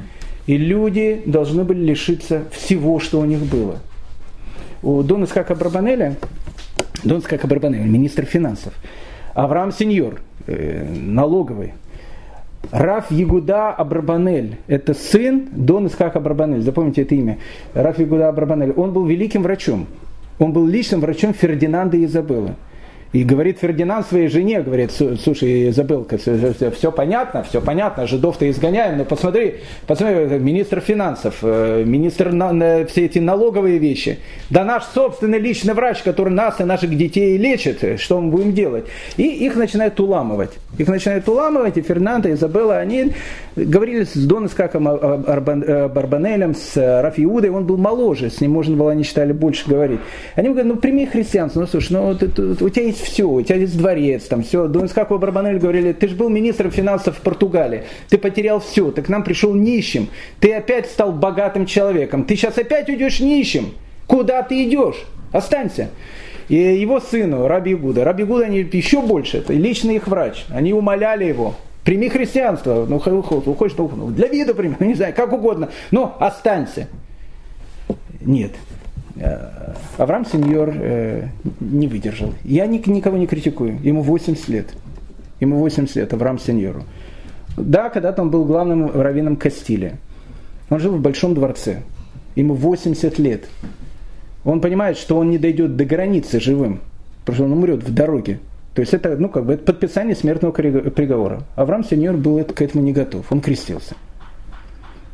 И 0.46 0.56
люди 0.56 1.22
должны 1.26 1.64
были 1.64 1.84
лишиться 1.84 2.44
всего, 2.52 3.00
что 3.00 3.18
у 3.18 3.24
них 3.24 3.40
было. 3.40 3.78
У 4.84 5.02
Дон 5.02 5.24
Искака 5.24 5.54
Барбанеля, 5.54 6.16
Дон 7.04 7.20
Искака 7.20 7.46
Барбанеля, 7.46 7.84
министр 7.84 8.26
финансов, 8.26 8.74
Авраам 9.32 9.72
Сеньор, 9.72 10.20
э, 10.46 10.86
налоговый, 10.94 11.72
Раф 12.70 13.10
Ягуда 13.10 13.70
Абрабанель, 13.70 14.58
это 14.66 14.92
сын 14.92 15.48
Дон 15.52 15.86
Исхака 15.86 16.18
Абрабанель, 16.18 16.60
запомните 16.60 17.02
это 17.02 17.14
имя. 17.14 17.38
Раф 17.72 17.98
Ягуда 17.98 18.28
Абрабанель, 18.28 18.72
он 18.72 18.92
был 18.92 19.06
великим 19.06 19.42
врачом. 19.42 19.86
Он 20.38 20.52
был 20.52 20.66
личным 20.66 21.00
врачом 21.00 21.32
Фердинанда 21.32 21.96
и 21.96 22.04
Изабеллы. 22.04 22.54
И 23.14 23.22
говорит 23.22 23.60
Фердинанд 23.60 24.08
своей 24.08 24.26
жене, 24.26 24.60
говорит, 24.60 24.90
слушай, 24.90 25.68
Изабелка, 25.68 26.18
все 26.18 26.90
понятно, 26.90 27.44
все 27.44 27.60
понятно, 27.60 28.08
жидов-то 28.08 28.50
изгоняем, 28.50 28.98
но 28.98 29.04
посмотри, 29.04 29.60
посмотри, 29.86 30.40
министр 30.40 30.80
финансов, 30.80 31.36
э, 31.42 31.84
министр 31.86 32.32
на, 32.32 32.84
все 32.86 33.04
эти 33.04 33.20
налоговые 33.20 33.78
вещи, 33.78 34.18
да 34.50 34.64
наш 34.64 34.82
собственный 34.86 35.38
личный 35.38 35.74
врач, 35.74 36.02
который 36.02 36.32
нас 36.32 36.60
и 36.60 36.64
наших 36.64 36.98
детей 36.98 37.36
лечит, 37.36 38.00
что 38.00 38.20
мы 38.20 38.32
будем 38.32 38.52
делать? 38.52 38.86
И 39.16 39.22
их 39.22 39.54
начинают 39.54 40.00
уламывать. 40.00 40.50
Их 40.76 40.88
начинают 40.88 41.28
уламывать, 41.28 41.78
и 41.78 41.82
Фернандо, 41.82 42.28
и 42.28 42.32
Изабелла, 42.32 42.78
они 42.78 43.12
говорили 43.54 44.02
с 44.02 44.14
Дон 44.14 44.46
Искаком 44.46 44.86
Барбанелем, 44.86 46.56
с 46.56 46.74
Рафиудой, 46.76 47.50
он 47.50 47.64
был 47.64 47.76
моложе, 47.76 48.28
с 48.28 48.40
ним 48.40 48.50
можно 48.50 48.76
было, 48.76 48.90
они 48.90 49.04
считали, 49.04 49.30
больше 49.32 49.68
говорить. 49.68 50.00
Они 50.34 50.48
говорят, 50.48 50.66
ну 50.66 50.76
прими 50.76 51.06
христианство, 51.06 51.60
ну 51.60 51.68
слушай, 51.68 51.92
ну 51.92 52.08
у 52.08 52.68
тебя 52.68 52.86
есть 52.86 53.03
все, 53.04 53.28
у 53.28 53.42
тебя 53.42 53.56
есть 53.56 53.76
дворец, 53.76 54.24
там 54.24 54.42
все. 54.42 54.66
Дон 54.66 54.86
Искаку 54.86 55.18
Барбанель 55.18 55.58
говорили, 55.58 55.92
ты 55.92 56.08
же 56.08 56.16
был 56.16 56.28
министром 56.28 56.70
финансов 56.70 57.18
в 57.18 57.20
Португалии, 57.20 57.84
ты 58.08 58.18
потерял 58.18 58.60
все, 58.60 58.90
ты 58.90 59.02
к 59.02 59.08
нам 59.08 59.22
пришел 59.22 59.54
нищим, 59.54 60.08
ты 60.40 60.52
опять 60.52 60.86
стал 60.86 61.12
богатым 61.12 61.66
человеком, 61.66 62.24
ты 62.24 62.36
сейчас 62.36 62.58
опять 62.58 62.88
уйдешь 62.88 63.20
нищим. 63.20 63.74
Куда 64.06 64.42
ты 64.42 64.64
идешь? 64.64 65.04
Останься. 65.32 65.90
И 66.48 66.56
его 66.56 67.00
сыну, 67.00 67.48
Раби 67.48 67.74
Гуда. 67.74 68.04
Раби 68.04 68.24
Гуда 68.24 68.44
они 68.44 68.58
еще 68.58 69.00
больше, 69.00 69.38
это 69.38 69.52
личный 69.52 69.96
их 69.96 70.08
врач. 70.08 70.44
Они 70.50 70.72
умоляли 70.72 71.24
его, 71.24 71.54
прими 71.84 72.08
христианство, 72.08 72.86
ну, 72.88 72.98
хочешь, 72.98 73.76
ну, 73.76 74.10
для 74.10 74.28
вида 74.28 74.54
прими, 74.54 74.76
не 74.80 74.94
знаю, 74.94 75.14
как 75.14 75.32
угодно, 75.32 75.70
но 75.90 76.16
останься. 76.20 76.88
Нет. 78.20 78.52
Э, 79.16 79.74
Авраам 79.96 80.26
Сеньор 80.26 80.72
э, 80.74 81.28
не 81.60 81.86
выдержал. 81.86 82.34
Я 82.44 82.66
никого 82.66 83.16
не 83.16 83.26
критикую. 83.26 83.78
Ему 83.82 84.02
80 84.02 84.48
лет. 84.48 84.74
Ему 85.40 85.58
80 85.58 85.96
лет, 85.96 86.12
Авраам 86.12 86.38
Сеньору. 86.38 86.84
Да, 87.56 87.88
когда-то 87.90 88.22
он 88.22 88.30
был 88.30 88.44
главным 88.44 88.90
раввином 88.90 89.36
Кастилия. 89.36 89.98
Он 90.70 90.80
жил 90.80 90.96
в 90.96 91.00
Большом 91.00 91.34
дворце. 91.34 91.82
Ему 92.34 92.54
80 92.54 93.18
лет. 93.18 93.44
Он 94.44 94.60
понимает, 94.60 94.98
что 94.98 95.16
он 95.16 95.30
не 95.30 95.38
дойдет 95.38 95.76
до 95.76 95.84
границы 95.84 96.40
живым, 96.40 96.80
потому 97.20 97.36
что 97.36 97.44
он 97.44 97.52
умрет 97.52 97.82
в 97.82 97.94
дороге. 97.94 98.40
То 98.74 98.80
есть 98.80 98.92
это, 98.92 99.16
ну, 99.16 99.28
как 99.28 99.46
бы, 99.46 99.54
это 99.54 99.64
подписание 99.64 100.16
смертного 100.16 100.52
приговора. 100.52 101.44
Авраам 101.54 101.84
Сеньор 101.84 102.16
был 102.16 102.42
к 102.44 102.60
этому 102.60 102.82
не 102.82 102.92
готов. 102.92 103.30
Он 103.30 103.40
крестился. 103.40 103.94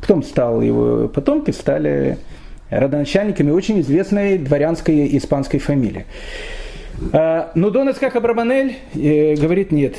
Потом 0.01 0.23
стал 0.23 0.61
его 0.61 1.07
потомки, 1.07 1.51
стали 1.51 2.17
родоначальниками 2.71 3.51
очень 3.51 3.81
известной 3.81 4.37
дворянской 4.37 5.15
испанской 5.17 5.59
фамилии. 5.59 6.05
А, 7.13 7.51
но 7.55 7.69
Дон 7.69 7.91
Исхак 7.91 8.15
Абрабанель 8.15 8.77
э, 8.95 9.35
говорит 9.35 9.71
нет. 9.71 9.95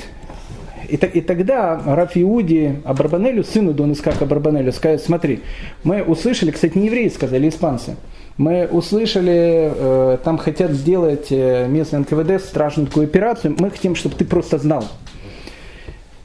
И, 0.88 0.96
и 0.96 1.20
тогда 1.20 1.80
Раф 1.84 2.16
Иуди 2.16 2.80
Абрабанелю, 2.84 3.44
сыну 3.44 3.72
Дон 3.72 3.92
Исхака 3.92 4.24
Абрабанелю, 4.24 4.72
скажет, 4.72 5.02
смотри, 5.02 5.40
мы 5.84 6.02
услышали, 6.02 6.50
кстати, 6.50 6.76
не 6.76 6.86
евреи 6.86 7.08
сказали, 7.08 7.48
испанцы, 7.48 7.96
мы 8.36 8.66
услышали, 8.66 9.72
э, 9.74 10.18
там 10.24 10.38
хотят 10.38 10.72
сделать 10.72 11.28
э, 11.30 11.66
местный 11.68 12.00
НКВД 12.00 12.42
страшную 12.42 12.88
такую 12.88 13.04
операцию, 13.04 13.54
мы 13.58 13.70
хотим, 13.70 13.94
чтобы 13.94 14.16
ты 14.16 14.24
просто 14.24 14.58
знал. 14.58 14.84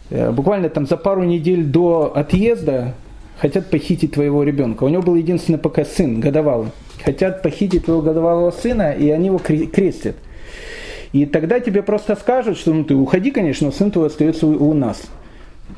Буквально 0.10 0.70
там 0.70 0.88
за 0.88 0.96
пару 0.96 1.24
недель 1.24 1.66
до 1.66 2.14
отъезда 2.16 2.94
хотят 3.40 3.70
похитить 3.70 4.14
твоего 4.14 4.44
ребенка. 4.44 4.84
У 4.84 4.90
него 4.90 5.02
был 5.02 5.16
единственный 5.16 5.60
пока 5.60 5.86
сын, 5.86 6.20
годовалый. 6.20 6.70
Хотят 7.04 7.42
похитить 7.42 7.86
твоего 7.86 8.02
годовалого 8.02 8.52
сына, 8.52 8.92
и 8.92 9.10
они 9.10 9.28
его 9.28 9.40
крестят. 9.40 10.16
И 11.14 11.26
тогда 11.26 11.60
тебе 11.60 11.84
просто 11.84 12.16
скажут, 12.16 12.58
что 12.58 12.74
ну 12.74 12.84
ты 12.84 12.96
уходи, 12.96 13.32
конечно, 13.32 13.68
но 13.68 13.72
сын 13.72 13.92
твой 13.92 14.08
остается 14.08 14.46
у, 14.46 14.74
нас. 14.74 15.04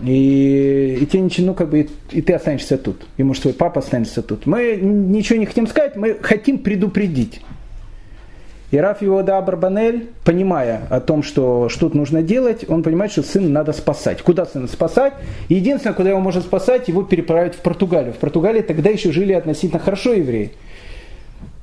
И, 0.04 0.98
и 1.02 1.06
тебе 1.06 1.22
ничего, 1.22 1.48
ну 1.48 1.54
как 1.54 1.70
бы, 1.70 1.82
и, 1.82 1.90
и 2.12 2.22
ты 2.22 2.34
останешься 2.34 2.78
тут. 2.78 3.06
И 3.18 3.24
может 3.24 3.44
твой 3.44 3.54
папа 3.54 3.80
останется 3.80 4.22
тут. 4.22 4.46
Мы 4.46 4.78
ничего 4.82 5.40
не 5.40 5.46
хотим 5.46 5.68
сказать, 5.68 5.96
мы 5.96 6.16
хотим 6.22 6.60
предупредить. 6.60 7.42
И 8.72 8.78
Раф 8.78 9.02
Иода 9.02 9.42
Барбанель, 9.42 10.10
понимая 10.24 10.82
о 10.90 11.00
том, 11.00 11.24
что 11.24 11.70
что-то 11.70 11.98
нужно 11.98 12.22
делать, 12.22 12.66
он 12.70 12.84
понимает, 12.84 13.12
что 13.12 13.24
сына 13.24 13.50
надо 13.50 13.74
спасать. 13.74 14.22
Куда 14.22 14.46
сына 14.46 14.68
спасать? 14.68 15.14
Единственное, 15.48 15.96
куда 15.96 16.10
его 16.10 16.20
можно 16.20 16.42
спасать, 16.42 16.88
его 16.88 17.02
переправить 17.02 17.56
в 17.56 17.62
Португалию. 17.62 18.14
В 18.14 18.18
Португалии 18.18 18.62
тогда 18.62 18.92
еще 18.92 19.12
жили 19.12 19.34
относительно 19.34 19.80
хорошо 19.80 20.14
евреи. 20.14 20.52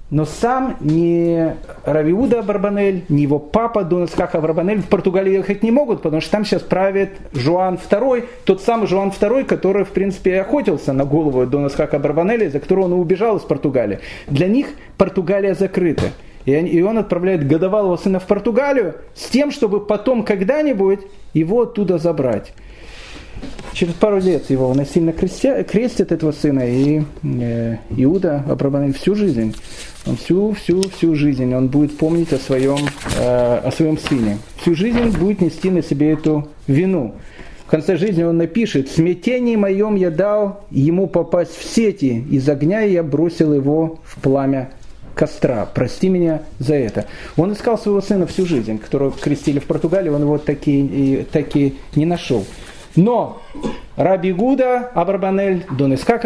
Но 0.08 0.24
сам 0.24 0.76
ни 0.80 1.52
Равиуда 1.84 2.42
Барбанель, 2.42 3.04
ни 3.08 3.22
его 3.22 3.40
папа 3.40 3.82
Донескаха 3.82 4.40
Барбанель 4.40 4.80
в 4.80 4.86
Португалию 4.86 5.34
ехать 5.38 5.64
не 5.64 5.72
могут, 5.72 6.02
потому 6.02 6.20
что 6.20 6.30
там 6.30 6.44
сейчас 6.44 6.62
правит 6.62 7.10
Жуан 7.32 7.76
II, 7.90 8.24
тот 8.44 8.62
самый 8.62 8.86
Жуан 8.86 9.08
II, 9.08 9.44
который, 9.44 9.84
в 9.84 9.90
принципе, 9.90 10.40
охотился 10.40 10.92
на 10.92 11.04
голову 11.04 11.44
Донескаха 11.44 11.98
Барбанеля, 11.98 12.48
за 12.50 12.60
которого 12.60 12.84
он 12.84 12.92
убежал 12.92 13.36
из 13.38 13.42
Португалии. 13.42 13.98
Для 14.28 14.46
них 14.46 14.68
Португалия 14.96 15.54
закрыта. 15.54 16.04
И 16.46 16.80
он 16.80 16.96
отправляет 16.96 17.46
годовалого 17.46 17.96
сына 17.96 18.20
в 18.20 18.26
Португалию 18.26 18.94
с 19.14 19.28
тем, 19.28 19.50
чтобы 19.50 19.84
потом 19.84 20.22
когда-нибудь 20.22 21.00
его 21.34 21.62
оттуда 21.62 21.98
забрать. 21.98 22.52
Через 23.72 23.92
пару 23.94 24.20
лет 24.20 24.48
его 24.48 24.72
насильно 24.72 25.12
крестят, 25.12 26.12
этого 26.12 26.32
сына, 26.32 26.62
и 26.66 27.02
э, 27.22 27.76
Иуда 27.90 28.42
Абрабанель 28.48 28.94
всю 28.94 29.14
жизнь, 29.14 29.54
он 30.06 30.16
всю, 30.16 30.52
всю, 30.52 30.80
всю 30.88 31.14
жизнь, 31.14 31.52
он 31.54 31.68
будет 31.68 31.98
помнить 31.98 32.32
о 32.32 32.38
своем, 32.38 32.78
э, 33.18 33.58
о 33.58 33.70
своем 33.72 33.98
сыне. 33.98 34.38
Всю 34.62 34.74
жизнь 34.74 35.10
будет 35.18 35.42
нести 35.42 35.68
на 35.68 35.82
себе 35.82 36.12
эту 36.12 36.48
вину. 36.66 37.16
В 37.66 37.70
конце 37.70 37.96
жизни 37.96 38.22
он 38.22 38.38
напишет, 38.38 38.88
«В 38.88 38.94
смятении 38.94 39.56
моем 39.56 39.96
я 39.96 40.10
дал 40.10 40.64
ему 40.70 41.06
попасть 41.06 41.54
в 41.54 41.64
сети, 41.64 42.24
из 42.30 42.48
огня 42.48 42.80
я 42.80 43.02
бросил 43.02 43.52
его 43.52 43.98
в 44.04 44.22
пламя 44.22 44.70
костра. 45.16 45.66
Прости 45.74 46.08
меня 46.08 46.42
за 46.58 46.74
это. 46.74 47.06
Он 47.36 47.52
искал 47.52 47.78
своего 47.78 48.00
сына 48.00 48.26
всю 48.26 48.46
жизнь, 48.46 48.78
которого 48.78 49.10
крестили 49.10 49.58
в 49.58 49.64
Португалии, 49.64 50.10
он 50.10 50.22
его 50.22 50.38
таки, 50.38 51.26
таки 51.32 51.76
не 51.96 52.04
нашел. 52.04 52.44
Но 52.94 53.42
Раби 53.96 54.32
Гуда 54.32 54.90
Абарбанель, 54.94 55.64
Дон 55.70 55.94
Искак 55.94 56.24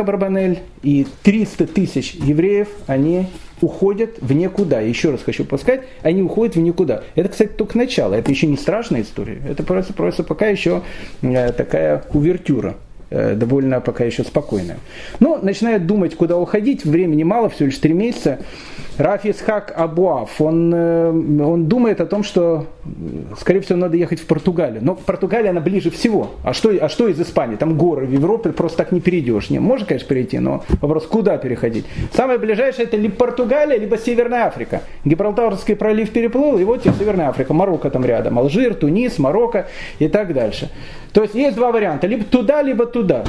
и 0.83 1.07
300 1.23 1.67
тысяч 1.69 2.15
евреев, 2.15 2.69
они 2.87 3.27
уходят 3.61 4.19
в 4.21 4.33
никуда. 4.33 4.81
Еще 4.81 5.11
раз 5.11 5.23
хочу 5.23 5.45
подсказать, 5.45 5.83
они 6.03 6.23
уходят 6.23 6.57
в 6.57 6.61
никуда. 6.61 7.03
Это, 7.15 7.29
кстати, 7.29 7.51
только 7.51 7.79
начало. 7.79 8.15
Это 8.15 8.31
еще 8.31 8.47
не 8.47 8.57
страшная 8.57 9.03
история. 9.03 9.41
Это 9.49 9.63
просто, 9.63 9.93
просто 9.93 10.25
пока 10.25 10.47
еще 10.47 10.83
э, 11.23 11.53
такая 11.53 12.05
увертюра 12.13 12.77
довольно 13.11 13.81
пока 13.81 14.05
еще 14.05 14.23
спокойная. 14.23 14.79
Но 15.19 15.39
начинает 15.39 15.87
думать, 15.87 16.15
куда 16.17 16.37
уходить. 16.37 16.85
Времени 16.85 17.25
мало, 17.25 17.49
всего 17.49 17.67
лишь 17.67 17.79
три 17.79 17.93
месяца. 17.93 18.39
Раф 19.01 19.25
Исхак 19.25 19.73
Абуав, 19.75 20.41
он, 20.43 20.75
э, 20.75 21.09
он 21.09 21.65
думает 21.67 22.03
о 22.03 22.07
том, 22.07 22.23
что, 22.23 22.67
скорее 23.39 23.61
всего, 23.61 23.79
надо 23.79 23.97
ехать 23.97 24.21
в 24.21 24.27
Португалию. 24.27 24.81
Но 24.85 24.95
Португалия, 24.95 25.51
она 25.51 25.61
ближе 25.63 25.91
всего. 25.91 26.33
А 26.45 26.53
что, 26.53 26.69
а 26.69 26.91
что 26.91 27.09
из 27.09 27.19
Испании? 27.19 27.57
Там 27.57 27.79
горы 27.79 28.05
в 28.05 28.13
Европе, 28.13 28.51
просто 28.51 28.77
так 28.77 28.93
не 28.93 29.01
перейдешь. 29.01 29.49
Не, 29.49 29.59
можно, 29.59 29.87
конечно, 29.87 30.07
перейти, 30.07 30.39
но 30.39 30.65
вопрос, 30.83 31.07
куда 31.07 31.39
переходить? 31.39 31.87
Самое 32.13 32.39
ближайшее 32.39 32.85
это 32.85 32.99
либо 32.99 33.15
Португалия, 33.15 33.79
либо 33.79 33.97
Северная 33.97 34.45
Африка. 34.45 34.83
Гибралтарский 35.07 35.77
пролив 35.77 36.11
переплыл, 36.11 36.59
и 36.59 36.65
вот 36.65 36.83
тебе 36.83 36.93
Северная 36.99 37.31
Африка, 37.31 37.55
Марокко 37.55 37.89
там 37.89 38.05
рядом, 38.05 38.39
Алжир, 38.39 38.75
Тунис, 38.75 39.19
Марокко 39.19 39.67
и 39.99 40.09
так 40.09 40.35
дальше. 40.35 40.69
То 41.15 41.23
есть 41.23 41.35
есть 41.35 41.57
два 41.57 41.73
варианта, 41.73 42.07
либо 42.07 42.25
туда, 42.25 42.61
либо 42.61 42.85
туда. 42.85 43.25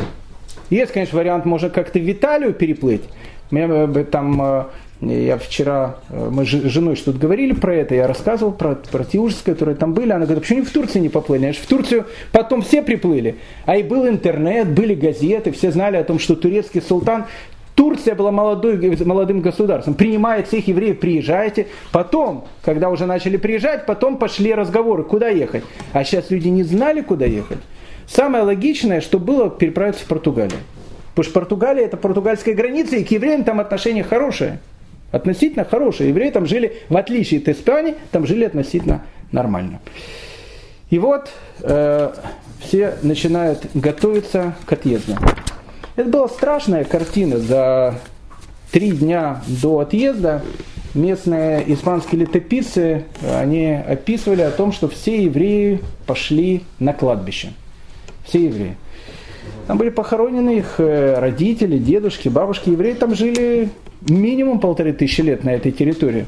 Есть, 0.70 0.92
конечно, 0.92 1.18
вариант, 1.18 1.46
можно 1.46 1.70
как-то 1.70 1.98
в 1.98 2.12
Италию 2.12 2.54
переплыть. 2.54 3.04
Э, 3.52 4.06
там 4.10 4.42
э, 4.42 4.64
я 5.02 5.38
вчера, 5.40 5.96
э, 6.10 6.30
мы 6.32 6.46
с 6.46 6.50
женой 6.50 6.96
что-то 6.96 7.18
говорили 7.18 7.54
про 7.54 7.76
это, 7.76 7.96
я 7.96 8.08
рассказывал 8.08 8.52
про, 8.52 8.76
про 8.76 9.04
те 9.04 9.18
ужасы, 9.18 9.44
которые 9.44 9.76
там 9.76 9.94
были. 9.94 10.12
Она 10.12 10.26
говорит, 10.26 10.44
почему 10.44 10.60
они 10.60 10.68
в 10.68 10.72
Турции 10.72 11.00
не 11.00 11.10
поплыли? 11.10 11.46
Они 11.46 11.54
в 11.54 11.66
Турцию 11.66 12.06
потом 12.32 12.62
все 12.62 12.84
приплыли. 12.84 13.38
А 13.66 13.78
и 13.78 13.84
был 13.84 14.08
интернет, 14.08 14.70
были 14.70 14.94
газеты, 14.94 15.52
все 15.52 15.72
знали 15.72 15.98
о 15.98 16.04
том, 16.04 16.20
что 16.20 16.36
турецкий 16.36 16.82
султан 16.82 17.26
Турция 17.74 18.14
была 18.14 18.32
молодой, 18.32 18.78
молодым 19.04 19.42
государством. 19.42 19.96
Принимает 19.96 20.48
всех 20.48 20.68
евреев, 20.68 21.00
приезжайте. 21.00 21.68
Потом, 21.92 22.46
когда 22.64 22.90
уже 22.90 23.08
начали 23.08 23.38
приезжать, 23.38 23.88
потом 23.88 24.18
пошли 24.18 24.54
разговоры, 24.54 25.04
куда 25.04 25.30
ехать. 25.30 25.64
А 25.94 26.04
сейчас 26.04 26.30
люди 26.30 26.50
не 26.50 26.62
знали, 26.62 27.02
куда 27.02 27.26
ехать. 27.26 27.60
Самое 28.08 28.44
логичное, 28.44 29.02
что 29.02 29.18
было, 29.18 29.50
переправиться 29.50 30.06
в 30.06 30.08
Португалию. 30.08 30.60
Потому 31.16 31.24
что 31.24 31.34
Португалия 31.34 31.86
это 31.86 31.98
португальская 31.98 32.54
граница, 32.54 32.98
и 32.98 33.04
к 33.04 33.12
евреям 33.12 33.44
там 33.44 33.60
отношения 33.60 34.04
хорошие 34.04 34.60
относительно 35.12 35.66
хорошие. 35.66 36.10
Евреи 36.10 36.32
там 36.32 36.46
жили, 36.46 36.74
в 36.90 36.98
отличие 36.98 37.42
от 37.42 37.50
Испании, 37.50 37.96
там 38.12 38.26
жили 38.26 38.46
относительно 38.46 39.04
нормально. 39.32 39.80
И 40.90 41.00
вот 41.00 41.30
э, 41.62 42.12
все 42.60 42.96
начинают 43.02 43.66
готовиться 43.74 44.56
к 44.66 44.74
отъезду. 44.74 45.16
Это 45.96 46.10
была 46.10 46.28
страшная 46.28 46.84
картина. 46.84 47.38
За 47.38 47.96
три 48.72 48.92
дня 48.92 49.42
до 49.48 49.80
отъезда 49.80 50.42
местные 50.94 51.74
испанские 51.74 52.22
летописцы, 52.22 53.06
они 53.24 53.72
описывали 53.74 54.42
о 54.42 54.52
том, 54.52 54.72
что 54.72 54.90
все 54.90 55.24
евреи 55.24 55.82
пошли 56.06 56.64
на 56.80 56.94
кладбище. 56.94 57.54
Все 58.26 58.46
евреи. 58.46 58.78
Там 59.68 59.78
были 59.78 59.90
похоронены 59.90 60.58
их 60.58 60.76
э, 60.80 61.20
родители, 61.20 61.78
дедушки, 61.78 62.30
бабушки. 62.30 62.70
Евреи 62.70 62.94
там 62.94 63.16
жили 63.16 63.70
минимум 64.10 64.60
полторы 64.60 64.94
тысячи 64.94 65.22
лет 65.22 65.44
на 65.44 65.52
этой 65.52 65.72
территории. 65.72 66.26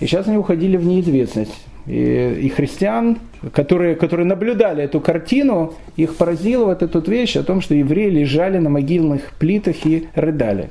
И 0.00 0.06
сейчас 0.06 0.28
они 0.28 0.36
уходили 0.36 0.76
в 0.76 0.84
неизвестность. 0.84 1.54
И, 1.86 2.40
и 2.42 2.48
христиан, 2.50 3.18
которые, 3.52 3.94
которые 3.94 4.26
наблюдали 4.26 4.84
эту 4.84 5.00
картину, 5.00 5.74
их 5.96 6.16
поразила 6.16 6.66
вот 6.66 6.82
эта 6.82 6.98
вещь 7.10 7.36
о 7.36 7.42
том, 7.42 7.60
что 7.60 7.74
евреи 7.74 8.10
лежали 8.10 8.58
на 8.58 8.68
могильных 8.68 9.32
плитах 9.38 9.86
и 9.86 10.08
рыдали. 10.14 10.70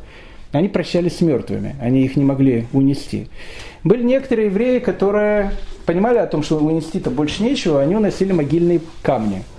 Они 0.51 0.69
прощались 0.69 1.17
с 1.17 1.21
мертвыми, 1.21 1.75
они 1.81 2.03
их 2.03 2.15
не 2.15 2.23
могли 2.23 2.67
унести. 2.71 3.27
Были 3.83 4.03
некоторые 4.03 4.47
евреи, 4.47 4.79
которые 4.79 5.51
понимали 5.85 6.19
о 6.19 6.27
том, 6.27 6.43
что 6.43 6.57
унести-то 6.57 7.09
больше 7.09 7.43
нечего, 7.43 7.81
они 7.81 7.95
уносили 7.95 8.31
могильные 8.31 8.79
камни– 9.01 9.43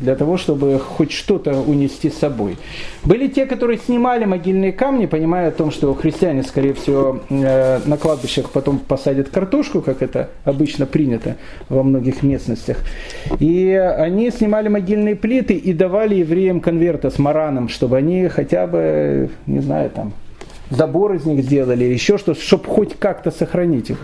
для 0.00 0.14
того, 0.16 0.36
чтобы 0.36 0.78
хоть 0.78 1.12
что-то 1.12 1.60
унести 1.60 2.10
с 2.10 2.18
собой. 2.18 2.56
Были 3.04 3.28
те, 3.28 3.46
которые 3.46 3.78
снимали 3.78 4.24
могильные 4.24 4.72
камни, 4.72 5.06
понимая 5.06 5.48
о 5.48 5.50
том, 5.50 5.70
что 5.70 5.94
христиане, 5.94 6.42
скорее 6.42 6.74
всего, 6.74 7.20
э, 7.30 7.80
на 7.84 7.96
кладбищах 7.96 8.50
потом 8.50 8.78
посадят 8.78 9.28
картошку, 9.28 9.80
как 9.80 10.02
это 10.02 10.30
обычно 10.44 10.86
принято 10.86 11.36
во 11.68 11.82
многих 11.82 12.22
местностях. 12.22 12.78
И 13.38 13.70
они 13.70 14.30
снимали 14.30 14.68
могильные 14.68 15.16
плиты 15.16 15.54
и 15.54 15.72
давали 15.72 16.16
евреям 16.16 16.60
конверты 16.60 17.10
с 17.10 17.18
мараном, 17.18 17.68
чтобы 17.68 17.96
они 17.96 18.28
хотя 18.28 18.66
бы, 18.66 19.30
не 19.46 19.60
знаю, 19.60 19.90
там, 19.90 20.12
забор 20.70 21.14
из 21.14 21.24
них 21.24 21.44
сделали 21.44 21.84
еще 21.84 22.18
что-то, 22.18 22.40
чтобы 22.40 22.64
хоть 22.64 22.98
как-то 22.98 23.30
сохранить 23.30 23.90
их 23.90 23.98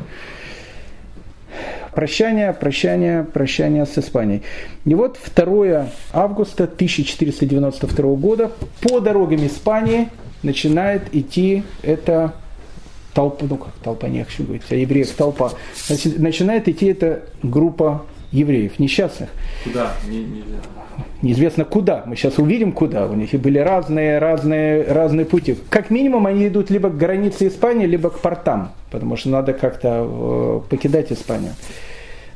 прощание, 1.94 2.52
прощание, 2.52 3.24
прощание 3.24 3.86
с 3.86 3.98
Испанией. 3.98 4.42
И 4.84 4.94
вот 4.94 5.18
2 5.34 5.88
августа 6.12 6.64
1492 6.64 8.14
года 8.14 8.50
по 8.80 9.00
дорогам 9.00 9.46
Испании 9.46 10.08
начинает 10.42 11.14
идти 11.14 11.64
эта 11.82 12.34
толпа, 13.14 13.46
ну 13.48 13.56
как 13.56 13.72
толпа, 13.82 14.08
не 14.08 14.24
хочу 14.24 14.44
говорить, 14.44 14.62
а 14.70 14.74
евреев 14.74 15.10
толпа, 15.12 15.52
начинает 15.88 16.68
идти 16.68 16.86
эта 16.86 17.24
группа 17.42 18.06
евреев, 18.30 18.78
несчастных. 18.78 19.30
Куда? 19.64 19.92
Не, 20.06 20.18
нельзя. 20.18 20.58
Неизвестно 21.22 21.64
куда. 21.64 22.04
Мы 22.06 22.16
сейчас 22.16 22.38
увидим 22.38 22.72
куда. 22.72 23.06
У 23.06 23.14
них 23.14 23.30
были 23.32 23.58
разные, 23.58 24.18
разные, 24.18 24.84
разные 24.84 25.26
пути. 25.26 25.56
Как 25.68 25.90
минимум 25.90 26.26
они 26.26 26.48
идут 26.48 26.70
либо 26.70 26.90
к 26.90 26.96
границе 26.96 27.48
Испании, 27.48 27.86
либо 27.86 28.10
к 28.10 28.20
портам, 28.20 28.72
потому 28.90 29.16
что 29.16 29.30
надо 29.30 29.52
как-то 29.52 30.06
э, 30.08 30.60
покидать 30.70 31.12
Испанию. 31.12 31.52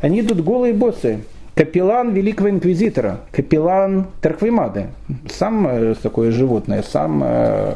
Они 0.01 0.21
идут 0.21 0.43
голые 0.43 0.75
боссы. 0.75 1.21
Капеллан 1.55 2.15
Великого 2.15 2.49
Инквизитора, 2.49 3.21
капеллан 3.31 4.07
Тарквимады, 4.23 4.87
сам 5.31 5.69
э, 5.69 5.95
такое 6.03 6.31
животное, 6.31 6.83
сам 6.83 7.23
э, 7.23 7.75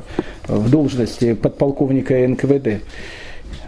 в 0.49 0.70
должности 0.70 1.34
подполковника 1.34 2.26
НКВД. 2.26 2.82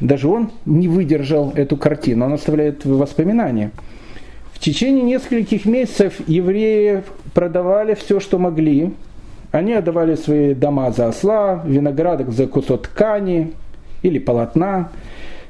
Даже 0.01 0.29
он 0.29 0.51
не 0.65 0.89
выдержал 0.89 1.53
эту 1.55 1.77
картину, 1.77 2.25
он 2.25 2.33
оставляет 2.33 2.87
воспоминания. 2.87 3.71
В 4.59 4.61
течение 4.61 5.05
нескольких 5.05 5.67
месяцев 5.67 6.15
евреи 6.27 7.05
продавали 7.33 7.95
все, 7.95 8.19
что 8.19 8.39
могли. 8.39 8.93
Они 9.53 9.73
отдавали 9.73 10.17
свои 10.17 10.53
дома 10.53 10.91
за 10.91 11.09
осла, 11.09 11.63
виноградок 11.65 12.33
за 12.33 12.49
кусок 12.49 12.89
ткани 12.89 13.53
или 14.03 14.19
полотна. 14.19 14.91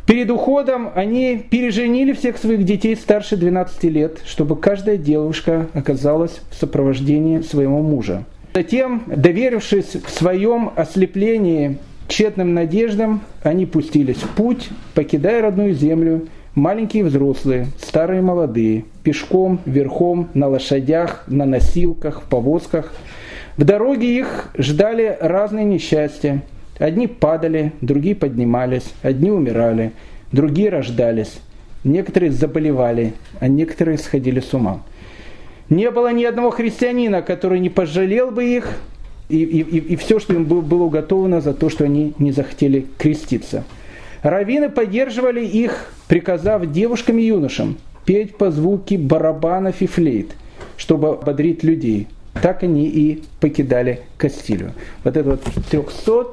Перед 0.04 0.30
уходом 0.30 0.90
они 0.94 1.42
переженили 1.50 2.12
всех 2.12 2.36
своих 2.36 2.64
детей 2.64 2.94
старше 2.96 3.38
12 3.38 3.84
лет, 3.84 4.18
чтобы 4.26 4.56
каждая 4.56 4.98
девушка 4.98 5.68
оказалась 5.72 6.42
в 6.50 6.56
сопровождении 6.56 7.40
своего 7.40 7.80
мужа. 7.80 8.24
Затем, 8.54 9.04
доверившись 9.06 9.96
в 10.04 10.11
своем 10.11 10.70
ослеплении 10.76 11.78
тщетным 12.09 12.52
надеждам, 12.52 13.22
они 13.42 13.64
пустились 13.64 14.18
в 14.18 14.28
путь, 14.34 14.68
покидая 14.94 15.40
родную 15.40 15.72
землю– 15.72 16.28
маленькие 16.59 17.02
и 17.02 17.06
взрослые, 17.06 17.68
старые 17.80 18.20
и 18.20 18.22
молодые, 18.22 18.84
пешком, 19.02 19.61
верхом, 19.64 20.28
на 20.34 20.48
лошадях, 20.48 21.24
на 21.26 21.46
носилках, 21.46 22.22
в 22.22 22.24
повозках. 22.24 22.92
В 23.56 23.64
дороге 23.64 24.18
их 24.18 24.50
ждали 24.59 25.16
разные 25.20 25.64
несчастья. 25.64 26.42
Одни 26.78 27.06
падали, 27.06 27.72
другие 27.80 28.14
поднимались, 28.14 28.92
одни 29.02 29.30
умирали, 29.30 29.92
другие 30.32 30.68
рождались. 30.68 31.40
Некоторые 31.84 32.32
заболевали, 32.32 33.14
а 33.40 33.48
некоторые 33.48 33.98
сходили 33.98 34.40
с 34.40 34.52
ума. 34.52 34.82
Не 35.70 35.90
было 35.90 36.12
ни 36.12 36.24
одного 36.24 36.50
христианина, 36.50 37.22
который 37.22 37.61
не 37.61 37.70
пожалел 37.70 38.30
бы 38.30 38.44
их, 38.44 38.70
и, 39.28 39.42
и, 39.42 39.61
и 39.61 39.96
все, 39.96 40.18
что 40.18 40.34
им 40.34 40.44
было 40.44 40.84
уготовано 40.84 41.40
за 41.40 41.52
то, 41.52 41.68
что 41.68 41.84
они 41.84 42.14
не 42.18 42.32
захотели 42.32 42.86
креститься– 42.98 43.64
Раввины 44.22 44.68
поддерживали 44.68 45.44
их, 45.44 45.92
приказав 46.09 46.70
девушкам 46.72 47.18
и 47.18 47.22
юношам 47.22 47.76
петь 48.04 48.36
по 48.36 48.50
звуке 48.50 48.98
барабанов 48.98 49.82
и 49.82 49.86
флейт, 49.86 50.34
чтобы 50.76 51.11
ободрить 51.11 51.62
людей. 51.62 52.09
Так 52.42 52.62
они 52.62 52.86
и 52.86 53.22
покидали 53.40 54.02
Кастилию. 54.16 54.72
Вот 55.04 55.16
эта 55.16 55.30
вот 55.30 55.42
300 55.42 56.26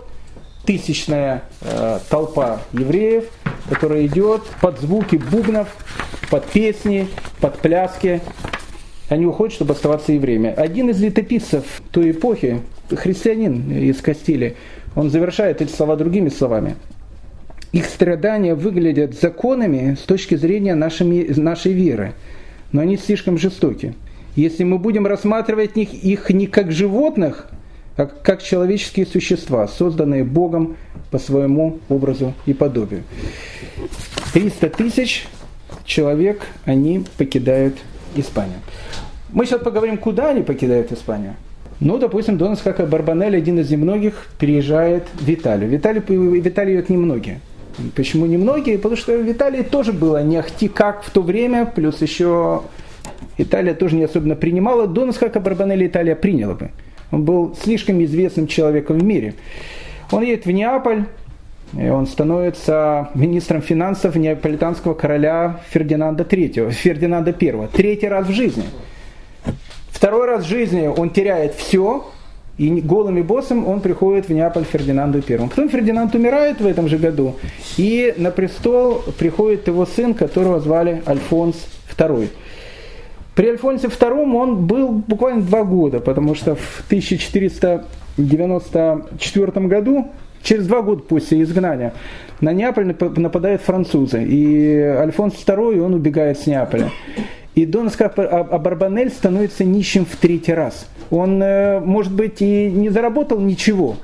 тысячная 0.65 1.43
э, 1.61 1.99
толпа 2.09 2.61
евреев, 2.73 3.25
которая 3.69 4.05
идет 4.05 4.41
под 4.61 4.79
звуки 4.79 5.15
бубнов, 5.15 5.67
под 6.29 6.45
песни, 6.45 7.07
под 7.39 7.59
пляски. 7.59 8.21
Они 9.09 9.25
уходят, 9.25 9.53
чтобы 9.53 9.73
оставаться 9.73 10.11
евреями. 10.11 10.49
Один 10.49 10.89
из 10.89 10.99
летописцев 10.99 11.63
той 11.91 12.11
эпохи, 12.11 12.61
христианин 12.89 13.71
из 13.71 14.01
Кастилии, 14.01 14.55
он 14.95 15.09
завершает 15.09 15.61
эти 15.61 15.71
слова 15.71 15.95
другими 15.95 16.29
словами 16.29 16.75
их 17.75 17.87
страдания 17.87 18.55
выглядят 18.55 19.19
законами 19.19 19.97
с 20.01 20.03
точки 20.03 20.35
зрения 20.35 20.75
нашими, 20.75 21.27
нашей 21.37 21.73
веры, 21.73 22.13
но 22.71 22.79
они 22.79 22.95
слишком 22.95 23.37
жестоки. 23.37 23.93
Если 24.37 24.63
мы 24.63 24.77
будем 24.77 25.05
рассматривать 25.05 25.75
их, 25.75 25.93
их 25.93 26.29
не 26.29 26.47
как 26.47 26.71
животных, 26.71 27.49
а 27.97 28.05
как 28.05 28.41
человеческие 28.41 29.05
существа, 29.05 29.67
созданные 29.67 30.23
Богом 30.23 30.77
по 31.11 31.19
своему 31.19 31.79
образу 31.89 32.33
и 32.45 32.53
подобию. 32.53 33.03
300 34.33 34.69
тысяч 34.69 35.27
человек, 35.83 36.43
они 36.63 37.03
покидают 37.17 37.75
Испанию. 38.15 38.59
Мы 39.33 39.45
сейчас 39.45 39.59
поговорим, 39.59 39.97
куда 39.97 40.29
они 40.29 40.43
покидают 40.43 40.93
Испанию. 40.93 41.35
Ну, 41.81 41.97
допустим, 41.97 42.37
Донас 42.37 42.61
как 42.61 42.87
Барбанель, 42.87 43.35
один 43.35 43.59
из 43.59 43.69
немногих, 43.69 44.27
переезжает 44.39 45.03
в 45.13 45.29
Италию. 45.29 45.69
В 45.69 45.75
Италию, 45.75 46.03
в 46.03 46.47
Италию 46.47 46.77
идут 46.79 46.89
немногие. 46.89 47.41
Почему 47.95 48.25
немногие? 48.25 48.77
Потому 48.77 48.95
что 48.95 49.17
в 49.17 49.31
Италии 49.31 49.63
тоже 49.63 49.93
было 49.93 50.23
не 50.23 50.37
ахти 50.37 50.67
как 50.67 51.03
в 51.03 51.09
то 51.09 51.21
время, 51.21 51.65
плюс 51.65 52.01
еще 52.01 52.63
Италия 53.37 53.73
тоже 53.73 53.95
не 53.95 54.03
особенно 54.03 54.35
принимала. 54.35 54.87
До 54.87 55.05
Насхака 55.05 55.39
Барбанелли 55.39 55.87
Италия 55.87 56.15
приняла 56.15 56.55
бы. 56.55 56.71
Он 57.11 57.23
был 57.23 57.55
слишком 57.61 58.03
известным 58.03 58.47
человеком 58.47 58.99
в 58.99 59.03
мире. 59.03 59.35
Он 60.11 60.23
едет 60.23 60.45
в 60.45 60.51
Неаполь, 60.51 61.05
и 61.77 61.89
он 61.89 62.07
становится 62.07 63.09
министром 63.15 63.61
финансов 63.61 64.15
неаполитанского 64.15 64.93
короля 64.93 65.59
Фердинанда 65.69 66.23
III, 66.23 66.71
Фердинанда 66.71 67.35
I. 67.39 67.67
Третий 67.73 68.07
раз 68.07 68.27
в 68.27 68.31
жизни. 68.31 68.63
Второй 69.89 70.27
раз 70.27 70.45
в 70.45 70.47
жизни 70.47 70.87
он 70.87 71.09
теряет 71.09 71.55
все, 71.55 72.05
и 72.57 72.81
голым 72.81 73.17
и 73.17 73.21
боссом 73.21 73.67
он 73.67 73.81
приходит 73.81 74.29
в 74.29 74.33
Неаполь 74.33 74.63
Фердинанду 74.63 75.21
I. 75.27 75.37
Потом 75.37 75.67
Фердинанд 75.69 76.15
умирает 76.15 76.61
в 76.61 76.65
этом 76.65 76.87
же 76.87 76.97
году, 76.97 77.35
и 77.77 78.13
на 78.17 78.31
престол 78.31 79.03
приходит 79.17 79.67
его 79.67 79.85
сын, 79.85 80.13
которого 80.13 80.61
звали 80.61 81.03
Альфонс 81.05 81.57
II. 81.97 82.29
При 83.35 83.49
Альфонсе 83.49 83.87
II 83.87 84.33
он 84.33 84.65
был 84.65 84.87
буквально 84.89 85.41
два 85.41 85.65
года, 85.65 85.99
потому 85.99 86.35
что 86.35 86.55
в 86.55 86.83
1494 86.87 89.67
году, 89.67 90.07
через 90.41 90.67
два 90.67 90.81
года 90.81 91.01
после 91.01 91.41
изгнания, 91.41 91.91
на 92.39 92.53
Неаполь 92.53 92.95
нападают 93.17 93.61
французы, 93.61 94.23
и 94.23 94.77
Альфонс 94.77 95.33
II 95.45 95.81
он 95.81 95.93
убегает 95.93 96.39
с 96.39 96.47
Неаполя. 96.47 96.91
И 97.55 97.65
Дон 97.65 97.89
Абарбанель 97.97 99.09
становится 99.09 99.63
нищим 99.63 100.05
в 100.05 100.15
третий 100.17 100.53
раз. 100.53 100.87
Он, 101.09 101.41
э, 101.41 101.79
может 101.79 102.11
быть, 102.11 102.41
и 102.41 102.69
не 102.69 102.89
заработал 102.89 103.39
ничего, 103.39 103.95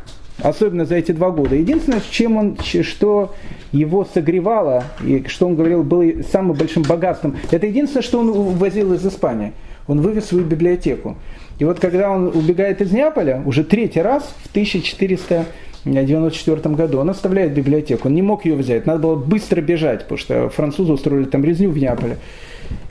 особенно 0.42 0.86
за 0.86 0.96
эти 0.96 1.12
два 1.12 1.32
года. 1.32 1.56
Единственное, 1.56 2.02
чем 2.10 2.38
он, 2.38 2.58
что 2.62 3.36
его 3.74 4.06
согревало, 4.06 4.86
и 5.06 5.26
что 5.28 5.48
он 5.48 5.56
говорил, 5.56 5.84
было 5.84 6.06
самым 6.32 6.56
большим 6.56 6.84
богатством, 6.84 7.36
это 7.52 7.68
единственное, 7.68 8.04
что 8.04 8.20
он 8.20 8.30
увозил 8.30 8.94
из 8.94 9.06
Испании. 9.06 9.52
Он 9.88 10.00
вывез 10.00 10.28
свою 10.28 10.46
библиотеку. 10.46 11.18
И 11.60 11.66
вот 11.66 11.80
когда 11.80 12.10
он 12.10 12.28
убегает 12.28 12.82
из 12.82 12.94
Неаполя, 12.94 13.44
уже 13.46 13.66
третий 13.66 14.02
раз, 14.02 14.24
в 14.46 14.52
1494 14.52 16.76
году, 16.76 17.00
он 17.00 17.10
оставляет 17.10 17.54
библиотеку. 17.54 18.08
Он 18.08 18.16
не 18.16 18.22
мог 18.22 18.46
ее 18.46 18.56
взять, 18.56 18.86
надо 18.86 19.00
было 19.00 19.16
быстро 19.16 19.60
бежать, 19.60 20.04
потому 20.04 20.20
что 20.20 20.48
французы 20.50 20.94
устроили 20.94 21.26
там 21.26 21.44
резню 21.44 21.72
в 21.72 21.78
Неаполе 21.78 22.16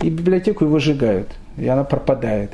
и 0.02 0.10
библиотеку 0.10 0.64
его 0.64 0.78
сжигают, 0.78 1.28
и 1.56 1.66
она 1.66 1.84
пропадает. 1.84 2.52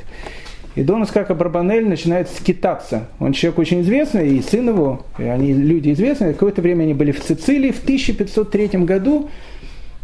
И 0.77 0.83
Дон 0.83 1.05
Искака 1.05 1.35
Барбанель 1.35 1.89
начинает 1.89 2.29
скитаться. 2.29 3.09
Он 3.18 3.33
человек 3.33 3.59
очень 3.59 3.81
известный, 3.81 4.37
и 4.37 4.43
сын 4.43 4.68
его, 4.68 5.07
и 5.18 5.22
они 5.22 5.55
люди 5.55 5.93
известные. 5.93 6.35
Какое-то 6.35 6.61
время 6.61 6.83
они 6.83 6.93
были 6.93 7.12
в 7.12 7.22
Сицилии. 7.22 7.70
В 7.70 7.83
1503 7.83 8.81
году 8.85 9.31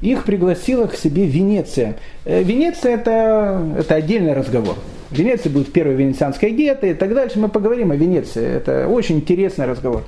их 0.00 0.24
пригласила 0.24 0.86
к 0.86 0.96
себе 0.96 1.26
Венеция. 1.26 1.96
Э, 2.24 2.42
Венеция 2.42 2.94
это, 2.94 3.62
это 3.78 3.94
отдельный 3.96 4.32
разговор. 4.32 4.76
В 5.10 5.18
Венеции 5.18 5.50
будет 5.50 5.72
первая 5.72 5.94
венецианская 5.94 6.50
гетто 6.50 6.86
и 6.86 6.94
так 6.94 7.14
дальше. 7.14 7.38
Мы 7.38 7.48
поговорим 7.48 7.90
о 7.90 7.96
Венеции. 7.96 8.42
Это 8.42 8.88
очень 8.88 9.16
интересный 9.16 9.66
разговор. 9.66 10.04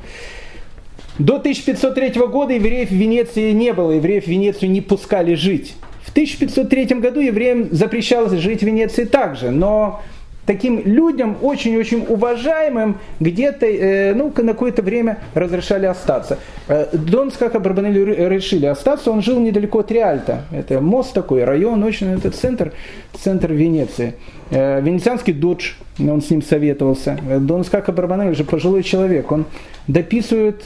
До 1.18 1.36
1503 1.36 2.20
года 2.26 2.54
евреев 2.54 2.88
в 2.88 2.94
Венеции 2.94 3.52
не 3.52 3.72
было, 3.72 3.92
евреев 3.92 4.24
в 4.24 4.28
Венецию 4.28 4.70
не 4.70 4.80
пускали 4.80 5.34
жить. 5.34 5.74
В 6.04 6.10
1503 6.10 6.86
году 7.00 7.20
евреям 7.20 7.68
запрещалось 7.72 8.32
жить 8.32 8.60
в 8.60 8.66
Венеции 8.66 9.04
также, 9.04 9.50
но 9.50 10.02
таким 10.46 10.82
людям, 10.84 11.36
очень-очень 11.40 12.04
уважаемым, 12.08 12.98
где-то 13.20 13.66
э, 13.66 14.14
ну, 14.14 14.32
на 14.36 14.52
какое-то 14.52 14.82
время 14.82 15.18
разрешали 15.34 15.86
остаться. 15.86 16.38
Э, 16.68 16.86
Донс, 16.92 17.36
как 17.36 17.60
Барбанелли 17.60 18.28
решили 18.28 18.66
остаться, 18.66 19.10
он 19.10 19.22
жил 19.22 19.40
недалеко 19.40 19.80
от 19.80 19.90
Риальта. 19.90 20.42
Это 20.52 20.80
мост 20.80 21.14
такой, 21.14 21.44
район, 21.44 21.82
очень, 21.82 22.12
это 22.12 22.30
центр, 22.30 22.72
центр 23.18 23.52
Венеции. 23.52 24.14
Э, 24.50 24.80
венецианский 24.80 25.32
додж, 25.32 25.72
он 25.98 26.20
с 26.20 26.30
ним 26.30 26.42
советовался. 26.42 27.18
Дон 27.40 27.64
Скака 27.64 27.92
Барбанелли 27.92 28.34
же 28.34 28.44
пожилой 28.44 28.82
человек, 28.82 29.32
он 29.32 29.46
дописывает 29.88 30.62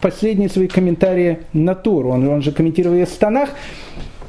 последние 0.00 0.48
свои 0.48 0.68
комментарии 0.68 1.38
на 1.52 1.74
Туру, 1.74 2.10
он, 2.10 2.28
он 2.28 2.42
же 2.42 2.52
комментировал 2.52 2.96
в 3.04 3.08
Станах, 3.08 3.50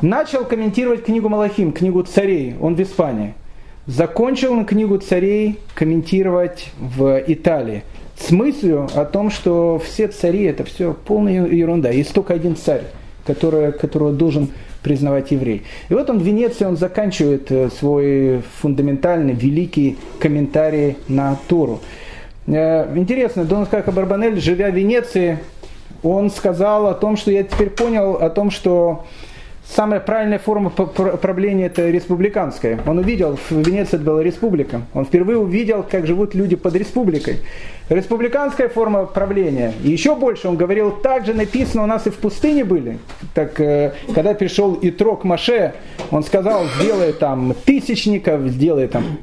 начал 0.02 0.45
комментировать 0.45 1.06
книгу 1.06 1.30
Малахим, 1.30 1.72
книгу 1.72 2.04
царей, 2.04 2.56
он 2.60 2.76
в 2.76 2.82
Испании– 2.82 3.34
закончил 3.88 4.54
на 4.54 4.66
книгу 4.66 4.98
царей 4.98 5.60
комментировать 5.74 6.72
в 6.78 7.24
Италии 7.26 7.84
с 8.20 8.32
мыслью 8.32 8.88
о 8.93 9.06
том, 9.06 9.32
что 9.32 9.82
все 9.84 10.08
цари 10.08 10.43
это 10.43 10.64
все 10.66 10.93
полная 10.93 11.48
ерунда. 11.48 11.89
Есть 11.89 12.14
только 12.14 12.34
один 12.34 12.56
царь, 12.56 12.84
который, 13.26 13.72
которого 13.72 14.12
должен 14.12 14.50
признавать 14.84 15.32
еврей. 15.32 15.64
И 15.89 15.93
вот 15.93 16.10
он 16.10 16.20
в 16.20 16.24
Венеции, 16.24 16.66
он 16.66 16.78
заканчивает 16.78 17.52
э, 17.52 17.70
свой 17.70 18.41
фундаментальный, 18.60 19.34
великий 19.34 19.98
комментарий 20.20 20.98
на 21.08 21.38
Тору. 21.48 21.80
Э, 22.45 22.88
интересно, 22.95 23.43
Дон 23.43 23.66
Хака 23.66 23.91
Барбанель, 23.91 24.39
живя 24.39 24.70
в 24.70 24.76
Венеции, 24.76 25.39
он 26.04 26.30
сказал 26.30 26.88
о 26.88 26.93
том, 26.93 27.18
что 27.18 27.32
я 27.32 27.43
теперь 27.43 27.70
понял 27.70 28.14
о 28.14 28.30
том, 28.30 28.50
что 28.50 29.06
самая 29.76 29.99
правильная 29.99 30.39
форма 30.39 30.70
правления 30.70 31.68
это 31.68 31.89
республиканская. 31.89 32.80
Он 32.86 32.97
увидел, 32.99 33.38
в 33.38 33.51
Венеции 33.51 33.97
была 33.97 34.24
республика. 34.24 34.82
Он 34.93 35.05
впервые 35.05 35.38
увидел, 35.38 35.84
как 35.84 36.07
живут 36.07 36.36
люди 36.36 36.55
под 36.55 36.76
республикой. 36.76 37.39
Республиканская 37.90 38.68
форма 38.68 39.06
правления. 39.06 39.74
И 39.84 39.90
еще 39.90 40.16
больше, 40.16 40.50
он 40.50 40.58
говорил, 40.58 40.92
также 40.92 41.34
написано 41.34 41.84
у 41.84 41.86
нас 41.86 42.06
и 42.06 42.10
в 42.10 42.16
пустыне 42.18 42.66
были. 42.66 43.00
Так, 43.34 43.60
э, 43.62 43.94
когда 44.14 44.34
пришел 44.34 44.74
Итрок 44.74 45.24
Маше, 45.24 45.74
он 46.12 46.24
сказал, 46.24 46.66
сделай 46.80 47.14
там 47.14 47.56
тысячников, 47.66 48.42
сделай 48.48 48.88
там 48.88 49.20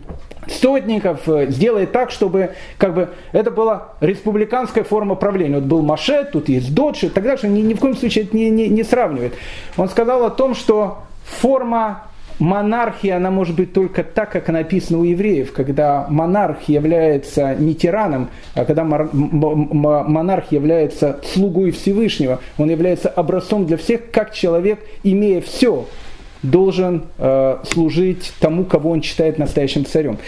сотников, 0.48 1.28
э, 1.28 1.50
сделает 1.50 1.92
так, 1.92 2.10
чтобы 2.10 2.52
как 2.78 2.94
бы, 2.94 3.10
это 3.32 3.50
была 3.50 3.88
республиканская 4.00 4.84
форма 4.84 5.14
правления. 5.14 5.56
Вот 5.56 5.64
был 5.64 5.82
Маше, 5.82 6.24
тут 6.32 6.48
есть 6.48 6.74
Додж 6.74 7.04
и 7.04 7.08
так 7.10 7.22
далее, 7.22 7.50
ни, 7.50 7.60
ни 7.60 7.74
в 7.74 7.80
коем 7.80 7.96
случае 7.96 8.24
это 8.24 8.34
не, 8.34 8.48
не, 8.48 8.68
не 8.68 8.82
сравнивает. 8.82 9.34
Он 9.76 9.90
сказал 9.90 10.24
о 10.24 10.30
том, 10.30 10.54
что 10.54 11.02
форма 11.24 12.04
монархии, 12.38 13.10
она 13.10 13.30
может 13.30 13.56
быть 13.56 13.72
только 13.72 14.02
так, 14.02 14.32
как 14.32 14.48
написано 14.48 14.98
у 14.98 15.04
евреев, 15.04 15.52
когда 15.52 16.06
монарх 16.08 16.68
является 16.68 17.54
не 17.54 17.74
тираном, 17.74 18.28
а 18.54 18.64
когда 18.64 18.84
монарх 18.84 20.52
является 20.52 21.20
слугой 21.24 21.70
Всевышнего, 21.70 22.40
он 22.58 22.70
является 22.70 23.08
образцом 23.08 23.66
для 23.66 23.76
всех, 23.76 24.10
как 24.10 24.32
человек, 24.32 24.80
имея 25.02 25.40
все, 25.40 25.86
должен 26.42 27.04
э, 27.18 27.56
служить 27.64 28.32
тому, 28.38 28.64
кого 28.64 28.90
он 28.90 29.02
считает 29.02 29.38
настоящим 29.38 29.84
царем. 29.86 30.18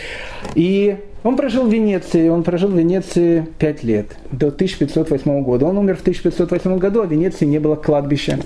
И 0.54 0.96
он 1.22 1.36
прожил 1.36 1.66
в 1.66 1.72
Венеции, 1.72 2.28
он 2.28 2.42
прожил 2.42 2.70
в 2.70 2.78
Венеции 2.78 3.46
пять 3.58 3.82
лет, 3.82 4.16
до 4.30 4.48
1508 4.48 5.42
года. 5.42 5.66
Он 5.66 5.76
умер 5.76 5.96
в 5.96 6.00
1508 6.00 6.78
году, 6.78 7.02
а 7.02 7.06
в 7.06 7.10
Венеции 7.10 7.44
не 7.44 7.58
было 7.58 7.74
кладбища. 7.74 8.38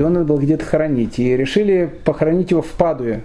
Он 0.00 0.14
надо 0.14 0.26
было 0.26 0.38
где-то 0.38 0.64
хоронить. 0.64 1.18
И 1.18 1.36
решили 1.36 1.90
похоронить 2.04 2.50
его 2.50 2.62
в 2.62 2.72
Падуе. 2.72 3.22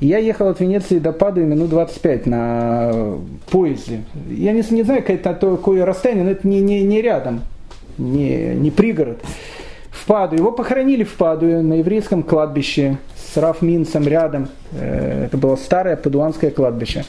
Я 0.00 0.18
ехал 0.18 0.48
от 0.48 0.60
Венеции 0.60 0.98
до 0.98 1.12
Падуи 1.12 1.44
минут 1.44 1.70
25 1.70 2.26
на 2.26 3.18
поезде. 3.50 4.02
Я 4.28 4.52
не, 4.52 4.62
не 4.70 4.82
знаю, 4.82 5.02
какое, 5.02 5.56
какое 5.56 5.84
расстояние, 5.84 6.24
но 6.24 6.30
это 6.30 6.46
не, 6.48 6.60
не, 6.60 6.82
не 6.82 7.02
рядом, 7.02 7.42
не, 7.98 8.54
не 8.54 8.70
пригород 8.70 9.20
в 9.90 10.06
Падуе. 10.06 10.38
Его 10.38 10.52
похоронили 10.52 11.04
в 11.04 11.14
Падуе 11.14 11.60
на 11.60 11.74
еврейском 11.74 12.22
кладбище 12.22 12.98
с 13.16 13.36
Рафминцем 13.36 14.06
рядом. 14.06 14.48
Э, 14.72 15.26
это 15.26 15.36
было 15.36 15.56
старое 15.56 15.96
падуанское 15.96 16.50
кладбище. 16.50 17.04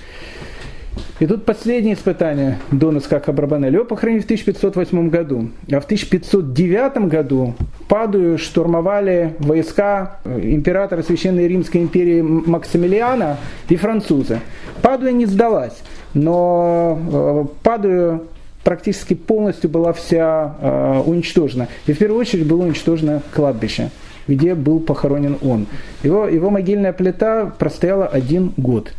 И 1.20 1.26
тут 1.26 1.44
последнее 1.44 1.96
испытание 1.96 2.60
Дона 2.72 3.02
Скака 3.02 3.34
Брабанель. 3.34 3.74
Его 3.74 3.84
похоронили 3.84 4.22
в 4.22 4.26
1508 4.26 5.10
году. 5.10 5.50
А 5.70 5.82
в 5.82 5.86
1509 5.86 7.10
году 7.10 7.56
Падую 7.90 8.38
штурмовали 8.38 9.36
войска 9.40 10.20
э, 10.24 10.40
императора 10.44 11.04
Священной 11.04 11.48
Римской 11.48 11.82
империи 11.82 12.22
Максимилиана 12.22 13.38
и 13.68 13.76
французы. 13.76 14.40
Падуя 14.82 15.12
не 15.12 15.26
сдалась, 15.26 15.78
но 16.14 16.98
э, 17.12 17.46
Падую 17.64 18.28
практически 18.64 19.14
полностью 19.14 19.70
была 19.70 19.92
вся 19.92 20.56
э, 20.62 21.02
уничтожена. 21.06 21.68
И 21.86 21.94
в 21.94 21.98
первую 21.98 22.22
очередь 22.22 22.48
было 22.48 22.64
уничтожено 22.64 23.24
кладбище, 23.34 23.90
где 24.28 24.56
был 24.56 24.80
похоронен 24.80 25.38
он. 25.42 25.68
Его, 26.02 26.28
его 26.28 26.50
могильная 26.50 26.94
плита 26.94 27.48
простояла 27.48 28.06
один 28.06 28.54
год. 28.56 28.94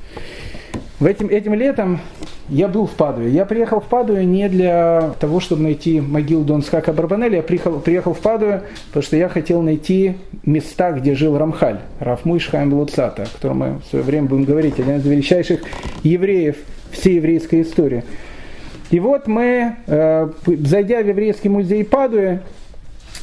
В 1.01 1.07
этим, 1.07 1.29
этим 1.29 1.55
летом 1.55 1.99
я 2.51 2.69
был 2.69 2.87
в 2.87 2.91
Падуе. 2.91 3.31
Я 3.31 3.47
приехал 3.47 3.81
в 3.81 3.87
Падуе 3.87 4.23
не 4.27 4.51
для 4.51 5.15
того, 5.19 5.41
чтобы 5.41 5.63
найти 5.63 5.99
могилу 5.99 6.45
Дон 6.45 6.63
Скака 6.63 6.93
Барбанелли. 6.93 7.37
Я 7.37 7.43
приехал, 7.43 7.81
приехал 7.81 8.13
в 8.13 8.21
Падуе, 8.21 8.65
потому 8.89 9.03
что 9.03 9.17
я 9.17 9.31
хотел 9.31 9.63
найти 9.63 10.17
места, 10.45 10.93
где 10.93 11.15
жил 11.15 11.39
Рамхаль, 11.39 11.79
Рафмуй 12.01 12.39
Шхайм 12.39 12.75
Луцата, 12.75 13.23
о 13.23 13.27
котором 13.27 13.59
мы 13.59 13.79
в 13.79 13.89
свое 13.89 14.05
время 14.05 14.29
будем 14.29 14.45
говорить, 14.45 14.79
один 14.79 14.97
из 14.97 15.07
величайших 15.07 15.61
евреев 16.03 16.57
всей 16.91 17.17
еврейской 17.17 17.63
истории. 17.63 18.05
И 18.91 19.01
вот 19.01 19.27
мы, 19.27 19.77
э, 19.87 20.31
зайдя 20.45 21.01
в 21.01 21.09
еврейский 21.09 21.49
музей 21.49 21.83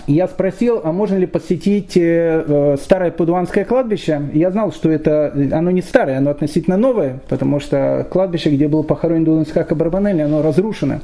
Я 0.05 0.27
спросил, 0.27 0.81
а 0.83 0.91
можно 0.91 1.15
ли 1.15 1.25
посетить 1.25 1.97
э, 1.97 2.43
э, 2.47 2.77
старое 2.79 3.11
Падуанское 3.11 3.65
кладбище. 3.65 4.21
Я 4.33 4.51
знал, 4.51 4.71
что 4.71 4.89
это, 4.91 5.33
оно 5.51 5.71
не 5.71 5.81
старое, 5.81 6.17
оно 6.17 6.29
относительно 6.29 6.77
новое, 6.77 7.19
потому 7.27 7.59
что 7.59 8.05
кладбище, 8.09 8.49
где 8.49 8.67
был 8.67 8.83
похоронен 8.83 9.25
Дунскака 9.25 9.75
Барбанелли, 9.75 10.21
оно 10.21 10.41
разрушено. 10.41 10.99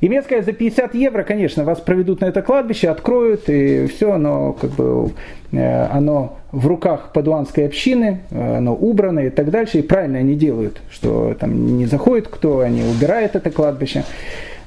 И 0.00 0.08
мне 0.08 0.22
сказали, 0.22 0.44
за 0.44 0.52
50 0.52 0.94
евро, 0.94 1.22
конечно, 1.22 1.64
вас 1.64 1.80
проведут 1.80 2.20
на 2.20 2.26
это 2.26 2.42
кладбище, 2.42 2.88
откроют, 2.88 3.48
и 3.48 3.86
все, 3.86 4.12
оно 4.12 4.52
как 4.52 4.70
бы 4.70 5.10
э, 5.52 5.86
оно 5.86 6.36
в 6.52 6.66
руках 6.66 7.12
падуанской 7.12 7.66
общины, 7.66 8.20
э, 8.30 8.56
оно 8.58 8.74
убрано 8.74 9.20
и 9.20 9.30
так 9.30 9.50
дальше, 9.50 9.78
и 9.78 9.82
правильно 9.82 10.18
они 10.18 10.34
делают, 10.34 10.80
что 10.90 11.34
там 11.38 11.78
не 11.78 11.86
заходит 11.86 12.28
кто, 12.28 12.60
они 12.60 12.82
убирают 12.82 13.36
это 13.36 13.50
кладбище. 13.50 14.04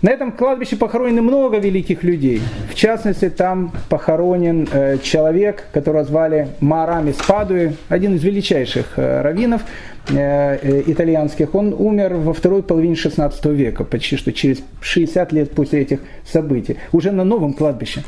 На 0.01 0.11
этом 0.11 0.31
кладбище 0.31 0.77
похоронено 0.77 1.21
много 1.21 1.57
великих 1.57 2.03
людей. 2.03 2.41
В 2.71 2.75
частности, 2.75 3.29
там 3.29 3.73
похоронен 3.89 4.65
э, 4.71 4.97
человек, 5.03 5.65
которого 5.73 6.05
звали 6.05 6.47
Марами 6.61 7.11
Спадуи, 7.11 7.75
один 7.89 8.15
из 8.15 8.23
величайших 8.23 8.93
э, 8.95 9.21
раввинов 9.21 9.61
э, 10.07 10.83
итальянских. 10.87 11.53
Он 11.53 11.75
умер 11.77 12.13
во 12.13 12.33
второй 12.33 12.63
половине 12.63 12.95
16 12.95 13.45
века, 13.47 13.83
почти 13.83 14.15
что 14.15 14.31
через 14.31 14.59
60 14.79 15.33
лет 15.33 15.51
после 15.51 15.81
этих 15.81 15.99
событий, 16.25 16.77
уже 16.93 17.11
на 17.11 17.25
новом 17.25 17.51
кладбище. 17.51 18.01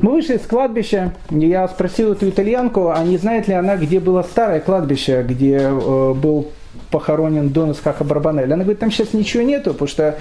Мы 0.00 0.12
вышли 0.12 0.36
с 0.36 0.46
кладбища, 0.46 1.14
я 1.30 1.66
спросил 1.66 2.12
эту 2.12 2.28
итальянку, 2.28 2.90
а 2.90 3.02
не 3.04 3.16
знает 3.16 3.48
ли 3.48 3.54
она, 3.54 3.78
где 3.78 4.00
было 4.00 4.20
старое 4.20 4.60
кладбище, 4.60 5.24
где 5.26 5.70
был 5.70 6.48
похоронен 6.92 7.48
Донас 7.48 7.80
Хаха 7.80 8.04
Барбанель. 8.04 8.52
Она 8.52 8.62
говорит, 8.62 8.78
там 8.78 8.92
сейчас 8.92 9.14
ничего 9.14 9.42
нету, 9.42 9.72
потому 9.72 9.88
что 9.88 10.18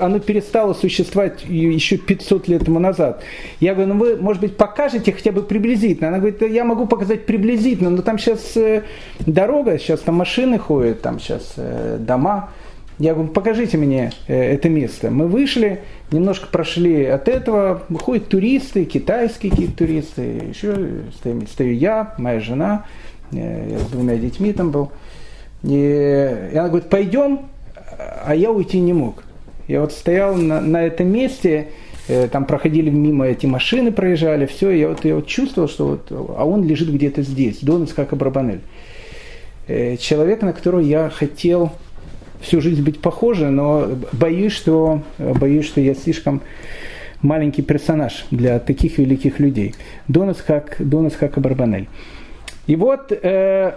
оно 0.00 0.18
перестало 0.18 0.72
существовать 0.72 1.44
еще 1.44 1.98
500 1.98 2.48
лет 2.48 2.64
тому 2.64 2.80
назад. 2.80 3.22
Я 3.60 3.74
говорю, 3.74 3.94
ну 3.94 4.00
вы, 4.00 4.16
может 4.16 4.40
быть, 4.40 4.56
покажете 4.56 5.12
хотя 5.12 5.30
бы 5.30 5.42
приблизительно. 5.42 6.08
Она 6.08 6.18
говорит, 6.18 6.42
я 6.42 6.64
могу 6.64 6.86
показать 6.86 7.26
приблизительно, 7.26 7.90
но 7.90 8.02
там 8.02 8.18
сейчас 8.18 8.56
э, 8.56 8.82
дорога, 9.20 9.78
сейчас 9.78 10.00
там 10.00 10.16
машины 10.16 10.58
ходят, 10.58 11.02
там 11.02 11.20
сейчас 11.20 11.52
э, 11.58 11.98
дома. 12.00 12.48
Я 12.98 13.12
говорю, 13.12 13.30
покажите 13.30 13.76
мне 13.76 14.12
э, 14.26 14.54
это 14.54 14.70
место. 14.70 15.10
Мы 15.10 15.26
вышли, 15.26 15.82
немножко 16.10 16.46
прошли 16.46 17.04
от 17.04 17.28
этого, 17.28 17.82
ходят 18.00 18.28
туристы, 18.28 18.86
китайские 18.86 19.50
какие-то 19.50 19.76
туристы, 19.76 20.22
еще 20.22 20.74
стою, 21.18 21.46
стою 21.48 21.74
я, 21.74 22.14
моя 22.16 22.40
жена, 22.40 22.86
я 23.30 23.78
с 23.78 23.90
двумя 23.90 24.16
детьми 24.16 24.54
там 24.54 24.70
был. 24.70 24.90
И, 25.64 26.50
и 26.52 26.56
она 26.56 26.68
говорит, 26.68 26.88
пойдем, 26.90 27.40
а 28.24 28.34
я 28.34 28.50
уйти 28.50 28.80
не 28.80 28.92
мог. 28.92 29.24
Я 29.66 29.80
вот 29.80 29.92
стоял 29.92 30.34
на, 30.34 30.60
на 30.60 30.84
этом 30.84 31.08
месте, 31.08 31.68
э, 32.08 32.28
там 32.28 32.44
проходили 32.44 32.90
мимо 32.90 33.26
эти 33.26 33.46
машины, 33.46 33.92
проезжали, 33.92 34.46
все, 34.46 34.70
я 34.70 34.88
вот, 34.88 35.04
я 35.04 35.14
вот 35.14 35.26
чувствовал, 35.26 35.68
что 35.68 35.86
вот, 35.86 36.06
а 36.10 36.44
он 36.44 36.64
лежит 36.64 36.90
где-то 36.92 37.22
здесь, 37.22 37.60
Донец 37.62 37.94
как 37.94 38.12
Абрабанель. 38.12 38.60
Э, 39.66 39.96
человек, 39.96 40.42
на 40.42 40.52
которого 40.52 40.80
я 40.80 41.08
хотел 41.08 41.72
всю 42.42 42.60
жизнь 42.60 42.82
быть 42.82 43.00
похожим, 43.00 43.56
но 43.56 43.88
боюсь, 44.12 44.52
что, 44.52 45.02
боюсь, 45.18 45.64
что 45.64 45.80
я 45.80 45.94
слишком 45.94 46.42
маленький 47.22 47.62
персонаж 47.62 48.26
для 48.30 48.58
таких 48.58 48.98
великих 48.98 49.40
людей. 49.40 49.74
Донос 50.08 50.42
как, 50.46 50.76
Донос 50.78 51.14
как 51.14 51.38
Абарбанель. 51.38 51.88
И 52.66 52.76
вот, 52.76 53.12
э, 53.12 53.74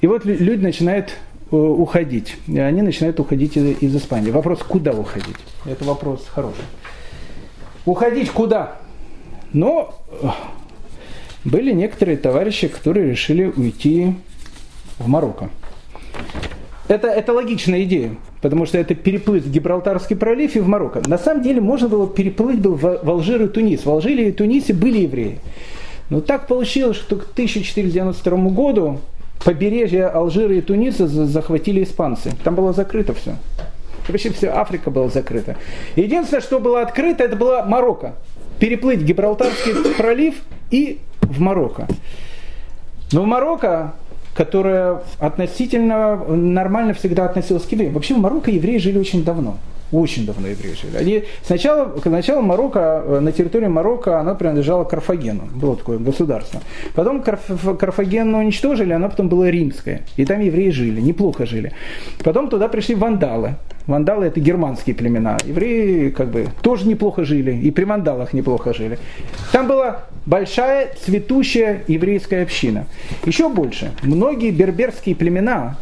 и 0.00 0.06
вот 0.06 0.24
люди 0.24 0.62
начинают 0.62 1.10
э, 1.50 1.56
уходить. 1.56 2.36
Они 2.48 2.80
начинают 2.82 3.20
уходить 3.20 3.56
из, 3.56 3.82
из 3.82 3.96
Испании. 3.96 4.30
Вопрос, 4.30 4.60
куда 4.60 4.92
уходить? 4.92 5.36
Это 5.66 5.84
вопрос 5.84 6.26
хороший. 6.28 6.64
Уходить 7.84 8.30
куда? 8.30 8.78
Но 9.52 9.94
э, 10.22 10.28
были 11.44 11.72
некоторые 11.72 12.16
товарищи, 12.16 12.68
которые 12.68 13.10
решили 13.10 13.52
уйти 13.54 14.14
в 14.98 15.08
Марокко. 15.08 15.50
Это, 16.88 17.08
это 17.08 17.32
логичная 17.32 17.84
идея, 17.84 18.16
потому 18.40 18.66
что 18.66 18.78
это 18.78 18.94
переплыть 18.94 19.44
в 19.44 19.50
Гибралтарский 19.50 20.16
пролив 20.16 20.56
и 20.56 20.60
в 20.60 20.68
Марокко. 20.68 21.02
На 21.06 21.18
самом 21.18 21.42
деле 21.42 21.60
можно 21.60 21.88
было 21.88 22.08
переплыть 22.08 22.60
был 22.60 22.74
в, 22.74 23.00
в 23.02 23.10
Алжир 23.10 23.42
и 23.42 23.48
Тунис. 23.48 23.84
В 23.84 23.90
Алжире 23.90 24.28
и 24.28 24.32
Тунисе 24.32 24.74
были 24.74 25.00
евреи. 25.00 25.38
Но 26.12 26.20
так 26.20 26.46
получилось, 26.46 26.98
что 26.98 27.16
к 27.16 27.22
1492 27.32 28.36
году 28.50 29.00
побережье 29.42 30.08
Алжира 30.08 30.54
и 30.54 30.60
Туниса 30.60 31.06
захватили 31.06 31.82
испанцы. 31.82 32.32
Там 32.44 32.54
было 32.54 32.74
закрыто 32.74 33.14
все. 33.14 33.36
Вообще 34.06 34.30
вся 34.30 34.54
Африка 34.60 34.90
была 34.90 35.08
закрыта. 35.08 35.56
Единственное, 35.96 36.42
что 36.42 36.60
было 36.60 36.82
открыто, 36.82 37.24
это 37.24 37.34
была 37.34 37.64
Марокко. 37.64 38.16
Переплыть 38.58 39.00
Гибралтарский 39.00 39.94
пролив 39.96 40.34
и 40.70 41.00
в 41.22 41.40
Марокко. 41.40 41.88
Но 43.10 43.22
в 43.22 43.26
Марокко 43.26 43.94
которая 44.34 45.02
относительно 45.18 46.16
нормально 46.16 46.92
всегда 46.92 47.24
относилась 47.24 47.64
к 47.64 47.72
евреям. 47.72 47.94
Вообще 47.94 48.14
в 48.14 48.18
Марокко 48.18 48.50
евреи 48.50 48.76
жили 48.76 48.98
очень 48.98 49.24
давно. 49.24 49.56
Очень 49.92 50.24
давно 50.24 50.48
евреи 50.48 50.72
жили. 50.72 50.96
Они, 50.96 51.24
сначала, 51.42 51.94
сначала 52.00 52.40
Марокко, 52.40 53.02
э, 53.04 53.20
на 53.20 53.30
территории 53.30 53.66
Марокко 53.66 54.18
она 54.18 54.34
принадлежала 54.34 54.84
Карфагену. 54.84 55.42
Было 55.54 55.76
такое 55.76 55.98
государство. 55.98 56.62
Потом 56.94 57.22
Карф, 57.22 57.76
Карфаген 57.78 58.34
уничтожили, 58.34 58.94
она 58.94 59.10
потом 59.10 59.28
была 59.28 59.50
римская. 59.50 60.00
И 60.16 60.24
там 60.24 60.40
евреи 60.40 60.70
жили, 60.70 61.00
неплохо 61.00 61.44
жили. 61.44 61.72
Потом 62.24 62.48
туда 62.48 62.68
пришли 62.68 62.94
вандалы. 62.94 63.56
Вандалы 63.86 64.26
это 64.26 64.40
германские 64.40 64.96
племена. 64.96 65.36
Евреи 65.44 66.08
как 66.08 66.30
бы 66.30 66.46
тоже 66.62 66.88
неплохо 66.88 67.24
жили. 67.24 67.52
И 67.52 67.70
при 67.70 67.84
вандалах 67.84 68.32
неплохо 68.32 68.72
жили. 68.72 68.98
Там 69.52 69.66
была 69.66 70.04
большая 70.24 70.94
цветущая 71.04 71.82
еврейская 71.86 72.44
община. 72.44 72.86
Еще 73.26 73.50
больше. 73.50 73.92
Многие 74.02 74.52
берберские 74.52 75.14
племена, 75.14 75.76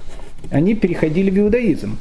они 0.50 0.74
переходили 0.74 1.30
в 1.30 1.38
иудаизм. 1.38 1.96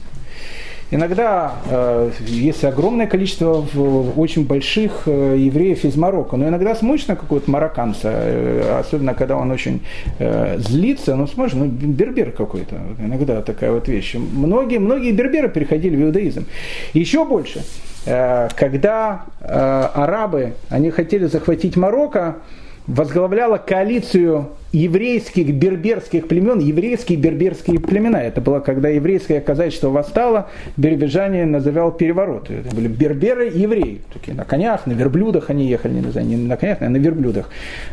Иногда 0.91 1.53
э, 1.69 2.11
есть 2.25 2.63
огромное 2.63 3.05
количество 3.05 3.63
очень 4.17 4.45
больших 4.45 5.03
э, 5.05 5.35
евреев 5.37 5.85
из 5.85 5.95
Марокко, 5.95 6.35
но 6.35 6.47
иногда 6.47 6.73
смотришь 6.73 7.05
на 7.05 7.15
какого-то 7.15 7.49
марокканца, 7.51 8.09
э, 8.11 8.79
особенно 8.79 9.13
когда 9.13 9.35
он 9.35 9.51
очень 9.51 9.81
э, 10.17 10.57
злится, 10.57 11.15
ну 11.15 11.27
смотришь, 11.27 11.53
ну 11.53 11.65
бербер 11.65 12.31
какой-то, 12.31 12.75
иногда 12.99 13.41
такая 13.43 13.71
вот 13.71 13.87
вещь. 13.87 14.15
Многие, 14.15 14.79
многие 14.79 15.11
берберы 15.11 15.49
переходили 15.49 15.95
в 15.95 16.01
иудаизм. 16.01 16.45
Еще 16.93 17.23
больше, 17.23 17.63
э, 18.07 18.49
когда 18.55 19.25
э, 19.41 19.89
арабы, 19.93 20.53
они 20.69 20.89
хотели 20.89 21.25
захватить 21.25 21.77
Марокко, 21.77 22.37
возглавляла 22.89 23.57
коалицию 23.57 24.49
еврейских 24.71 25.53
берберских 25.53 26.27
племен, 26.27 26.59
еврейские 26.59 27.19
берберские 27.19 27.79
племена. 27.79 28.21
Это 28.21 28.41
было, 28.41 28.59
когда 28.59 28.89
еврейское 28.89 29.39
казачество 29.41 29.89
восстало, 29.89 30.47
бербежане 30.75 31.45
называл 31.45 31.91
переворот. 31.91 32.49
Это 32.49 32.75
были 32.75 32.87
берберы 32.87 33.45
евреи. 33.45 34.01
Такие 34.11 34.35
на 34.35 34.43
конях, 34.43 34.87
на 34.87 34.93
верблюдах 34.93 35.51
они 35.51 35.67
ехали, 35.67 35.93
не, 35.93 36.11
знаю, 36.11 36.27
не 36.27 36.35
на 36.35 36.57
конях, 36.57 36.81
а 36.81 36.89
на 36.89 36.97
верблюдах. 36.97 37.49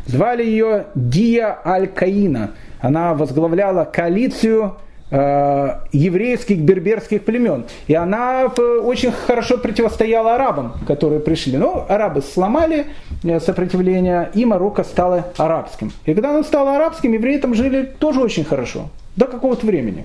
Звали 0.06 0.44
ее 0.44 0.86
Дия 0.94 1.58
Аль-Каина. 1.64 2.52
Она 2.80 3.14
возглавляла 3.14 3.84
коалицию 3.84 4.76
Э, 5.08 5.82
еврейских 5.92 6.58
берберских 6.62 7.22
племен. 7.22 7.66
И 7.86 7.94
она 7.94 8.50
э, 8.58 8.60
очень 8.60 9.12
хорошо 9.12 9.56
противостояла 9.56 10.34
арабам, 10.34 10.72
которые 10.84 11.20
пришли. 11.20 11.56
Но 11.56 11.86
арабы 11.88 12.22
сломали 12.22 12.86
э, 13.22 13.40
сопротивление, 13.40 14.30
и 14.34 14.44
Марокко 14.44 14.84
стало 14.84 15.26
арабским. 15.36 15.92
И 16.04 16.14
когда 16.14 16.30
оно 16.30 16.42
стало 16.42 16.76
арабским, 16.76 17.12
евреи 17.12 17.38
там 17.38 17.54
жили 17.54 17.82
тоже 17.98 18.20
очень 18.20 18.44
хорошо, 18.44 18.88
до 19.16 19.26
какого-то 19.26 19.66
времени. 19.66 20.04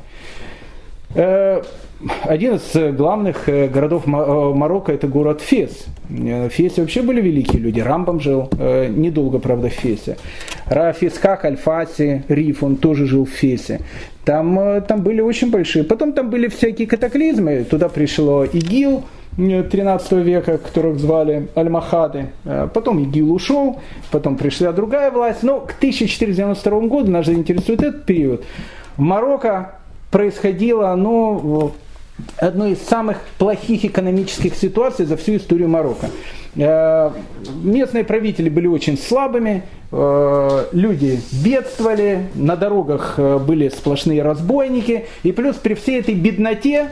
Один 2.24 2.56
из 2.56 2.96
главных 2.96 3.48
городов 3.48 4.08
Марокко 4.08 4.94
это 4.94 5.08
город 5.08 5.42
Фес. 5.42 5.88
В 6.08 6.50
Фесе 6.50 6.82
вообще 6.82 7.02
были 7.02 7.20
великие 7.20 7.62
люди. 7.62 7.82
Рамбам 7.82 8.22
жил 8.22 8.50
недолго, 8.58 9.40
правда, 9.40 9.68
в 9.68 9.74
Фесе. 9.74 10.18
Рафисхак 10.68 11.44
Альфаси, 11.44 12.24
Риф, 12.30 12.64
он 12.64 12.78
тоже 12.78 13.06
жил 13.06 13.26
в 13.26 13.30
Фесе. 13.30 13.82
Там, 14.24 14.60
э, 14.60 14.82
там 14.82 15.02
были 15.02 15.22
очень 15.22 15.52
большие. 15.52 15.84
Потом 15.84 16.14
там 16.14 16.30
были 16.30 16.48
всякие 16.48 16.88
катаклизмы. 16.88 17.64
Туда 17.64 17.90
пришло 17.90 18.46
ИГИЛ 18.46 19.04
13 19.38 20.12
века, 20.14 20.58
которых 20.58 21.00
звали 21.00 21.48
Аль-Махады. 21.56 22.32
Э, 22.46 22.68
потом 22.74 23.00
ИГИЛ 23.00 23.34
ушел, 23.34 23.80
потом 24.12 24.38
пришла 24.38 24.72
другая 24.72 25.12
власть. 25.12 25.44
Но 25.44 25.62
к 25.62 25.74
1492 25.78 26.80
году, 26.82 27.12
нас 27.12 27.26
же 27.26 27.34
интересует 27.34 27.82
этот 27.82 28.06
период, 28.06 28.44
в 28.98 29.02
Марокко 29.02 29.76
происходило 30.12 30.94
ну, 30.96 31.72
одно 32.38 32.68
из 32.68 32.82
самых 32.82 33.20
плохих 33.38 33.86
экономических 33.86 34.56
ситуаций 34.56 35.06
за 35.06 35.18
всю 35.18 35.38
историю 35.38 35.70
Марокко. 35.70 36.10
Э, 36.56 37.12
местные 37.64 38.04
правители 38.04 38.50
были 38.50 38.68
очень 38.68 38.98
слабыми, 38.98 39.64
э, 39.92 40.66
люди 40.74 41.22
бедствовали, 41.32 42.28
на 42.36 42.58
дорогах 42.58 43.16
э, 43.18 43.38
были 43.38 43.70
сплошные 43.70 44.22
разбойники, 44.22 45.06
и 45.24 45.32
плюс 45.32 45.56
при 45.56 45.76
всей 45.76 46.00
этой 46.02 46.16
бедноте 46.16 46.90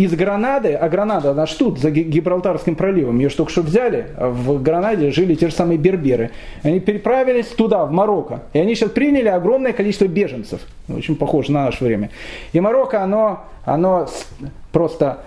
из 0.00 0.14
Гранады, 0.14 0.72
а 0.72 0.88
Гранада, 0.88 1.32
она 1.32 1.44
ж 1.44 1.52
тут, 1.52 1.78
за 1.78 1.90
Гибралтарским 1.90 2.74
проливом, 2.74 3.18
ее 3.18 3.28
ж 3.28 3.34
только 3.34 3.52
что 3.52 3.60
взяли, 3.60 4.06
а 4.16 4.30
в 4.30 4.62
Гранаде 4.62 5.10
жили 5.10 5.34
те 5.34 5.48
же 5.48 5.54
самые 5.54 5.76
берберы. 5.76 6.30
Они 6.62 6.80
переправились 6.80 7.48
туда, 7.48 7.84
в 7.84 7.92
Марокко, 7.92 8.40
и 8.54 8.58
они 8.58 8.74
сейчас 8.74 8.92
приняли 8.92 9.28
огромное 9.28 9.74
количество 9.74 10.06
беженцев, 10.06 10.62
очень 10.88 11.16
похоже 11.16 11.52
на 11.52 11.66
наше 11.66 11.84
время. 11.84 12.08
И 12.54 12.60
Марокко, 12.60 13.02
оно, 13.02 13.44
оно 13.66 14.08
просто 14.72 15.18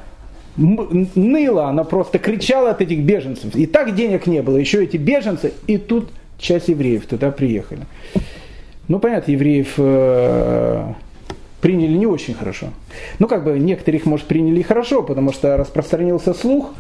ныла, 0.58 1.68
она 1.68 1.84
просто 1.84 2.18
кричала 2.18 2.72
от 2.72 2.82
этих 2.82 3.04
беженцев. 3.04 3.56
И 3.56 3.68
так 3.68 3.94
денег 3.94 4.26
не 4.26 4.42
было, 4.42 4.58
еще 4.58 4.84
эти 4.84 4.98
беженцы, 4.98 5.54
и 5.68 5.78
тут 5.78 6.10
часть 6.40 6.68
евреев 6.68 7.06
туда 7.06 7.30
приехали. 7.30 7.82
Ну, 8.88 8.98
понятно, 8.98 9.32
евреев 9.32 9.76
э, 9.78 10.94
приняли 11.64 11.94
не 11.98 12.06
очень 12.06 12.34
хорошо. 12.34 12.68
Ну, 13.20 13.28
как 13.28 13.46
бы 13.46 13.58
некоторых, 13.58 14.06
может, 14.06 14.28
приняли 14.28 14.62
хорошо, 14.62 15.02
потому 15.02 15.32
что 15.32 15.56
распространился 15.56 16.34
слух 16.34 16.74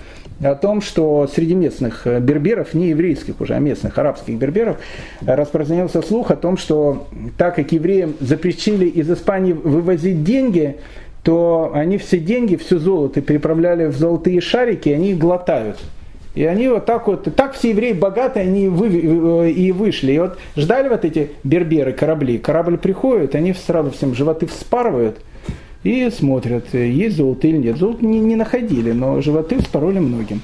о 0.43 0.55
том, 0.55 0.81
что 0.81 1.25
среди 1.33 1.55
местных 1.55 2.05
берберов, 2.05 2.73
не 2.73 2.89
еврейских 2.89 3.39
уже, 3.39 3.55
а 3.55 3.59
местных 3.59 3.97
арабских 3.97 4.37
берберов, 4.37 4.75
распространился 5.21 6.01
слух 6.01 6.31
о 6.31 6.35
том, 6.35 6.57
что 6.57 7.07
так 7.37 7.55
как 7.55 7.71
евреям 7.71 8.15
запретили 8.19 8.85
из 8.85 9.09
Испании 9.09 9.53
вывозить 9.53 10.25
деньги, 10.25 10.75
то 11.23 11.71
они 11.73 11.97
все 11.97 12.19
деньги, 12.19 12.57
все 12.57 12.77
золото 12.77 13.21
переправляли 13.21 13.85
в 13.85 13.95
золотые 13.95 14.41
шарики, 14.41 14.89
и 14.89 14.93
они 14.93 15.11
их 15.11 15.17
глотают. 15.17 15.79
И 16.35 16.45
они 16.45 16.67
вот 16.67 16.85
так 16.85 17.07
вот, 17.07 17.27
так 17.35 17.53
все 17.53 17.69
евреи 17.69 17.93
богатые, 17.93 18.47
они 18.47 18.67
вы, 18.67 18.87
э, 18.87 19.51
и 19.51 19.71
вышли. 19.71 20.13
И 20.13 20.19
вот 20.19 20.39
ждали 20.55 20.89
вот 20.89 21.05
эти 21.05 21.31
берберы 21.43 21.93
корабли. 21.93 22.39
Корабль 22.39 22.77
приходит, 22.77 23.35
они 23.35 23.53
сразу 23.53 23.91
всем 23.91 24.15
животы 24.15 24.47
вспарывают 24.47 25.19
и 25.83 26.09
смотрят, 26.09 26.73
есть 26.73 27.17
золото 27.17 27.47
или 27.47 27.57
нет. 27.57 27.77
Золото 27.77 28.05
не, 28.05 28.19
не 28.19 28.35
находили, 28.35 28.91
но 28.91 29.21
животы 29.21 29.59
вспороли 29.59 29.99
многим. 29.99 30.41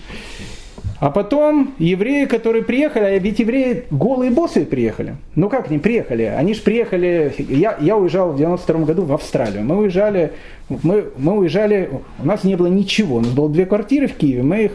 А 1.00 1.12
потом 1.12 1.76
евреи, 1.80 2.26
которые 2.26 2.62
приехали, 2.62 3.06
а 3.06 3.18
ведь 3.18 3.40
евреи 3.40 3.86
голые 3.90 4.32
боссы 4.32 4.66
приехали. 4.66 5.16
Ну 5.34 5.48
как 5.48 5.72
не 5.72 5.80
приехали? 5.80 6.24
Они 6.24 6.54
же 6.54 6.62
приехали, 6.62 7.34
я, 7.38 7.78
я 7.80 7.96
уезжал 7.96 8.34
в 8.34 8.38
92 8.38 8.86
году 8.86 9.04
в 9.04 9.14
Австралию. 9.14 9.64
Мы 9.64 9.78
уезжали, 9.78 10.34
мы, 10.68 11.06
мы 11.18 11.38
уезжали, 11.38 11.90
у 12.22 12.26
нас 12.26 12.44
не 12.44 12.58
было 12.58 12.68
ничего. 12.68 13.18
У 13.18 13.22
нас 13.22 13.32
было 13.32 13.48
две 13.48 13.66
квартиры 13.66 14.08
в 14.08 14.16
Киеве, 14.16 14.44
мы 14.44 14.66
их 14.66 14.74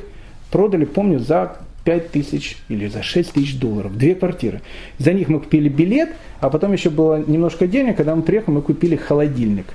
продали, 0.55 0.85
помню, 0.85 1.19
за 1.19 1.57
5 1.85 2.13
тысяч 2.13 2.59
или 2.69 2.87
за 2.87 3.03
6 3.03 3.33
тысяч 3.33 3.59
долларов. 3.59 3.99
Две 3.99 4.15
квартиры. 4.15 4.63
За 4.99 5.13
них 5.13 5.29
мы 5.29 5.41
купили 5.41 5.69
билет, 5.69 6.11
а 6.39 6.49
потом 6.49 6.73
еще 6.73 6.91
было 6.91 7.25
немножко 7.27 7.67
денег, 7.67 7.97
когда 7.97 8.15
мы 8.15 8.23
приехали, 8.23 8.55
мы 8.55 8.63
купили 8.63 8.95
холодильник. 8.95 9.67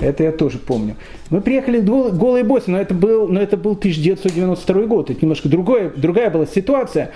Это 0.00 0.24
я 0.24 0.32
тоже 0.32 0.58
помню. 0.58 0.96
Мы 1.30 1.40
приехали 1.40 1.78
голые 1.78 2.42
боссы, 2.42 2.68
но 2.68 2.80
это 2.80 2.94
был, 2.94 3.28
но 3.28 3.40
это 3.40 3.56
был 3.56 3.74
1992 3.74 4.82
год. 4.86 5.10
Это 5.10 5.20
немножко 5.22 5.48
другое, 5.48 5.92
другая 5.94 6.30
была 6.30 6.46
ситуация. 6.46 7.12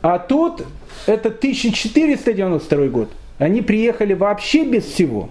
А 0.00 0.18
тут 0.18 0.62
это 1.06 1.28
1492 1.28 2.86
год. 2.86 3.10
Они 3.36 3.60
приехали 3.60 4.14
вообще 4.14 4.64
без 4.64 4.84
всего. 4.84 5.28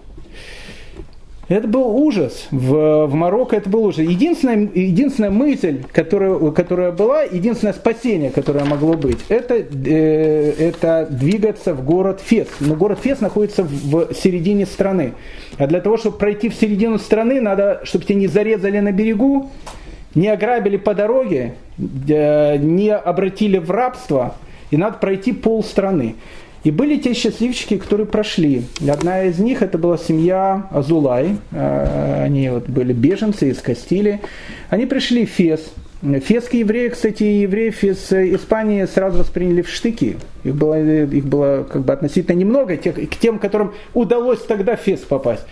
Это 1.53 1.67
был 1.67 1.95
ужас. 1.95 2.47
В, 2.49 3.05
в 3.05 3.13
Марокко 3.13 3.55
это 3.55 3.69
был 3.69 3.85
ужас. 3.85 3.99
Единственная, 3.99 4.67
единственная 4.73 5.29
мысль, 5.29 5.83
которая, 5.91 6.49
которая 6.49 6.91
была, 6.91 7.21
единственное 7.21 7.73
спасение, 7.73 8.31
которое 8.31 8.65
могло 8.65 8.93
быть, 8.93 9.19
это, 9.29 9.57
э, 9.57 10.53
это 10.57 11.07
двигаться 11.11 11.75
в 11.75 11.85
город 11.85 12.21
Фес. 12.25 12.47
Но 12.59 12.73
город 12.73 13.01
Фес 13.03 13.21
находится 13.21 13.61
в 13.63 14.15
середине 14.15 14.65
страны. 14.65 15.13
А 15.59 15.67
для 15.67 15.79
того, 15.79 15.97
чтобы 15.97 16.17
пройти 16.17 16.49
в 16.49 16.55
середину 16.55 16.97
страны, 16.97 17.39
надо, 17.39 17.81
чтобы 17.83 18.03
тебя 18.05 18.17
не 18.17 18.27
зарезали 18.27 18.79
на 18.79 18.91
берегу, 18.91 19.51
не 20.15 20.29
ограбили 20.29 20.77
по 20.77 20.95
дороге, 20.95 21.53
э, 21.77 22.57
не 22.57 22.91
обратили 22.91 23.59
в 23.59 23.69
рабство, 23.69 24.33
и 24.71 24.77
надо 24.77 24.97
пройти 24.97 25.33
пол 25.33 25.63
страны. 25.63 26.15
И 26.64 26.72
были 26.72 26.97
те 26.97 27.14
счастливчики, 27.14 27.78
которые 27.78 28.07
прошли. 28.07 28.64
Одна 28.88 29.24
из 29.24 29.38
них 29.38 29.61
это 29.61 29.78
была 29.78 29.97
семья 29.97 30.68
Азулай. 30.72 31.38
Э, 31.51 32.24
они 32.24 32.49
вот 32.49 32.70
были 32.70 32.93
беженцы 32.93 33.49
из 33.49 33.59
Кастилии. 33.59 34.22
Они 34.70 34.86
пришли 34.86 35.26
в 35.26 35.30
Фес. 35.30 35.61
Фесские 36.01 36.61
евреи, 36.61 36.89
кстати, 36.89 37.24
евреи 37.24 37.70
из 37.70 38.11
Испании 38.11 38.86
сразу 38.86 39.20
восприняли 39.20 39.61
в 39.61 39.70
штыки. 39.70 40.18
Их 40.43 40.55
было, 40.55 40.76
их 40.76 41.26
было 41.26 41.64
как 41.64 41.84
бы 41.84 41.93
относительно 41.93 42.36
немного, 42.36 42.76
тех, 42.76 42.95
к 42.95 43.16
тем, 43.16 43.39
которым 43.39 43.74
удалось 43.93 44.41
тогда 44.41 44.76
в 44.76 44.82
Фес 44.82 44.99
попасть. 44.99 45.43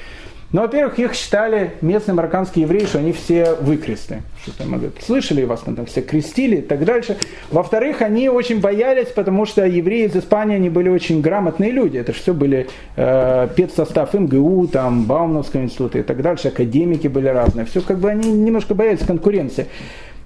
Ну, 0.54 0.62
во-первых, 0.62 1.00
их 1.00 1.14
считали 1.14 1.72
местные 1.80 2.14
марокканские 2.14 2.64
евреи, 2.64 2.86
что 2.86 3.00
они 3.00 3.14
все 3.14 3.54
выкресты. 3.54 4.22
Что 4.44 4.58
там, 4.58 4.72
говорят, 4.72 4.96
слышали, 5.02 5.44
вас 5.44 5.62
там, 5.62 5.86
все 5.86 6.02
крестили 6.02 6.58
и 6.58 6.62
так 6.62 6.84
дальше. 6.84 7.18
Во-вторых, 7.52 8.02
они 8.02 8.28
очень 8.28 8.60
боялись, 8.60 9.08
потому 9.08 9.46
что 9.46 9.66
евреи 9.66 10.08
из 10.08 10.16
Испании, 10.16 10.58
они 10.58 10.70
были 10.70 10.90
очень 10.90 11.22
грамотные 11.22 11.72
люди. 11.72 11.98
Это 11.98 12.12
все 12.12 12.34
были 12.34 12.68
э, 12.98 13.48
педсостав 13.56 14.14
МГУ, 14.14 14.68
там, 14.68 15.06
Баумновского 15.06 15.62
института 15.62 16.00
и 16.00 16.04
так 16.04 16.22
дальше, 16.22 16.50
академики 16.50 17.08
были 17.08 17.28
разные. 17.28 17.66
Все 17.66 17.80
как 17.82 18.00
бы 18.00 18.10
они 18.10 18.30
немножко 18.30 18.76
боялись 18.76 19.06
конкуренции. 19.06 19.68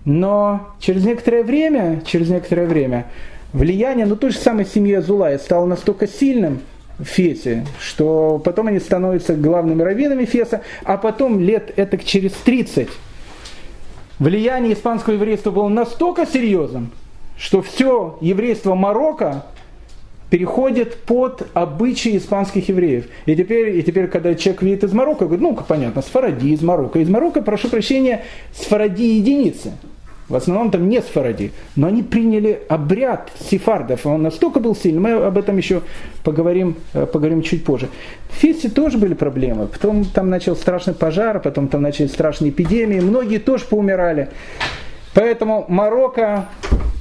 Но 0.05 0.73
через 0.79 1.05
некоторое 1.05 1.43
время, 1.43 2.01
через 2.03 2.29
некоторое 2.29 2.65
время, 2.65 3.05
влияние, 3.53 4.07
ну, 4.07 4.15
той 4.15 4.31
же 4.31 4.37
самой 4.37 4.65
семьи 4.65 4.93
Азулая 4.93 5.37
стало 5.37 5.67
настолько 5.67 6.07
сильным, 6.07 6.61
Фесе, 6.99 7.65
что 7.79 8.41
потом 8.43 8.67
они 8.67 8.79
становятся 8.79 9.35
главными 9.35 9.81
раввинами 9.81 10.25
Феса, 10.25 10.61
а 10.83 10.97
потом 10.97 11.39
лет 11.39 11.73
это 11.75 11.97
через 11.97 12.31
30 12.31 12.87
влияние 14.19 14.73
испанского 14.73 15.15
еврейства 15.15 15.51
было 15.51 15.67
настолько 15.67 16.25
серьезным, 16.25 16.91
что 17.37 17.61
все 17.61 18.17
еврейство 18.21 18.75
Марокко 18.75 19.45
переходит 20.29 20.97
под 21.03 21.47
обычаи 21.53 22.17
испанских 22.17 22.69
евреев. 22.69 23.05
И 23.25 23.35
теперь, 23.35 23.77
и 23.77 23.83
теперь 23.83 24.07
когда 24.07 24.33
человек 24.35 24.61
видит 24.63 24.83
из 24.83 24.93
Марокко, 24.93 25.25
говорит, 25.25 25.41
ну, 25.41 25.55
понятно, 25.55 26.01
с 26.01 26.05
Фаради 26.05 26.47
из 26.47 26.61
Марокко. 26.61 26.99
Из 26.99 27.09
Марокко, 27.09 27.41
прошу 27.41 27.69
прощения, 27.69 28.23
с 28.53 28.65
Фаради 28.65 29.03
единицы. 29.03 29.73
В 30.27 30.35
основном 30.35 30.71
там 30.71 30.89
не 30.89 31.01
сфаради, 31.01 31.51
но 31.75 31.87
они 31.87 32.01
приняли 32.01 32.63
обряд 32.67 33.31
сефардов. 33.39 34.07
Он 34.07 34.23
настолько 34.23 34.59
был 34.59 34.75
сильный, 34.75 34.99
мы 34.99 35.11
об 35.11 35.37
этом 35.37 35.55
еще 35.57 35.83
поговорим, 36.23 36.77
э, 36.93 37.05
поговорим 37.05 37.43
чуть 37.43 37.63
позже. 37.63 37.89
В 38.29 38.33
Фесе 38.35 38.69
тоже 38.69 38.97
были 38.97 39.13
проблемы. 39.13 39.67
Потом 39.67 40.03
там 40.03 40.31
начал 40.31 40.55
страшный 40.55 40.95
пожар, 40.95 41.39
потом 41.39 41.67
там 41.67 41.83
начались 41.83 42.11
страшные 42.11 42.49
эпидемии. 42.49 42.99
Многие 42.99 43.37
тоже 43.37 43.65
поумирали. 43.65 44.29
Поэтому 45.13 45.65
Марокко 45.67 46.49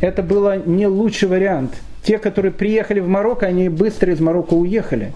это 0.03 0.23
было 0.23 0.59
не 0.59 0.87
лучший 0.87 1.29
вариант. 1.29 1.73
Те, 2.03 2.19
которые 2.19 2.53
приехали 2.53 3.01
в 3.01 3.09
Марокко, 3.09 3.47
они 3.47 3.71
быстро 3.71 4.13
из 4.13 4.21
Марокко 4.21 4.53
уехали. 4.53 5.13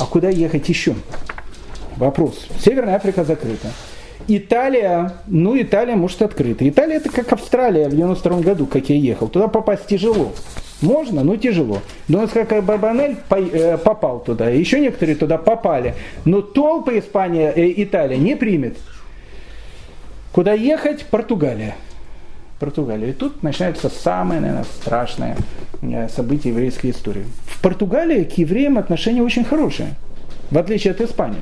А 0.00 0.04
куда 0.04 0.30
ехать 0.30 0.68
еще? 0.68 0.94
Вопрос. 1.96 2.48
Северная 2.58 2.96
Африка 2.96 3.22
закрыта. 3.22 3.68
Италия, 4.30 5.12
ну 5.26 5.60
Италия 5.60 5.96
может 5.96 6.20
открыта. 6.20 6.68
Италия 6.68 6.96
это 6.96 7.10
как 7.10 7.32
Австралия 7.32 7.88
в 7.88 7.96
92 7.96 8.40
году, 8.40 8.66
как 8.66 8.90
я 8.90 8.96
ехал. 8.96 9.28
Туда 9.28 9.48
попасть 9.48 9.86
тяжело. 9.86 10.32
Можно, 10.82 11.24
но 11.24 11.36
тяжело. 11.36 11.80
Но 12.08 12.28
как 12.28 12.62
Барбанель 12.62 13.16
э, 13.30 13.78
попал 13.78 14.20
туда, 14.20 14.50
еще 14.50 14.80
некоторые 14.80 15.16
туда 15.16 15.38
попали. 15.38 15.94
Но 16.26 16.42
толпы 16.42 16.98
Испания, 16.98 17.52
э, 17.56 17.72
Италия 17.78 18.18
не 18.18 18.36
примет. 18.36 18.76
Куда 20.32 20.52
ехать? 20.52 21.06
Португалия. 21.06 21.74
Португалия. 22.60 23.10
И 23.10 23.12
тут 23.12 23.42
начинается 23.42 23.88
самое, 23.88 24.42
наверное, 24.42 24.64
страшное 24.64 25.36
э, 25.80 26.08
событие 26.10 26.52
еврейской 26.52 26.90
истории. 26.90 27.24
В 27.46 27.62
Португалии 27.62 28.24
к 28.24 28.36
евреям 28.36 28.76
отношения 28.76 29.22
очень 29.22 29.44
хорошие, 29.44 29.94
в 30.50 30.58
отличие 30.58 30.92
от 30.92 31.00
Испании. 31.00 31.40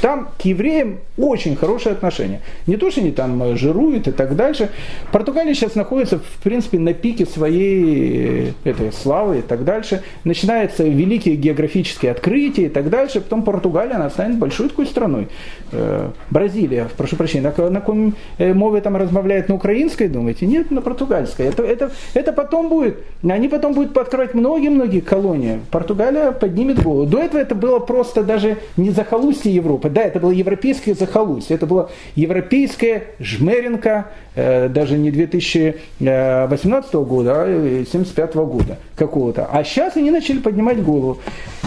Там 0.00 0.28
к 0.38 0.42
евреям 0.42 0.98
очень 1.16 1.56
хорошее 1.56 1.94
отношение. 1.94 2.40
Не 2.66 2.76
то, 2.76 2.90
что 2.90 3.00
они 3.00 3.10
там 3.10 3.42
э, 3.42 3.56
жируют 3.56 4.08
и 4.08 4.12
так 4.12 4.36
дальше. 4.36 4.70
Португалия 5.12 5.54
сейчас 5.54 5.74
находится, 5.74 6.18
в 6.18 6.42
принципе, 6.42 6.78
на 6.78 6.94
пике 6.94 7.26
своей 7.26 8.54
э, 8.64 8.70
этой 8.70 8.92
славы 8.92 9.38
и 9.38 9.42
так 9.42 9.64
дальше. 9.64 10.02
Начинаются 10.24 10.84
великие 10.84 11.36
географические 11.36 12.12
открытия 12.12 12.66
и 12.66 12.68
так 12.68 12.88
дальше. 12.88 13.20
Потом 13.20 13.42
Португалия, 13.42 13.96
она 13.96 14.10
станет 14.10 14.38
большой 14.38 14.68
такой 14.68 14.86
страной. 14.86 15.28
Э, 15.72 16.10
Бразилия, 16.30 16.88
прошу 16.96 17.16
прощения, 17.16 17.52
на, 17.56 17.70
на 17.70 17.80
каком 17.80 18.14
мове 18.38 18.80
там 18.80 18.96
размовляют 18.96 19.48
на 19.48 19.56
украинской, 19.56 20.08
думаете? 20.08 20.46
Нет, 20.46 20.70
на 20.70 20.80
португальской. 20.80 21.46
Это, 21.46 21.62
это, 21.62 21.90
это 22.14 22.32
потом 22.32 22.68
будет. 22.68 22.98
Они 23.28 23.48
потом 23.48 23.74
будут 23.74 23.96
открывать 23.96 24.34
многие-многие 24.34 25.00
колонии. 25.00 25.60
Португалия 25.70 26.32
поднимет 26.32 26.82
голову. 26.82 27.06
До 27.06 27.18
этого 27.18 27.40
это 27.40 27.54
было 27.54 27.80
просто 27.80 28.22
даже 28.22 28.58
не 28.76 28.90
захолустье 28.90 29.57
Европы. 29.58 29.90
Да, 29.90 30.02
это 30.02 30.20
было 30.20 30.30
европейское 30.30 30.94
захолустье, 30.94 31.56
это 31.56 31.66
была 31.66 31.88
европейская 32.16 33.04
жмеренка, 33.20 34.06
э, 34.34 34.68
даже 34.68 34.96
не 34.96 35.10
2018 35.10 36.94
года, 36.94 37.42
а 37.42 37.44
1975 37.44 38.34
года 38.46 38.78
какого-то. 38.96 39.48
А 39.52 39.62
сейчас 39.64 39.96
они 39.96 40.10
начали 40.10 40.38
поднимать 40.38 40.82
голову. 40.82 41.18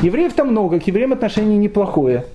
Евреев 0.02 0.34
там 0.34 0.50
много, 0.50 0.80
к 0.80 0.88
евреям 0.88 1.14
отношение 1.14 1.58
неплохое. 1.58 2.26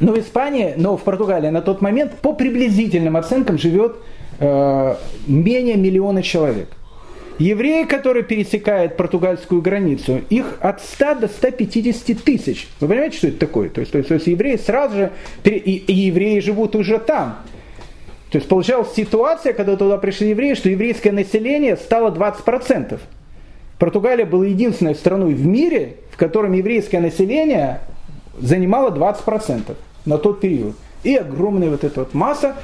Но 0.00 0.12
в 0.12 0.18
Испании, 0.18 0.74
но 0.76 0.96
в 0.96 1.02
Португалии 1.02 1.48
на 1.48 1.62
тот 1.62 1.80
момент 1.80 2.12
по 2.22 2.32
приблизительным 2.32 3.16
оценкам 3.16 3.58
живет 3.58 3.96
э, 4.38 4.94
менее 5.26 5.76
миллиона 5.76 6.22
человек. 6.22 6.68
Евреи, 7.42 7.86
которые 7.86 8.22
пересекают 8.22 8.96
португальскую 8.96 9.62
границу, 9.62 10.20
их 10.30 10.58
от 10.60 10.80
100 10.80 11.14
до 11.16 11.26
150 11.26 12.22
тысяч. 12.22 12.68
Вы 12.78 12.86
понимаете, 12.86 13.16
что 13.16 13.26
это 13.26 13.38
такое? 13.38 13.68
То 13.68 13.80
есть, 13.80 13.90
то 13.90 13.98
есть, 13.98 14.08
то 14.08 14.14
есть 14.14 14.28
евреи 14.28 14.56
сразу 14.56 14.96
же, 14.96 15.12
и, 15.42 15.50
и 15.50 15.92
евреи 15.92 16.38
живут 16.38 16.76
уже 16.76 17.00
там. 17.00 17.38
То 18.30 18.38
есть 18.38 18.48
получалась 18.48 18.94
ситуация, 18.94 19.54
когда 19.54 19.76
туда 19.76 19.98
пришли 19.98 20.28
евреи, 20.28 20.54
что 20.54 20.68
еврейское 20.68 21.10
население 21.10 21.76
стало 21.76 22.14
20%. 22.14 23.00
Португалия 23.76 24.24
была 24.24 24.46
единственной 24.46 24.94
страной 24.94 25.34
в 25.34 25.44
мире, 25.44 25.96
в 26.12 26.16
котором 26.18 26.52
еврейское 26.52 27.00
население 27.00 27.80
занимало 28.38 28.96
20% 28.96 29.74
на 30.04 30.18
тот 30.18 30.40
период. 30.40 30.76
И 31.02 31.16
огромная 31.16 31.70
вот 31.70 31.82
эта 31.82 31.98
вот 31.98 32.14
масса, 32.14 32.54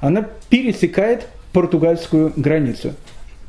она 0.00 0.26
пересекает 0.50 1.28
португальскую 1.52 2.32
границу 2.34 2.94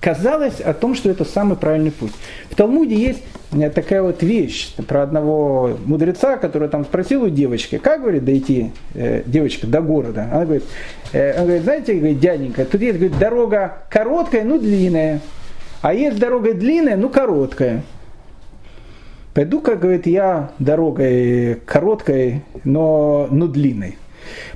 казалось 0.04 0.60
о 0.60 0.74
том, 0.74 0.96
что 0.96 1.10
это 1.10 1.24
самый 1.24 1.56
правильный 1.56 1.92
путь. 1.92 2.12
В 2.50 2.56
Талмуде 2.56 2.94
есть 2.94 3.24
э, 3.54 3.70
такая 3.70 4.02
вот 4.04 4.22
вещь 4.22 4.74
про 4.76 5.02
одного 5.02 5.78
мудреца, 5.86 6.36
который 6.36 6.68
там 6.68 6.84
спросил 6.84 7.24
у 7.24 7.30
девочки, 7.30 7.78
как, 7.78 8.02
говорит, 8.02 8.26
дойти, 8.26 8.74
э, 8.96 9.24
девочка, 9.26 9.66
до 9.66 9.80
города. 9.80 10.28
Она 10.30 10.44
говорит, 10.44 10.66
э, 11.14 11.40
он 11.40 11.46
говорит, 11.46 11.64
знаете, 11.64 11.94
говорит, 11.94 12.20
дяденька, 12.20 12.66
тут 12.66 12.82
есть 12.82 13.00
говорит, 13.00 13.18
дорога 13.18 13.78
короткая, 13.90 14.44
ну 14.44 14.60
длинная, 14.60 15.22
а 15.82 15.94
есть 15.94 16.20
дорога 16.20 16.54
длинная, 16.54 16.98
ну 16.98 17.08
короткая. 17.08 17.82
Пойду-ка, 19.34 19.78
говорит, 19.78 20.06
я 20.06 20.52
дорогой 20.60 21.62
короткой, 21.66 22.44
но, 22.66 23.30
но 23.32 23.48
длинной. 23.48 23.98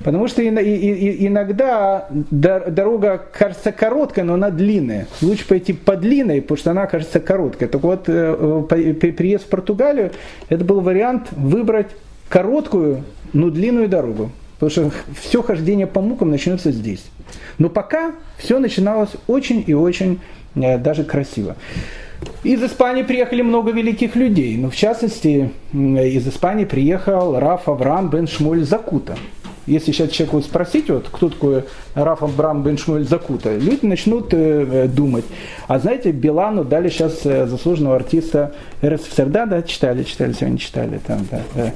Потому 0.04 0.28
что 0.28 0.48
иногда 0.48 2.08
дорога 2.10 3.22
кажется 3.32 3.72
короткой, 3.72 4.24
но 4.24 4.36
она 4.36 4.50
длинная. 4.50 5.08
Лучше 5.22 5.48
пойти 5.48 5.74
по 5.74 5.96
длинной, 5.96 6.42
потому 6.42 6.58
что 6.58 6.72
она 6.72 6.86
кажется 6.88 7.20
короткой. 7.20 7.68
Так 7.68 7.82
вот, 7.82 8.06
э, 8.08 8.64
приезд 8.68 9.46
в 9.46 9.50
Португалию, 9.50 10.12
это 10.50 10.64
был 10.64 10.82
вариант 10.82 11.28
выбрать 11.32 11.88
короткую, 12.30 13.04
но 13.34 13.50
длинную 13.50 13.88
дорогу. 13.88 14.32
Потому 14.60 14.70
что 14.72 14.92
все 15.20 15.44
хождение 15.44 15.86
по 15.86 16.02
мукам 16.02 16.32
начнется 16.32 16.72
здесь. 16.72 17.06
Но 17.58 17.70
пока 17.70 18.14
все 18.38 18.60
начиналось 18.60 19.12
очень 19.28 19.64
и 19.66 19.74
очень 19.74 20.20
э, 20.56 20.78
даже 20.78 21.04
красиво. 21.04 21.56
Из 22.44 22.64
Испании 22.64 23.04
приехали 23.04 23.42
много 23.42 23.72
великих 23.72 24.16
людей. 24.16 24.58
Ну, 24.58 24.70
в 24.70 24.76
частности, 24.76 25.52
из 25.74 26.28
Испании 26.28 26.66
приехал 26.66 27.40
Раф 27.40 27.70
Авраам 27.70 28.10
бен 28.10 28.28
Шмуль 28.28 28.64
Закута. 28.64 29.18
Если 29.68 29.92
сейчас 29.92 30.12
человеку 30.12 30.42
спросить, 30.42 30.90
вот, 30.90 31.10
кто 31.12 31.30
такой 31.30 31.66
Раф 31.94 32.24
Абрам 32.24 32.64
бен 32.64 32.78
Шмуэль 32.78 33.06
Закута, 33.06 33.56
люди 33.58 33.86
начнут 33.86 34.34
э, 34.34 34.38
э, 34.38 34.88
думать. 34.88 35.26
А 35.68 35.78
знаете, 35.78 36.12
Билану 36.12 36.64
дали 36.64 36.88
сейчас 36.90 37.26
э, 37.26 37.48
заслуженного 37.48 37.98
артиста 37.98 38.54
РСФСР. 38.84 39.26
Да, 39.26 39.46
да, 39.46 39.62
читали, 39.62 40.04
читали, 40.04 40.32
сегодня 40.32 40.58
читали. 40.58 41.02
Там, 41.06 41.28
да, 41.30 41.42
э, 41.56 41.72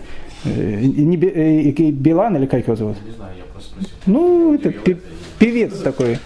э, 0.46 0.82
не, 0.82 1.18
Билан 1.18 2.38
или 2.38 2.46
как 2.46 2.64
его 2.64 2.78
зовут? 2.78 2.96
Не 3.06 3.12
знаю, 3.12 3.34
я 3.38 3.44
просто 3.52 3.72
спросил. 3.72 3.92
Ну, 4.06 4.56
это 4.56 4.74
певец 5.38 5.78
такой. 5.80 6.18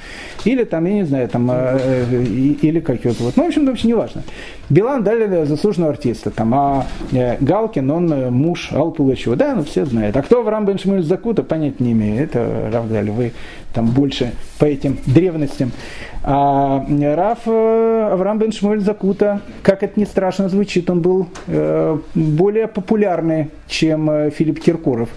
Или 0.45 0.63
там, 0.63 0.85
я 0.85 0.93
не 0.93 1.03
знаю, 1.03 1.27
там, 1.27 1.49
э, 1.51 1.79
э, 2.11 2.23
или 2.61 2.79
как 2.79 3.03
его 3.03 3.13
зовут. 3.13 3.35
Ну, 3.35 3.43
в 3.43 3.47
общем, 3.47 3.65
вообще 3.65 3.87
не 3.87 3.93
важно. 3.93 4.23
Билан 4.69 5.03
дали 5.03 5.45
заслуженного 5.45 5.91
артиста, 5.91 6.31
там, 6.31 6.53
а 6.53 6.85
э, 7.11 7.37
Галкин, 7.39 7.91
он 7.91 8.13
э, 8.13 8.29
муж 8.29 8.69
Ал 8.71 8.91
Пугачева. 8.91 9.35
Да, 9.35 9.55
ну 9.55 9.63
все 9.63 9.85
знают. 9.85 10.15
А 10.15 10.21
кто 10.21 10.39
Авраам 10.39 10.65
Бен 10.65 10.77
Шмуэль 10.77 11.03
Закута, 11.03 11.43
понять 11.43 11.79
не 11.79 11.91
имею. 11.91 12.23
Это 12.23 12.69
Равдали, 12.71 13.09
вы 13.09 13.33
там 13.73 13.87
больше 13.87 14.31
по 14.57 14.65
этим 14.65 14.97
древностям. 15.05 15.71
А 16.23 16.85
Раф 16.89 17.39
э, 17.45 18.09
Авраам 18.11 18.39
Бен 18.39 18.51
Шмуэль 18.51 18.79
Закута, 18.81 19.41
как 19.61 19.83
это 19.83 19.99
не 19.99 20.05
страшно 20.05 20.49
звучит, 20.49 20.89
он 20.89 21.01
был 21.01 21.27
э, 21.47 21.97
более 22.15 22.67
популярный, 22.67 23.49
чем 23.67 24.09
э, 24.09 24.29
Филипп 24.31 24.59
Киркоров. 24.59 25.09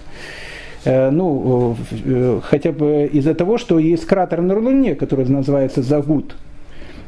Э, 0.85 1.09
ну, 1.09 1.75
э, 1.91 2.39
хотя 2.43 2.71
бы 2.71 3.09
из-за 3.11 3.33
того, 3.33 3.57
что 3.57 3.79
есть 3.79 4.05
кратер 4.05 4.41
на 4.41 4.57
Луне, 4.57 4.95
который 4.95 5.27
называется 5.27 5.81
Загут. 5.81 6.35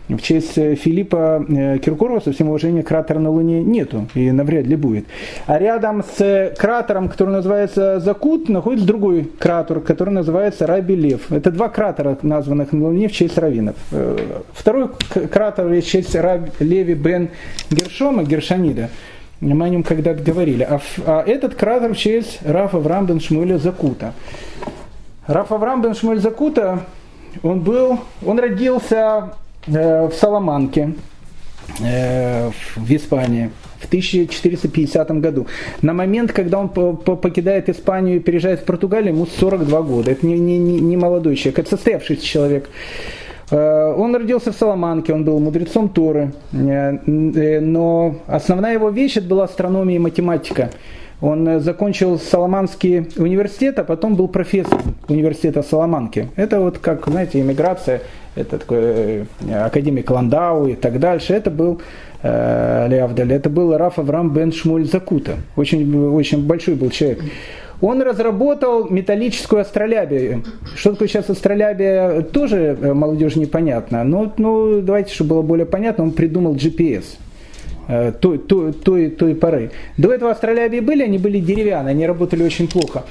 в 0.10 0.22
честь 0.22 0.58
э, 0.58 0.76
Филиппа 0.76 1.46
э, 1.48 1.78
Киркорова, 1.80 2.20
со 2.20 2.32
всем 2.32 2.50
уважением, 2.50 2.84
кратера 2.84 3.20
на 3.20 3.30
Луне 3.30 3.64
нету 3.64 4.08
и 4.14 4.32
навряд 4.32 4.66
ли 4.66 4.76
будет. 4.76 5.06
А 5.46 5.58
рядом 5.58 6.04
с 6.04 6.54
кратером, 6.58 7.10
который 7.10 7.30
называется 7.30 8.00
Закут, 8.00 8.50
находится 8.50 8.86
другой 8.86 9.30
кратер, 9.40 9.80
который 9.80 10.14
называется 10.14 10.68
Раби 10.68 10.96
Лев. 10.96 11.32
Это 11.32 11.52
два 11.52 11.70
кратера, 11.70 12.18
названных 12.22 12.74
на 12.74 12.88
Луне 12.88 13.08
в 13.08 13.12
честь 13.12 13.38
раввинов. 13.38 13.76
Э, 13.92 14.18
второй 14.54 14.90
кратер 15.32 15.66
в 15.66 15.82
честь 15.82 16.16
Раби 16.16 16.52
Леви 16.60 16.94
бен 16.94 17.30
Гершома, 17.70 18.24
Гершанида. 18.24 18.90
Мы 19.42 19.66
о 19.66 19.70
нем 19.70 19.82
когда-то 19.82 20.22
говорили. 20.22 20.64
А, 20.64 20.80
а 21.06 21.24
этот 21.26 21.56
кратер 21.56 21.94
в 21.94 21.98
честь 21.98 22.40
Рафа 22.44 22.78
Авраам 22.78 23.20
Шмуэля 23.20 23.58
Закута. 23.58 24.14
Раф 25.26 25.52
Авраам 25.52 25.94
Шмуэль 25.96 26.20
Закута, 26.20 26.86
он 27.42 27.62
был, 27.62 28.00
он 28.26 28.40
родился 28.40 29.34
э, 29.66 30.08
в 30.08 30.14
Саламанке, 30.14 30.94
э, 31.80 32.52
в 32.76 32.92
Испании 32.92 33.50
в 33.80 33.86
1450 33.86 35.12
году. 35.22 35.48
На 35.82 35.94
момент, 35.94 36.32
когда 36.32 36.60
он 36.60 36.70
покидает 36.70 37.68
Испанию 37.68 38.18
и 38.18 38.20
переезжает 38.20 38.62
в 38.62 38.66
Португалию, 38.66 39.14
ему 39.14 39.26
42 39.26 39.82
года. 39.82 40.12
Это 40.12 40.26
не, 40.26 40.38
не, 40.38 40.58
не 40.58 40.98
молодой 40.98 41.36
человек, 41.36 41.60
это 41.60 41.70
состоявшийся 41.72 42.24
человек. 42.24 42.70
Э, 43.52 43.94
он 43.98 44.16
родился 44.16 44.52
в 44.52 44.56
Саламанке, 44.56 45.14
он 45.14 45.26
был 45.26 45.40
мудрецом 45.40 45.90
Торы, 45.90 46.32
э, 46.54 46.58
э, 46.58 47.60
но 47.60 48.16
основная 48.28 48.74
его 48.74 48.90
вещь 48.90 49.18
это 49.18 49.28
была 49.28 49.44
астрономия 49.44 49.98
и 49.98 50.00
математика. 50.00 50.70
Он 51.20 51.60
закончил 51.60 52.18
Соломанский 52.18 53.08
университет, 53.18 53.78
а 53.78 53.84
потом 53.84 54.16
был 54.16 54.28
профессором 54.28 54.96
университета 55.08 55.62
Соломанки. 55.62 56.30
Это 56.36 56.60
вот 56.60 56.80
как, 56.80 57.06
знаете, 57.06 57.40
иммиграция, 57.40 58.02
это 58.36 58.58
такой 58.58 59.28
академик 59.54 60.10
Ландау 60.10 60.66
и 60.66 60.74
так 60.74 61.00
дальше. 61.00 61.34
Это 61.34 61.52
был 61.52 61.80
э, 62.24 62.88
Леавдаль, 62.90 63.34
это 63.34 63.52
был 63.52 63.78
Раф 63.78 64.00
Авраам 64.00 64.34
бен 64.34 64.52
Шмуль 64.52 64.86
Закута. 64.86 65.34
Очень, 65.56 65.96
очень 66.12 66.44
большой 66.48 66.74
был 66.74 66.90
человек. 66.90 67.20
Он 67.82 68.02
разработал 68.02 68.88
металлическую 68.90 69.62
астролябию. 69.62 70.44
Что 70.76 70.92
такое 70.92 71.08
сейчас 71.08 71.30
астролябия, 71.30 72.22
тоже 72.22 72.78
э, 72.80 72.94
молодежи 72.94 73.40
непонятно. 73.40 74.04
Но 74.04 74.32
ну, 74.38 74.82
давайте, 74.82 75.14
чтобы 75.14 75.32
было 75.32 75.42
более 75.42 75.66
понятно, 75.66 76.04
он 76.04 76.12
придумал 76.12 76.54
GPS 76.56 77.18
той, 77.88 78.38
той, 78.38 78.74
той, 78.74 79.10
той 79.10 79.36
поры. 79.36 79.72
До 79.98 80.12
этого 80.12 80.32
астролябии 80.32 80.80
были, 80.80 81.04
они 81.04 81.18
были 81.18 81.40
деревянные, 81.40 81.92
они 81.92 82.08
работали 82.08 82.44
очень 82.44 82.68
плохо. 82.68 83.04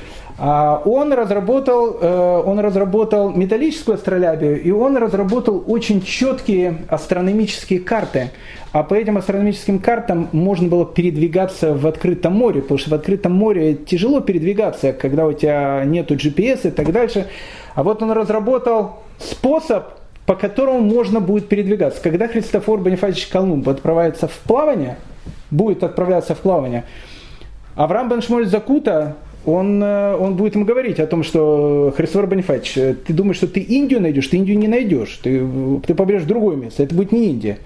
А 0.42 0.80
он 0.86 1.12
разработал, 1.12 1.98
э, 2.00 2.42
он 2.46 2.60
разработал 2.60 3.30
металлическую 3.30 3.96
астролябию, 3.96 4.62
и 4.62 4.70
он 4.70 4.96
разработал 4.96 5.62
очень 5.66 6.00
четкие 6.00 6.78
астрономические 6.88 7.80
карты. 7.80 8.30
А 8.72 8.82
по 8.82 8.94
этим 8.94 9.18
астрономическим 9.18 9.80
картам 9.80 10.30
можно 10.32 10.66
было 10.66 10.86
передвигаться 10.86 11.74
в 11.74 11.86
открытом 11.86 12.32
море, 12.32 12.62
потому 12.62 12.78
что 12.78 12.88
в 12.88 12.94
открытом 12.94 13.32
море 13.32 13.74
тяжело 13.74 14.20
передвигаться, 14.20 14.94
когда 14.94 15.26
у 15.26 15.34
тебя 15.34 15.84
нету 15.84 16.14
GPS 16.14 16.68
и 16.68 16.70
так 16.70 16.90
дальше. 16.90 17.26
А 17.74 17.82
вот 17.82 18.02
он 18.02 18.10
разработал 18.12 19.00
способ, 19.18 19.88
по 20.30 20.36
которому 20.36 20.78
можно 20.78 21.18
будет 21.18 21.48
передвигаться. 21.48 22.00
Когда 22.00 22.28
Христофор 22.28 22.78
Бонифатьевич 22.78 23.26
Колумб 23.26 23.68
отправляется 23.68 24.28
в 24.28 24.38
плавание, 24.46 24.96
будет 25.50 25.82
отправляться 25.82 26.36
в 26.36 26.38
плавание, 26.38 26.84
Авраам 27.74 28.08
Беншмоль 28.08 28.46
Закута 28.46 29.16
он, 29.44 29.82
э, 29.82 30.14
он 30.14 30.36
будет 30.36 30.54
ему 30.54 30.64
говорить 30.64 31.00
о 31.00 31.06
том, 31.08 31.24
что 31.24 31.92
Христофор 31.96 32.28
Бонифатич, 32.28 32.78
э, 32.78 32.94
ты 32.94 33.12
думаешь, 33.12 33.38
что 33.38 33.48
ты 33.48 33.58
Индию 33.58 34.00
найдешь, 34.00 34.28
ты 34.28 34.36
Индию 34.36 34.56
не 34.56 34.68
найдешь, 34.68 35.18
ты, 35.20 35.44
ты 35.84 35.96
поберешь 35.96 36.22
в 36.22 36.28
другое 36.28 36.54
место, 36.54 36.84
это 36.84 36.94
будет 36.94 37.10
не 37.10 37.30
Индия. 37.30 37.58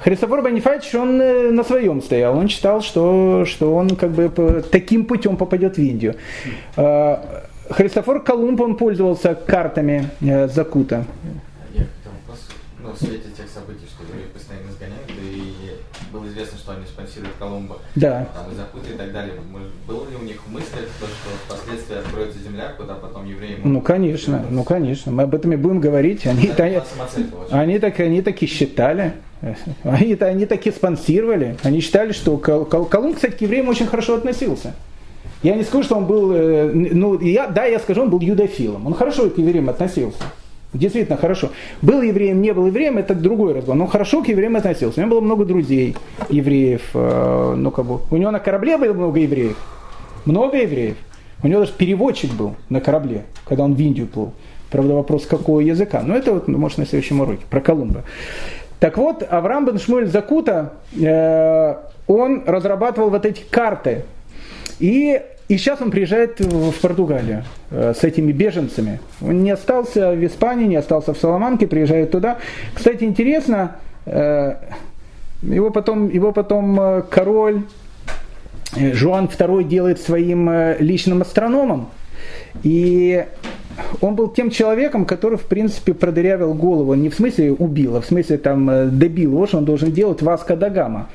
Христофор 0.00 0.40
Бонифатич, 0.40 0.94
он 0.94 1.20
э, 1.20 1.50
на 1.50 1.62
своем 1.62 2.00
стоял, 2.00 2.38
он 2.38 2.48
считал, 2.48 2.80
что, 2.80 3.44
что 3.44 3.74
он 3.74 3.96
как 3.96 4.12
бы 4.12 4.64
таким 4.72 5.04
путем 5.04 5.36
попадет 5.36 5.76
в 5.76 5.82
Индию. 5.82 6.14
Христофор 6.74 8.22
Колумб, 8.22 8.62
он 8.62 8.76
пользовался 8.76 9.34
картами 9.34 10.08
Закута. 10.22 11.04
Ну, 12.88 12.94
в 12.94 12.98
свете 12.98 13.28
тех 13.36 13.46
событий, 13.50 13.84
что 13.86 14.02
евреи 14.02 14.28
постоянно 14.32 14.70
изгоняют, 14.70 15.10
и 15.10 15.76
было 16.10 16.26
известно, 16.26 16.56
что 16.56 16.72
они 16.72 16.86
спонсируют 16.86 17.34
Колумба, 17.38 17.76
да. 17.96 18.26
там, 18.34 18.50
и 18.50 18.54
Закута 18.54 18.88
и 18.88 18.96
так 18.96 19.12
далее. 19.12 19.34
Было 19.86 20.08
ли 20.08 20.16
у 20.16 20.22
них 20.22 20.36
в 20.42 20.50
мыслях 20.50 20.88
то, 20.98 21.06
что 21.06 21.28
впоследствии 21.44 21.98
откроется 21.98 22.38
земля, 22.38 22.72
куда 22.78 22.94
потом 22.94 23.26
евреи 23.26 23.56
могут... 23.56 23.72
Ну, 23.72 23.80
конечно, 23.82 24.42
ну, 24.48 24.64
конечно. 24.64 25.12
Мы 25.12 25.24
об 25.24 25.34
этом 25.34 25.52
и 25.52 25.56
будем 25.56 25.80
говорить. 25.80 26.26
Они, 26.26 26.46
Это 26.46 26.64
они, 26.64 26.80
они, 27.50 27.78
так, 27.78 28.00
они 28.00 28.22
таки 28.22 28.46
считали. 28.46 29.12
Они, 29.84 30.14
они 30.14 30.46
таки 30.46 30.72
спонсировали. 30.72 31.56
Они 31.62 31.80
считали, 31.80 32.10
что 32.10 32.38
Колумб, 32.38 33.14
кстати, 33.14 33.36
к 33.36 33.40
евреям 33.40 33.68
очень 33.68 33.86
хорошо 33.86 34.16
относился. 34.16 34.74
Я 35.44 35.54
не 35.54 35.62
скажу, 35.62 35.84
что 35.84 35.96
он 35.96 36.06
был, 36.06 36.32
э, 36.32 36.72
ну, 36.72 37.20
я, 37.20 37.46
да, 37.46 37.64
я 37.64 37.78
скажу, 37.78 38.02
он 38.02 38.10
был 38.10 38.18
юдофилом. 38.18 38.84
Он 38.84 38.94
хорошо 38.94 39.30
к 39.30 39.38
евреям 39.38 39.68
относился. 39.68 40.18
Действительно 40.74 41.16
хорошо. 41.16 41.50
Был 41.80 42.02
евреем, 42.02 42.42
не 42.42 42.52
был 42.52 42.66
евреем, 42.66 42.98
это 42.98 43.14
другой 43.14 43.54
разговор. 43.54 43.76
Но 43.76 43.86
хорошо 43.86 44.22
к 44.22 44.28
евреям 44.28 44.56
относился. 44.56 45.00
У 45.00 45.02
него 45.02 45.16
было 45.16 45.20
много 45.22 45.44
друзей, 45.46 45.96
евреев. 46.28 46.82
Э, 46.92 47.54
ну, 47.56 47.70
как 47.70 47.86
бы, 47.86 48.00
у 48.10 48.16
него 48.16 48.30
на 48.30 48.38
корабле 48.38 48.76
было 48.76 48.92
много 48.92 49.18
евреев. 49.18 49.56
Много 50.26 50.58
евреев. 50.58 50.96
У 51.42 51.48
него 51.48 51.60
даже 51.60 51.72
переводчик 51.72 52.32
был 52.32 52.56
на 52.68 52.80
корабле, 52.80 53.24
когда 53.46 53.64
он 53.64 53.74
в 53.74 53.80
Индию 53.80 54.08
плыл. 54.08 54.32
Правда, 54.70 54.94
вопрос, 54.94 55.24
какого 55.24 55.60
языка. 55.60 56.02
Но 56.04 56.14
это 56.14 56.34
вот, 56.34 56.48
может, 56.48 56.76
на 56.76 56.86
следующем 56.86 57.20
уроке, 57.20 57.44
про 57.48 57.60
Колумба. 57.60 58.02
Так 58.78 58.98
вот, 58.98 59.26
Авраам 59.28 59.64
бен 59.64 59.78
Шмуэль 59.78 60.08
Закута, 60.08 60.74
э, 61.00 61.76
он 62.06 62.42
разрабатывал 62.46 63.08
вот 63.08 63.24
эти 63.24 63.42
карты. 63.50 64.04
И 64.78 65.22
и 65.48 65.56
сейчас 65.56 65.80
он 65.80 65.90
приезжает 65.90 66.40
в 66.40 66.78
Португалию 66.80 67.42
э, 67.70 67.94
с 67.98 68.04
этими 68.04 68.32
беженцами. 68.32 69.00
Он 69.22 69.42
не 69.42 69.50
остался 69.50 70.12
в 70.12 70.24
Испании, 70.24 70.66
не 70.66 70.76
остался 70.76 71.14
в 71.14 71.18
Соломанке, 71.18 71.66
приезжает 71.66 72.10
туда. 72.10 72.36
Кстати, 72.74 73.04
интересно, 73.04 73.76
э, 74.04 74.56
его 75.40 75.70
потом, 75.70 76.10
его 76.10 76.32
потом 76.32 76.78
э, 76.78 77.02
король 77.08 77.62
Жуан 78.76 79.24
II 79.24 79.64
делает 79.64 79.98
своим 80.00 80.50
личным 80.78 81.22
астрономом. 81.22 81.88
И 82.62 83.24
он 84.02 84.16
был 84.16 84.28
тем 84.28 84.50
человеком, 84.50 85.06
который, 85.06 85.38
в 85.38 85.46
принципе, 85.46 85.94
продырявил 85.94 86.52
голову. 86.52 86.92
Не 86.92 87.08
в 87.08 87.14
смысле 87.14 87.52
убил, 87.52 87.96
а 87.96 88.02
в 88.02 88.04
смысле 88.04 88.36
там 88.36 88.98
добил. 88.98 89.30
Вот 89.30 89.48
что 89.48 89.58
он 89.58 89.64
должен 89.64 89.92
делать 89.92 90.20
Васко 90.20 90.56
да 90.56 90.68
Гама. 90.68 91.08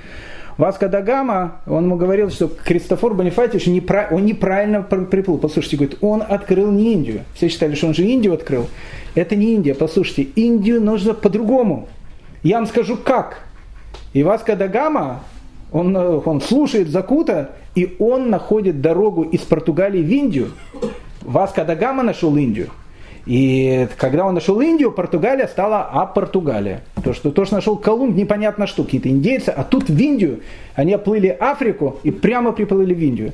Васко 0.57 0.87
да 0.87 1.01
Гама, 1.01 1.61
он 1.65 1.85
ему 1.85 1.95
говорил, 1.95 2.29
что 2.29 2.47
Христофор 2.47 3.13
Бонифатьевич 3.15 3.67
непра- 3.67 4.07
он 4.11 4.25
неправильно 4.25 4.81
приплыл. 4.81 5.37
Послушайте, 5.37 5.77
говорит, 5.77 5.97
он 6.01 6.21
открыл 6.27 6.71
не 6.71 6.93
Индию. 6.93 7.21
Все 7.33 7.49
считали, 7.49 7.75
что 7.75 7.87
он 7.87 7.93
же 7.93 8.03
Индию 8.03 8.33
открыл. 8.33 8.67
Это 9.15 9.35
не 9.35 9.55
Индия. 9.55 9.73
Послушайте, 9.73 10.23
Индию 10.35 10.81
нужно 10.81 11.13
по-другому. 11.13 11.87
Я 12.43 12.57
вам 12.57 12.67
скажу 12.67 12.97
как. 12.97 13.39
И 14.13 14.21
Васко 14.21 14.55
да 14.55 14.67
Гама, 14.67 15.23
он, 15.71 15.95
он 15.95 16.41
слушает 16.41 16.89
Закута, 16.89 17.51
и 17.73 17.95
он 17.99 18.29
находит 18.29 18.81
дорогу 18.81 19.23
из 19.23 19.41
Португалии 19.41 20.03
в 20.03 20.09
Индию. 20.09 20.51
Васко 21.21 21.65
да 21.65 21.75
Гама 21.75 22.03
нашел 22.03 22.35
Индию. 22.35 22.69
И 23.26 23.88
когда 23.97 24.26
он 24.26 24.34
нашел 24.36 24.59
Индию, 24.59 24.91
Португалия 24.91 25.47
стала 25.47 25.89
а 25.91 26.05
Португалия. 26.05 26.82
То, 27.03 27.13
что, 27.13 27.32
то, 27.32 27.45
что 27.45 27.55
нашел 27.55 27.78
Колумб, 27.78 28.15
непонятно 28.15 28.67
что, 28.67 28.84
какие-то 28.84 29.09
индейцы, 29.09 29.49
а 29.49 29.63
тут 29.63 29.89
в 29.89 29.97
Индию, 29.97 30.41
они 30.76 30.93
оплыли 30.93 31.28
Африку 31.28 31.99
и 32.03 32.11
прямо 32.11 32.51
приплыли 32.51 32.93
в 32.93 32.99
Индию. 32.99 33.34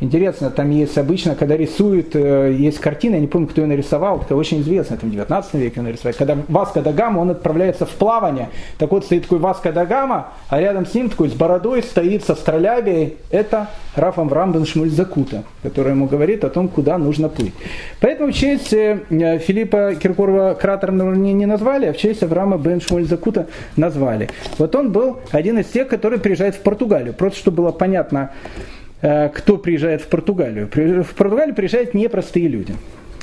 Э, 0.00 0.04
интересно, 0.04 0.50
там 0.50 0.70
есть 0.70 0.98
обычно, 0.98 1.34
когда 1.34 1.56
рисуют, 1.56 2.14
э, 2.14 2.54
есть 2.58 2.78
картина, 2.78 3.14
я 3.14 3.20
не 3.20 3.26
помню, 3.26 3.48
кто 3.48 3.60
ее 3.60 3.66
нарисовал, 3.66 4.20
это 4.20 4.36
очень 4.36 4.60
известно, 4.60 4.96
там 4.96 5.10
в 5.10 5.12
19 5.12 5.54
веке 5.54 5.80
он 5.80 5.86
нарисовал. 5.86 6.14
Когда 6.16 6.36
Васко 6.48 6.80
да 6.82 6.92
Гама, 6.92 7.20
он 7.20 7.30
отправляется 7.30 7.86
в 7.86 7.90
плавание, 7.90 8.48
так 8.78 8.90
вот 8.90 9.04
стоит 9.04 9.22
такой 9.22 9.38
Васко 9.38 9.72
да 9.72 9.86
Гама, 9.86 10.28
а 10.48 10.60
рядом 10.60 10.86
с 10.86 10.94
ним 10.94 11.10
такой 11.10 11.28
с 11.28 11.32
бородой 11.32 11.82
стоит 11.82 12.24
со 12.24 12.32
астролябией, 12.32 13.16
это 13.30 13.68
Рафам 13.94 14.28
Врамбен 14.28 14.66
Шмульзакута, 14.66 15.44
который 15.62 15.92
ему 15.92 16.06
говорит 16.06 16.44
о 16.44 16.50
том, 16.50 16.68
куда 16.68 16.96
нужно 16.98 17.28
плыть. 17.28 17.54
Поэтому 18.00 18.32
в 18.32 18.34
честь 18.34 18.72
э, 18.72 19.00
Филиппа 19.10 19.94
Киркорова 20.00 20.54
кратер 20.54 20.92
не, 20.92 21.32
не 21.32 21.46
назвали, 21.46 21.86
а 21.86 21.92
в 21.92 21.96
честь 21.96 22.22
Авраама 22.22 22.58
Бен 22.58 22.80
Шмульзакута 22.80 23.48
назвали. 23.76 24.28
Вот 24.58 24.74
он 24.74 24.92
был 24.92 25.18
один 25.30 25.58
из 25.58 25.66
тех, 25.66 25.88
который 25.88 26.18
приезжает 26.18 26.54
в 26.54 26.60
Португалию. 26.60 27.14
Просто 27.14 27.40
чтобы 27.40 27.58
было 27.58 27.72
понятно, 27.72 28.30
Э, 28.60 28.79
кто 29.00 29.56
приезжает 29.56 30.02
в 30.02 30.08
Португалию. 30.08 30.68
В 30.68 31.14
Португалию 31.14 31.54
приезжают 31.54 31.94
непростые 31.94 32.48
люди. 32.48 32.74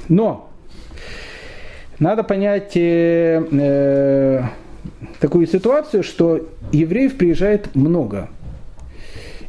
Но 0.09 0.49
надо 1.99 2.23
понять 2.23 2.73
э, 2.75 3.43
э, 3.51 4.43
такую 5.19 5.47
ситуацию, 5.47 6.03
что 6.03 6.47
евреев 6.71 7.17
приезжает 7.17 7.75
много. 7.75 8.30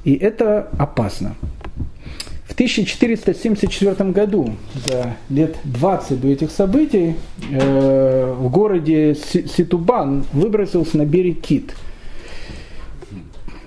И 0.04 0.14
это 0.14 0.68
опасно. 0.78 1.34
В 2.46 2.54
1474 2.54 4.10
году, 4.10 4.54
за 4.86 5.16
лет 5.28 5.56
20 5.64 6.20
до 6.20 6.28
этих 6.28 6.50
событий, 6.50 7.16
э, 7.52 8.34
в 8.38 8.50
городе 8.50 9.14
Ситубан 9.14 10.24
выбросился 10.32 10.96
на 10.96 11.04
берег 11.04 11.42
кит. 11.42 11.74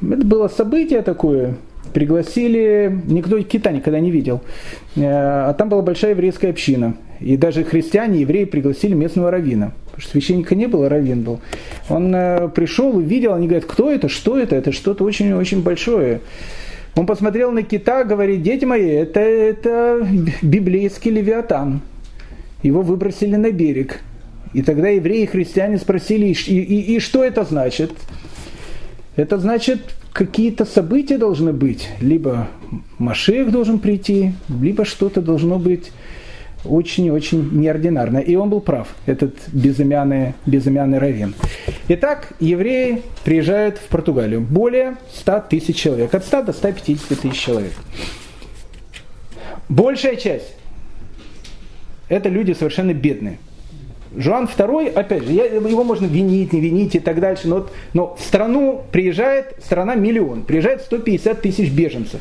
Это 0.01 0.26
было 0.26 0.47
событие 0.47 1.03
такое, 1.03 1.55
пригласили, 1.94 3.02
никто 3.08 3.42
кита 3.42 3.72
никогда 3.72 4.00
не 4.00 4.12
видел, 4.12 4.42
э, 4.96 5.02
а 5.04 5.54
там 5.54 5.70
была 5.70 5.82
большая 5.82 6.12
еврейская 6.12 6.50
община. 6.50 6.96
И 7.20 7.38
даже 7.38 7.64
христиане, 7.64 8.22
евреи 8.22 8.46
пригласили 8.46 8.96
местного 8.96 9.30
равина. 9.30 9.74
Потому 9.86 10.02
что 10.02 10.12
священника 10.12 10.56
не 10.56 10.68
было, 10.68 10.89
равин 10.89 11.22
был. 11.22 11.39
Он 11.89 12.14
э, 12.16 12.50
пришел, 12.50 12.96
увидел, 12.96 13.34
они 13.34 13.48
говорят, 13.48 13.66
кто 13.66 13.92
это, 13.92 14.10
что 14.10 14.39
это, 14.39 14.56
это 14.56 14.72
что-то 14.72 15.04
очень-очень 15.04 15.62
большое. 15.62 16.22
Он 16.96 17.06
посмотрел 17.06 17.52
на 17.52 17.64
кита, 17.64 18.04
говорит, 18.04 18.42
дети 18.42 18.66
мои, 18.66 18.89
это, 18.89 19.20
это 19.20 20.08
библейский 20.42 21.12
левиатан. 21.12 21.82
Его 22.64 22.82
выбросили 22.82 23.36
на 23.36 23.52
берег. 23.52 24.02
И 24.54 24.62
тогда 24.62 24.89
евреи 24.89 25.24
и 25.24 25.28
христиане 25.28 25.78
спросили, 25.78 26.28
и, 26.28 26.32
и, 26.32 26.96
и 26.96 27.00
что 27.00 27.24
это 27.24 27.44
значит? 27.44 27.92
Это 29.16 29.38
значит, 29.38 29.96
какие-то 30.14 30.66
события 30.66 31.18
должны 31.18 31.53
быть. 31.53 31.89
Либо 31.99 32.47
Машех 32.97 33.51
должен 33.51 33.80
прийти, 33.80 34.34
либо 34.49 34.86
что-то 34.86 35.22
должно 35.22 35.59
быть 35.59 35.91
очень-очень 36.66 37.49
неординарно. 37.53 38.20
И 38.20 38.36
он 38.36 38.49
был 38.49 38.62
прав, 38.62 38.88
этот 39.05 39.36
безымянный, 39.51 40.34
безымянный 40.45 40.99
раввин. 40.99 41.34
Итак, 41.88 42.34
евреи 42.39 43.01
приезжают 43.24 43.78
в 43.78 43.88
Португалию. 43.88 44.41
Более 44.41 44.97
100 45.14 45.45
тысяч 45.49 45.76
человек. 45.78 46.14
От 46.14 46.24
100 46.24 46.43
до 46.43 46.53
150 46.53 47.20
тысяч 47.20 47.38
человек. 47.38 47.74
Большая 49.70 50.18
часть– 50.18 50.53
это 52.09 52.30
люди 52.30 52.53
совершенно 52.53 52.93
бедные. 52.93 53.39
Жуан 54.16 54.45
II, 54.45 54.91
опять 54.91 55.24
же, 55.24 55.32
его 55.32 55.84
можно 55.84 56.05
винить, 56.05 56.51
не 56.51 56.59
винить 56.59 56.95
и 56.95 56.99
так 56.99 57.20
дальше, 57.20 57.47
но, 57.47 57.68
но 57.93 58.16
в 58.16 58.22
страну 58.22 58.84
приезжает, 58.91 59.55
страна 59.64 59.95
миллион, 59.95 60.43
приезжает 60.43 60.82
150 60.82 61.41
тысяч 61.41 61.72
беженцев, 61.72 62.20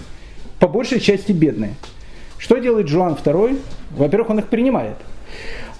по 0.61 0.68
большей 0.68 1.01
части 1.01 1.32
бедные. 1.32 1.74
Что 2.38 2.59
делает 2.59 2.88
Жуан 2.88 3.14
II? 3.14 3.59
Во-первых, 3.91 4.30
он 4.30 4.38
их 4.38 4.47
принимает. 4.47 4.97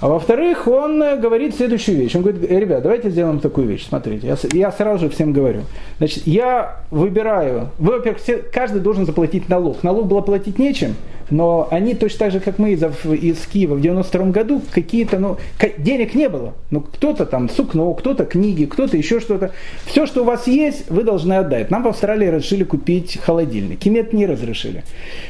А 0.01 0.09
во-вторых, 0.09 0.66
он 0.66 1.03
э, 1.03 1.18
говорит 1.18 1.55
следующую 1.55 1.98
вещь. 1.98 2.16
Он 2.16 2.22
говорит, 2.22 2.51
ребят, 2.51 2.82
давайте 2.82 3.11
сделаем 3.11 3.38
такую 3.38 3.66
вещь. 3.66 3.86
Смотрите, 3.86 4.26
я, 4.26 4.36
я 4.53 4.72
сразу 4.72 5.05
же 5.05 5.11
всем 5.11 5.34
говорю. 5.34 5.62
Значит, 5.98 6.26
я 6.26 6.78
выбираю, 6.90 7.68
вы, 7.78 7.92
во-первых, 7.98 8.22
все, 8.22 8.38
каждый 8.38 8.80
должен 8.80 9.05
заплатить 9.05 9.51
налог. 9.51 9.82
Налог 9.82 10.07
было 10.07 10.22
платить 10.22 10.59
нечем, 10.59 10.94
но 11.28 11.68
они 11.70 11.94
точно 11.94 12.18
так 12.18 12.32
же, 12.32 12.40
как 12.40 12.59
мы 12.59 12.72
из, 12.72 12.82
из 12.82 13.46
Киева 13.46 13.74
в 13.74 13.82
92 13.82 14.26
году, 14.26 14.62
какие-то, 14.72 15.18
ну, 15.18 15.36
денег 15.76 16.14
не 16.14 16.30
было. 16.30 16.55
Ну, 16.70 16.80
кто-то 16.80 17.26
там 17.26 17.51
сукно, 17.51 17.92
кто-то 17.92 18.24
книги, 18.24 18.64
кто-то 18.64 18.96
еще 18.96 19.20
что-то. 19.20 19.53
Все, 19.84 20.07
что 20.07 20.22
у 20.22 20.24
вас 20.24 20.46
есть, 20.46 20.90
вы 20.90 21.05
должны 21.05 21.34
отдать. 21.34 21.70
Нам 21.70 21.82
в 21.82 21.88
Австралии 21.88 22.26
разрешили 22.26 22.64
купить 22.64 23.18
холодильник. 23.22 23.78
Кимет 23.80 24.14
не 24.14 24.24
разрешили. 24.24 24.82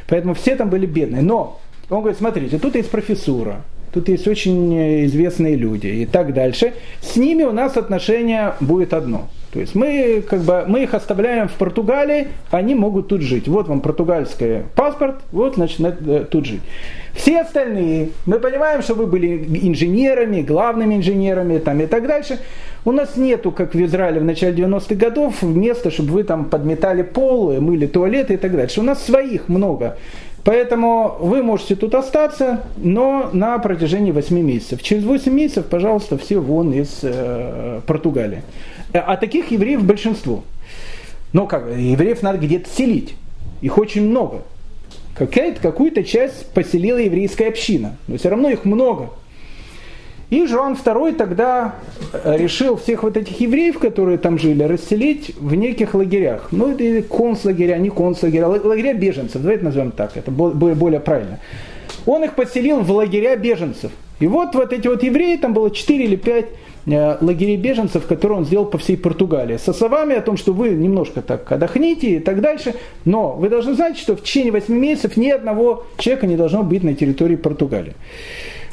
Поэтому 0.08 0.34
все 0.34 0.54
там 0.54 0.70
были 0.70 0.86
бедные. 0.86 1.22
Но 1.22 1.58
он 1.90 2.02
говорит, 2.02 2.18
смотрите, 2.18 2.60
тут 2.60 2.76
есть 2.76 2.88
профессура, 2.88 3.62
тут 3.92 4.08
есть 4.08 4.26
очень 4.28 5.04
известные 5.06 5.56
люди 5.56 5.86
и 5.86 6.06
так 6.06 6.34
дальше. 6.34 6.74
С 7.00 7.16
ними 7.16 7.42
у 7.44 7.52
нас 7.52 7.76
отношение 7.76 8.54
будет 8.60 8.94
одно. 8.94 9.28
То 9.52 9.58
есть 9.58 9.74
мы, 9.74 10.22
как 10.28 10.42
бы, 10.42 10.64
мы 10.68 10.84
их 10.84 10.94
оставляем 10.94 11.48
в 11.48 11.52
Португалии, 11.54 12.28
они 12.52 12.76
могут 12.76 13.08
тут 13.08 13.20
жить. 13.20 13.48
Вот 13.48 13.66
вам 13.66 13.80
португальский 13.80 14.62
паспорт, 14.76 15.16
вот, 15.32 15.56
значит, 15.56 15.80
э, 15.80 16.24
тут 16.30 16.46
жить. 16.46 16.60
Все 17.14 17.40
остальные, 17.40 18.10
мы 18.26 18.38
понимаем, 18.38 18.82
что 18.82 18.94
вы 18.94 19.06
были 19.06 19.44
инженерами, 19.66 20.42
главными 20.42 20.94
инженерами 20.94 21.58
там, 21.58 21.80
и 21.80 21.86
так 21.86 22.06
дальше. 22.06 22.38
У 22.84 22.92
нас 22.92 23.16
нету, 23.16 23.50
как 23.50 23.74
в 23.74 23.84
Израиле 23.84 24.20
в 24.20 24.24
начале 24.24 24.54
90-х 24.56 24.94
годов, 24.94 25.42
места, 25.42 25.90
чтобы 25.90 26.12
вы 26.12 26.22
там 26.22 26.44
подметали 26.44 27.02
пол, 27.02 27.60
мыли 27.60 27.86
туалеты 27.86 28.34
и 28.34 28.36
так 28.36 28.52
дальше. 28.52 28.80
У 28.80 28.84
нас 28.84 29.04
своих 29.04 29.48
много. 29.48 29.98
Поэтому 30.44 31.16
вы 31.20 31.42
можете 31.42 31.76
тут 31.76 31.94
остаться, 31.94 32.62
но 32.76 33.28
на 33.32 33.58
протяжении 33.58 34.10
8 34.10 34.38
месяцев. 34.40 34.82
Через 34.82 35.04
8 35.04 35.32
месяцев, 35.32 35.66
пожалуйста, 35.66 36.16
все 36.16 36.38
вон 36.38 36.72
из 36.72 37.00
э, 37.02 37.80
Португалии. 37.86 38.42
А 38.92 39.16
таких 39.16 39.50
евреев 39.50 39.84
большинство. 39.84 40.42
Но 41.32 41.46
как, 41.46 41.68
евреев 41.68 42.22
надо 42.22 42.38
где-то 42.38 42.68
селить. 42.70 43.14
Их 43.60 43.76
очень 43.76 44.08
много. 44.08 44.42
Какую-то 45.14 46.02
часть 46.02 46.46
поселила 46.52 46.96
еврейская 46.96 47.48
община. 47.48 47.96
Но 48.08 48.16
все 48.16 48.30
равно 48.30 48.48
их 48.48 48.64
много. 48.64 49.10
И 50.30 50.46
Жуан 50.46 50.74
II 50.74 51.14
тогда 51.16 51.74
э, 52.12 52.36
решил 52.36 52.76
всех 52.76 53.02
вот 53.02 53.16
этих 53.16 53.40
евреев, 53.40 53.80
которые 53.80 54.16
там 54.16 54.38
жили, 54.38 54.62
расселить 54.62 55.34
в 55.36 55.56
неких 55.56 55.94
лагерях. 55.94 56.48
Ну, 56.52 56.70
это 56.70 57.02
концлагеря, 57.02 57.76
не 57.78 57.90
концлагеря, 57.90 58.46
лагеря 58.46 58.94
беженцев, 58.94 59.42
давайте 59.42 59.64
назовем 59.64 59.90
так, 59.90 60.16
это 60.16 60.30
более 60.30 61.00
правильно. 61.00 61.40
Он 62.06 62.22
их 62.22 62.34
поселил 62.34 62.80
в 62.80 62.90
лагеря 62.92 63.34
беженцев. 63.36 63.90
И 64.20 64.28
вот 64.28 64.54
вот 64.54 64.72
эти 64.72 64.86
вот 64.86 65.02
евреи, 65.02 65.36
там 65.36 65.52
было 65.52 65.70
4 65.70 66.04
или 66.04 66.14
5 66.14 66.46
э, 66.86 67.16
лагерей 67.20 67.56
беженцев, 67.56 68.06
которые 68.06 68.38
он 68.38 68.44
сделал 68.44 68.66
по 68.66 68.78
всей 68.78 68.96
Португалии. 68.96 69.56
Со 69.56 69.72
словами 69.72 70.14
о 70.14 70.20
том, 70.20 70.36
что 70.36 70.52
вы 70.52 70.70
немножко 70.70 71.22
так 71.22 71.50
отдохните 71.50 72.16
и 72.16 72.18
так 72.20 72.40
дальше, 72.40 72.74
но 73.04 73.32
вы 73.32 73.48
должны 73.48 73.74
знать, 73.74 73.98
что 73.98 74.14
в 74.14 74.22
течение 74.22 74.52
8 74.52 74.72
месяцев 74.72 75.16
ни 75.16 75.28
одного 75.28 75.86
человека 75.98 76.28
не 76.28 76.36
должно 76.36 76.62
быть 76.62 76.84
на 76.84 76.94
территории 76.94 77.36
Португалии. 77.36 77.94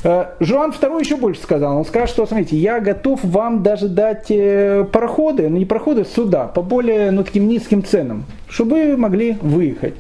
Э, 0.04 0.36
Жуан 0.40 0.72
II 0.72 1.00
еще 1.00 1.18
больше 1.18 1.42
сказал. 1.42 1.78
Он 1.78 1.86
сказал, 1.86 2.08
что, 2.08 2.26
смотрите, 2.26 2.58
я 2.58 2.80
готов 2.80 3.24
вам 3.24 3.64
даже 3.64 3.88
дать 3.88 4.30
э, 4.30 4.86
пароходы, 4.92 5.50
ну 5.50 5.58
не 5.58 5.66
пароходы, 5.66 6.06
суда, 6.06 6.48
по 6.48 6.62
более 6.62 7.12
ну, 7.12 7.24
таким 7.24 7.48
низким 7.48 7.84
ценам, 7.84 8.26
чтобы 8.48 8.86
вы 8.86 8.98
могли 8.98 9.34
выехать. 9.42 9.96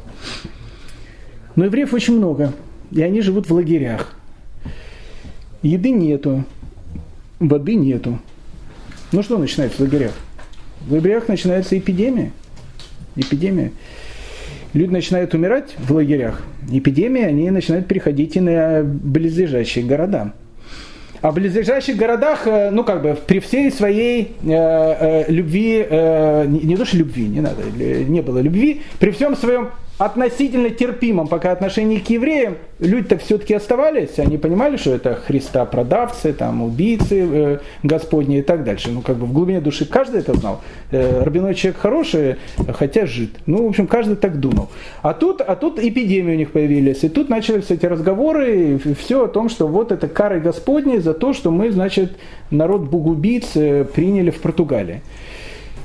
Но 1.56 1.66
евреев 1.66 1.93
очень 1.93 2.18
много, 2.18 2.54
и 2.91 3.02
они 3.02 3.22
живут 3.22 3.50
в 3.50 3.54
лагерях. 3.54 4.14
Еды 5.64 5.89
нету, 5.89 6.43
воды 7.39 7.74
нету. 7.74 8.20
Ну 9.12 9.24
что 9.24 9.38
начинается 9.38 9.78
в 9.78 9.82
лагерях? 9.82 10.14
В 10.82 10.93
лагерях 10.93 11.28
начинается 11.28 11.78
эпидемия. 11.78 12.32
Эпидемия 13.16 13.72
люди 14.78 14.91
начинают 14.91 15.34
умирать 15.34 15.75
в 15.78 15.91
лагерях, 15.93 16.41
эпидемии, 16.71 17.23
они 17.23 17.49
начинают 17.49 17.88
переходить 17.88 18.36
и 18.36 18.39
на 18.39 18.84
близлежащие 18.84 19.86
города. 19.86 20.34
А 21.21 21.32
в 21.32 21.34
близлежащих 21.34 21.97
городах, 21.97 22.45
э, 22.45 22.69
ну 22.69 22.84
как 22.84 23.01
бы 23.01 23.17
при 23.25 23.39
всей 23.39 23.71
своей 23.71 24.36
э, 24.43 24.49
э, 24.49 25.32
любви, 25.32 25.86
э, 25.89 26.45
не, 26.47 26.59
не 26.59 26.78
то 26.78 26.86
что 26.86 26.97
любви, 26.97 27.28
не 27.28 27.41
надо, 27.41 27.63
не 27.75 28.21
было 28.21 28.39
любви, 28.39 28.84
при 28.99 29.09
всем 29.09 29.36
своем 29.36 29.69
относительно 29.98 30.70
терпимом 30.70 31.28
пока 31.28 31.52
отношении 31.52 31.98
к 31.98 32.10
евреям, 32.10 32.58
люди-то 32.80 33.18
все-таки 33.18 33.56
оставались, 33.56 34.20
они 34.20 34.38
понимали, 34.38 34.78
что 34.78 34.93
это 34.93 35.16
Христа 35.16 35.66
продавцы, 35.66 36.34
там, 36.34 36.62
убийцы 36.62 37.28
э, 37.30 37.60
Господни 37.82 38.39
и 38.39 38.41
так 38.41 38.64
дальше. 38.64 38.91
Ну, 38.91 39.02
как 39.02 39.18
бы 39.18 39.26
в 39.26 39.34
глубине 39.34 39.60
души 39.60 39.86
каждый 39.86 40.20
это 40.20 40.36
знал. 40.36 40.62
Э, 40.91 41.24
Рабиной 41.24 41.56
человек 41.56 41.80
хороший, 41.80 42.36
хотя 42.74 43.08
жид. 43.08 43.38
Ну, 43.48 43.66
в 43.66 43.70
общем, 43.70 43.88
каждый 43.88 44.16
так 44.18 44.39
думал. 44.39 44.70
А 45.02 45.14
тут, 45.14 45.41
а 45.41 45.56
тут 45.56 45.80
эпидемии 45.80 46.34
у 46.34 46.38
них 46.38 46.52
появились, 46.52 47.04
и 47.04 47.10
тут 47.10 47.30
начались 47.30 47.72
эти 47.72 47.86
разговоры, 47.86 48.74
и 48.74 48.93
все 48.93 49.26
о 49.26 49.28
том, 49.28 49.50
что 49.50 49.68
вот 49.68 49.91
это 49.91 50.08
кары 50.08 50.39
Господни 50.39 50.98
за 50.98 51.14
то, 51.14 51.34
что 51.34 51.50
мы, 51.50 51.72
значит, 51.72 52.18
народ 52.52 52.82
богубийц 52.82 53.54
приняли 53.93 54.30
в 54.30 54.39
Португалии. 54.41 55.02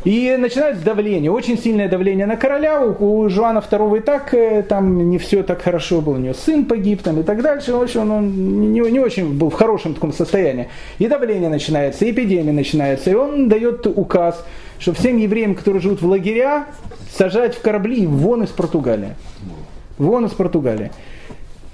И 0.04 0.36
начинается 0.36 0.84
давление, 0.84 1.30
очень 1.30 1.56
сильное 1.56 1.88
давление 1.88 2.26
на 2.26 2.36
короля. 2.36 2.84
У, 2.84 3.22
у 3.22 3.28
Жуана 3.28 3.58
II 3.58 3.98
и 3.98 4.00
так 4.00 4.34
э, 4.34 4.64
там 4.68 5.10
не 5.10 5.18
все 5.18 5.44
так 5.44 5.62
хорошо 5.62 6.00
было, 6.00 6.14
у 6.14 6.18
него 6.18 6.34
сын 6.34 6.64
погиб 6.64 7.02
там, 7.02 7.20
и 7.20 7.22
так 7.22 7.40
дальше. 7.40 7.72
В 7.72 7.80
общем, 7.80 8.10
он 8.10 8.72
не, 8.72 8.80
не 8.80 8.98
очень 8.98 9.38
был 9.38 9.50
в 9.50 9.54
хорошем 9.54 9.94
таком 9.94 10.12
состоянии. 10.12 10.68
И 10.98 11.06
давление 11.06 11.48
начинается, 11.48 12.04
и 12.04 12.10
эпидемия 12.10 12.52
начинается. 12.52 13.10
И 13.10 13.14
он 13.14 13.48
дает 13.48 13.86
указ, 13.86 14.44
что 14.80 14.92
всем 14.92 15.18
евреям, 15.18 15.54
которые 15.54 15.80
живут 15.80 16.02
в 16.02 16.08
лагеря, 16.08 16.66
сажать 17.16 17.54
в 17.54 17.62
корабли 17.62 18.04
вон 18.06 18.42
из 18.42 18.50
Португалии. 18.50 19.14
Вон 19.98 20.26
из 20.26 20.32
Португалии. 20.32 20.90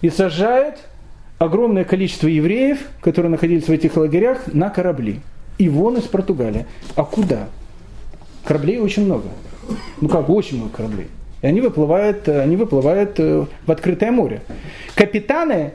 И 0.02 0.10
сажает 0.10 0.80
огромное 1.38 1.84
количество 1.84 2.26
евреев, 2.28 2.78
которые 3.00 3.30
находились 3.30 3.64
в 3.64 3.70
этих 3.70 3.96
лагерях, 3.96 4.52
на 4.52 4.68
корабли. 4.68 5.20
И 5.56 5.70
вон 5.70 5.96
из 5.96 6.04
Португалии. 6.04 6.66
А 6.94 7.04
куда? 7.04 7.48
Кораблей 8.44 8.78
очень 8.78 9.04
много. 9.04 9.28
Ну 10.00 10.08
как, 10.08 10.28
очень 10.30 10.56
много 10.58 10.76
кораблей. 10.76 11.08
И 11.42 11.46
они 11.46 11.60
выплывают, 11.60 12.28
э, 12.28 12.40
они 12.40 12.56
выплывают 12.56 13.18
э, 13.18 13.44
в 13.66 13.70
открытое 13.70 14.10
море. 14.10 14.40
Капитаны, 14.94 15.72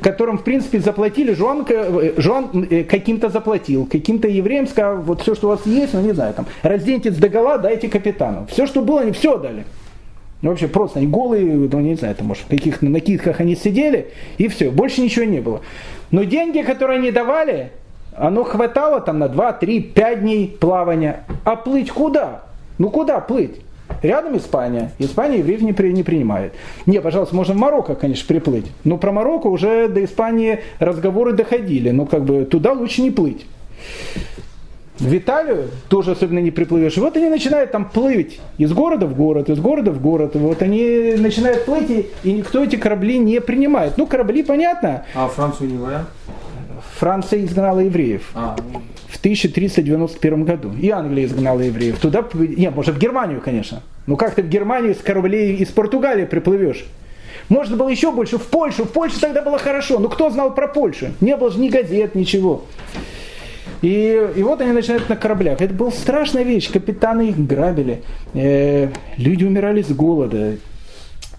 которым, 0.00 0.38
в 0.38 0.44
принципе, 0.44 0.78
заплатили, 0.78 1.32
Жуан, 1.34 1.66
э, 1.68 2.12
Жуан 2.16 2.66
каким-то 2.88 3.28
заплатил, 3.28 3.86
каким-то 3.86 4.28
евреям 4.28 4.68
сказал, 4.68 4.98
вот 4.98 5.22
все, 5.22 5.34
что 5.34 5.48
у 5.48 5.50
вас 5.50 5.66
есть, 5.66 5.94
ну 5.94 6.00
не 6.00 6.12
знаю, 6.12 6.34
там, 6.34 6.46
разденьтесь 6.62 7.16
догола, 7.16 7.58
дайте 7.58 7.88
капитану. 7.88 8.46
Все, 8.50 8.66
что 8.66 8.82
было, 8.82 9.00
они 9.00 9.12
все 9.12 9.36
дали. 9.36 9.64
Вообще 10.42 10.68
просто 10.68 11.00
они 11.00 11.08
голые, 11.08 11.44
ну 11.44 11.80
не 11.80 11.96
знаю, 11.96 12.14
это 12.14 12.24
может 12.24 12.44
в 12.44 12.48
каких-то 12.48 12.86
накидках 12.86 13.40
они 13.40 13.56
сидели, 13.56 14.08
и 14.38 14.48
все, 14.48 14.70
больше 14.70 15.02
ничего 15.02 15.24
не 15.24 15.40
было. 15.40 15.60
Но 16.12 16.22
деньги, 16.22 16.62
которые 16.62 16.98
они 16.98 17.10
давали, 17.10 17.72
оно 18.16 18.44
хватало 18.44 19.00
там 19.00 19.18
на 19.18 19.28
2, 19.28 19.52
3, 19.52 19.80
5 19.80 20.20
дней 20.20 20.56
плавания. 20.60 21.24
А 21.44 21.56
плыть 21.56 21.90
куда? 21.90 22.42
Ну 22.78 22.90
куда 22.90 23.20
плыть? 23.20 23.60
Рядом 24.02 24.36
Испания. 24.36 24.92
Испания 24.98 25.38
евреев 25.38 25.62
не, 25.62 25.72
при, 25.72 25.92
не 25.92 26.02
принимает. 26.02 26.54
Не, 26.86 27.00
пожалуйста, 27.00 27.34
можно 27.34 27.54
в 27.54 27.58
Марокко, 27.58 27.94
конечно, 27.94 28.26
приплыть. 28.26 28.66
Но 28.84 28.96
про 28.98 29.12
Марокко 29.12 29.48
уже 29.48 29.88
до 29.88 30.04
Испании 30.04 30.60
разговоры 30.78 31.32
доходили. 31.32 31.90
Ну, 31.90 32.06
как 32.06 32.24
бы, 32.24 32.44
туда 32.44 32.72
лучше 32.72 33.02
не 33.02 33.10
плыть. 33.10 33.46
В 34.98 35.16
Италию 35.16 35.68
тоже 35.88 36.12
особенно 36.12 36.40
не 36.40 36.50
приплывешь. 36.50 36.96
Вот 36.98 37.16
они 37.16 37.28
начинают 37.30 37.72
там 37.72 37.88
плыть 37.88 38.38
из 38.58 38.72
города 38.72 39.06
в 39.06 39.16
город, 39.16 39.48
из 39.48 39.58
города 39.58 39.92
в 39.92 40.00
город. 40.00 40.32
Вот 40.34 40.60
они 40.60 41.14
начинают 41.16 41.64
плыть, 41.64 41.90
и, 41.90 42.10
и 42.22 42.32
никто 42.32 42.62
эти 42.62 42.76
корабли 42.76 43.18
не 43.18 43.40
принимает. 43.40 43.96
Ну, 43.96 44.06
корабли, 44.06 44.42
понятно. 44.42 45.04
А 45.14 45.26
Францию 45.28 45.70
не 45.70 45.78
вариант? 45.78 46.08
Франция 47.00 47.42
изгнала 47.46 47.80
евреев. 47.80 48.30
А, 48.34 48.56
ну 48.74 48.82
в 49.08 49.16
1391 49.16 50.44
году. 50.44 50.70
И 50.78 50.90
Англия 50.90 51.24
изгнала 51.24 51.60
евреев. 51.60 51.98
Туда, 51.98 52.22
не, 52.34 52.68
может, 52.68 52.96
в 52.96 52.98
Германию, 52.98 53.40
конечно. 53.40 53.82
Ну 54.06 54.18
как 54.18 54.34
ты 54.34 54.42
в 54.42 54.50
Германию 54.50 54.94
с 54.94 54.98
кораблей 54.98 55.56
из 55.56 55.68
Португалии 55.68 56.26
приплывешь? 56.26 56.84
Можно 57.48 57.78
было 57.78 57.88
еще 57.88 58.12
больше 58.12 58.36
в 58.36 58.46
Польшу. 58.48 58.84
В 58.84 58.90
Польше 58.92 59.18
тогда 59.18 59.40
было 59.40 59.58
хорошо. 59.58 59.98
Но 59.98 60.10
кто 60.10 60.28
знал 60.28 60.54
про 60.54 60.68
Польшу? 60.68 61.06
Не 61.22 61.38
было 61.38 61.50
же 61.50 61.58
ни 61.58 61.70
газет, 61.70 62.14
ничего. 62.14 62.66
И, 63.80 64.30
и 64.36 64.42
вот 64.42 64.60
они 64.60 64.72
начинают 64.72 65.08
на 65.08 65.16
кораблях. 65.16 65.62
Это 65.62 65.72
была 65.72 65.90
страшная 65.92 66.42
вещь. 66.42 66.70
Капитаны 66.70 67.30
их 67.30 67.38
грабили. 67.38 68.02
Э, 68.34 68.90
люди 69.16 69.44
умирали 69.44 69.80
с 69.80 69.88
голода. 69.90 70.56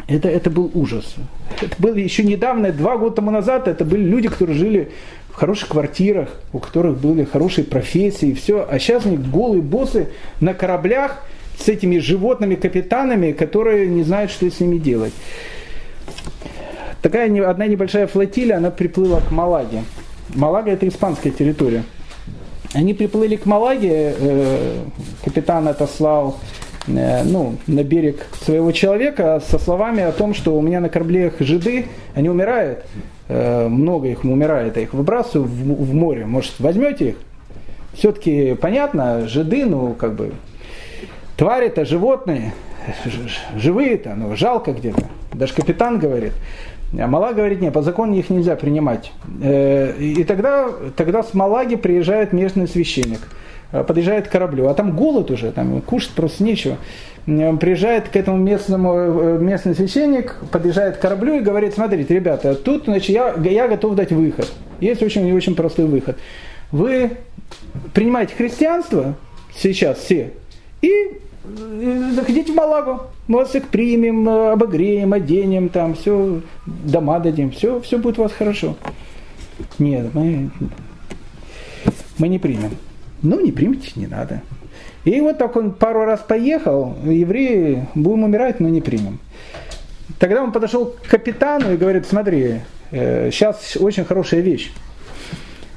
Это, 0.07 0.29
это 0.29 0.49
был 0.49 0.71
ужас. 0.73 1.15
Это 1.61 1.75
было 1.77 1.95
еще 1.95 2.23
недавно, 2.23 2.71
два 2.71 2.97
года 2.97 3.17
тому 3.17 3.31
назад, 3.31 3.67
это 3.67 3.85
были 3.85 4.03
люди, 4.03 4.27
которые 4.27 4.57
жили 4.57 4.91
в 5.29 5.35
хороших 5.35 5.69
квартирах, 5.69 6.29
у 6.53 6.59
которых 6.59 6.97
были 6.99 7.23
хорошие 7.23 7.63
профессии, 7.65 8.29
и 8.29 8.33
все. 8.33 8.67
А 8.69 8.79
сейчас 8.79 9.05
они 9.05 9.17
голые 9.17 9.61
боссы 9.61 10.09
на 10.39 10.53
кораблях 10.53 11.23
с 11.57 11.67
этими 11.69 11.99
животными 11.99 12.55
капитанами, 12.55 13.31
которые 13.31 13.87
не 13.87 14.03
знают, 14.03 14.31
что 14.31 14.49
с 14.49 14.59
ними 14.59 14.77
делать. 14.77 15.13
Такая 17.01 17.49
одна 17.49 17.67
небольшая 17.67 18.07
флотилия, 18.07 18.57
она 18.57 18.71
приплыла 18.71 19.21
к 19.21 19.31
Малаге. 19.31 19.83
Малага 20.35 20.71
это 20.71 20.87
испанская 20.87 21.31
территория. 21.31 21.83
Они 22.73 22.93
приплыли 22.93 23.35
к 23.35 23.45
Малаге, 23.45 24.15
э, 24.17 24.83
капитан 25.23 25.67
отослал 25.67 26.37
ну, 26.87 27.57
на 27.67 27.83
берег 27.83 28.25
своего 28.41 28.71
человека 28.71 29.41
со 29.47 29.59
словами 29.59 30.03
о 30.03 30.11
том, 30.11 30.33
что 30.33 30.57
у 30.57 30.61
меня 30.61 30.79
на 30.79 30.89
кораблях 30.89 31.33
жиды, 31.39 31.85
они 32.15 32.29
умирают, 32.29 32.85
Э, 33.33 33.69
много 33.69 34.09
их 34.09 34.25
умирает, 34.25 34.75
я 34.75 34.83
их 34.83 34.93
выбрасываю 34.93 35.47
в, 35.47 35.93
море. 35.93 36.25
Может, 36.25 36.59
возьмете 36.59 37.09
их? 37.11 37.15
Все-таки 37.93 38.55
понятно, 38.55 39.25
жиды, 39.25 39.65
ну, 39.65 39.93
как 39.93 40.15
бы, 40.15 40.33
твари-то 41.37 41.85
животные, 41.85 42.53
живые-то, 43.55 44.15
ну, 44.15 44.35
жалко 44.35 44.73
где-то. 44.73 45.05
Даже 45.31 45.53
капитан 45.53 45.97
говорит. 45.97 46.33
А 46.99 47.07
Мала 47.07 47.31
говорит, 47.31 47.61
нет, 47.61 47.73
по 47.73 47.81
закону 47.81 48.15
их 48.15 48.29
нельзя 48.29 48.57
принимать. 48.57 49.13
Э, 49.41 49.95
и 49.97 50.25
тогда, 50.25 50.67
тогда 50.97 51.23
с 51.23 51.33
Малаги 51.33 51.75
приезжает 51.77 52.33
местный 52.33 52.67
священник, 52.67 53.21
э, 53.21 53.25
подъезжает 53.71 54.27
к 54.27 54.31
кораблю, 54.31 54.67
а 54.67 54.73
там 54.73 54.95
голод 54.95 55.31
уже, 55.31 55.51
там 55.51 55.81
кушать 55.81 56.11
просто 56.11 56.43
нечего. 56.43 56.77
Э, 57.27 57.55
приезжает 57.57 58.09
к 58.09 58.15
этому 58.15 58.37
местному, 58.37 58.93
э, 58.93 59.37
местный 59.39 59.75
священник, 59.75 60.37
подъезжает 60.51 60.97
к 60.97 60.99
кораблю 60.99 61.35
и 61.35 61.39
говорит, 61.39 61.73
смотрите, 61.73 62.13
ребята, 62.13 62.55
тут 62.55 62.85
значит, 62.85 63.09
я, 63.09 63.35
я 63.43 63.67
готов 63.67 63.95
дать 63.95 64.11
выход. 64.11 64.51
Есть 64.79 65.03
очень, 65.03 65.31
очень 65.33 65.55
простой 65.55 65.85
выход. 65.85 66.17
Вы 66.71 67.11
принимаете 67.93 68.33
христианство 68.35 69.15
сейчас 69.55 69.99
все 69.99 70.31
и 70.81 70.89
э, 71.43 72.11
заходите 72.15 72.51
в 72.51 72.55
Малагу, 72.55 73.01
мы 73.27 73.39
вас 73.39 73.53
их 73.55 73.67
примем, 73.67 74.27
обогреем, 74.27 75.13
оденем, 75.13 75.69
там 75.69 75.93
все, 75.93 76.41
дома 76.65 77.19
дадим, 77.19 77.51
все, 77.51 77.79
все 77.81 77.97
будет 77.97 78.17
у 78.19 78.23
вас 78.23 78.31
хорошо. 78.31 78.75
Нет, 79.77 80.13
мы, 80.13 80.49
мы 82.17 82.27
не 82.27 82.39
примем. 82.39 82.71
Ну, 83.21 83.39
не 83.39 83.51
примите, 83.51 83.91
не 83.95 84.07
надо. 84.07 84.41
И 85.05 85.19
вот 85.21 85.37
так 85.37 85.55
он 85.55 85.73
пару 85.73 86.05
раз 86.05 86.19
поехал, 86.19 86.95
евреи, 87.03 87.87
будем 87.95 88.23
умирать, 88.23 88.59
но 88.59 88.69
не 88.69 88.81
примем. 88.81 89.19
Тогда 90.19 90.43
он 90.43 90.51
подошел 90.51 90.85
к 90.85 91.07
капитану 91.07 91.73
и 91.73 91.77
говорит, 91.77 92.05
смотри, 92.05 92.61
сейчас 92.91 93.75
э, 93.75 93.79
очень 93.79 94.05
хорошая 94.05 94.41
вещь. 94.41 94.71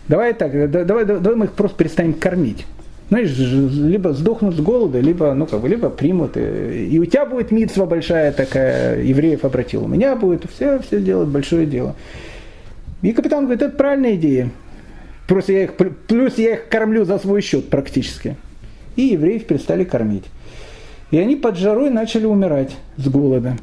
Давай 0.08 0.34
так, 0.34 0.70
давай, 0.70 1.04
давай 1.04 1.34
мы 1.34 1.44
их 1.46 1.52
просто 1.52 1.78
перестанем 1.78 2.14
кормить. 2.14 2.66
Знаешь, 3.08 3.30
либо 3.36 4.12
сдохнут 4.12 4.54
с 4.54 4.60
голода, 4.60 4.98
либо, 5.00 5.32
ну, 5.34 5.46
как 5.46 5.60
бы, 5.60 5.68
либо 5.68 5.88
примут. 5.88 6.36
И 6.36 6.98
у 7.00 7.04
тебя 7.04 7.26
будет 7.26 7.50
митсва 7.50 7.86
большая 7.86 8.32
такая, 8.32 9.02
евреев 9.02 9.44
обратил. 9.44 9.84
У 9.84 9.88
меня 9.88 10.16
будет, 10.16 10.44
все, 10.50 10.78
все 10.80 11.00
делают 11.00 11.28
большое 11.28 11.66
дело. 11.66 11.94
И 13.02 13.12
капитан 13.12 13.44
говорит, 13.44 13.62
это 13.62 13.76
правильная 13.76 14.14
идея. 14.16 14.50
Просто 15.26 15.52
я 15.52 15.64
их, 15.64 15.74
плюс 16.06 16.38
я 16.38 16.54
их 16.54 16.68
кормлю 16.68 17.04
за 17.04 17.18
свой 17.18 17.40
счет 17.40 17.70
практически 17.70 18.36
и 18.96 19.02
евреев 19.02 19.46
перестали 19.46 19.84
кормить. 19.84 20.24
И 21.10 21.18
они 21.18 21.36
под 21.36 21.56
жарой 21.56 21.90
начали 21.90 22.26
умирать 22.26 22.74
с 22.96 23.08
голода. 23.08 23.56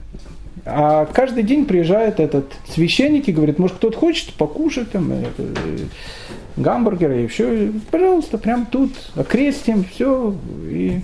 А 0.65 1.05
каждый 1.05 1.43
день 1.43 1.65
приезжает 1.65 2.19
этот 2.19 2.45
священник 2.69 3.27
и 3.27 3.31
говорит, 3.31 3.57
может 3.57 3.77
кто-то 3.77 3.97
хочет 3.97 4.33
покушать 4.33 4.91
там, 4.91 5.11
это, 5.11 5.43
гамбургеры 6.55 7.23
и 7.23 7.27
все, 7.27 7.71
пожалуйста, 7.89 8.37
прям 8.37 8.65
тут 8.65 8.91
окрестим, 9.15 9.85
все. 9.85 10.35
И 10.65 11.01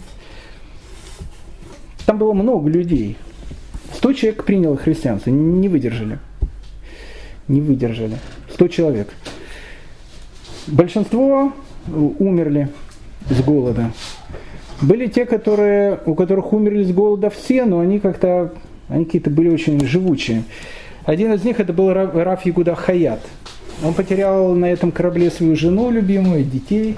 там 2.06 2.18
было 2.18 2.34
много 2.34 2.70
людей. 2.70 3.18
Сто 3.94 4.14
человек 4.14 4.44
приняло 4.44 4.78
христианство, 4.78 5.32
не 5.32 5.70
выдержали. 5.70 6.20
Не 7.48 7.62
выдержали. 7.62 8.18
Сто 8.54 8.68
человек. 8.68 9.10
Большинство 10.68 11.54
умерли 12.20 12.70
с 13.30 13.42
голода. 13.42 13.92
Были 14.82 15.08
те, 15.08 15.26
которые, 15.26 16.00
у 16.06 16.14
которых 16.14 16.54
умерли 16.54 16.84
с 16.84 16.92
голода 16.92 17.30
все, 17.30 17.66
но 17.66 17.80
они 17.80 18.00
как-то, 18.00 18.54
они 18.90 19.06
какие-то 19.06 19.30
были 19.30 19.50
очень 19.50 19.80
живучие. 19.86 20.44
Один 21.06 21.34
из 21.34 21.44
них 21.44 21.60
это 21.60 21.74
был 21.74 21.94
Раф 21.94 22.46
Ягуда 22.46 22.76
Хаят. 22.76 23.22
Он 23.84 23.94
потерял 23.94 24.54
на 24.56 24.66
этом 24.66 24.92
корабле 24.92 25.32
свою 25.32 25.56
жену 25.56 25.90
любимую, 25.90 26.44
детей, 26.44 26.96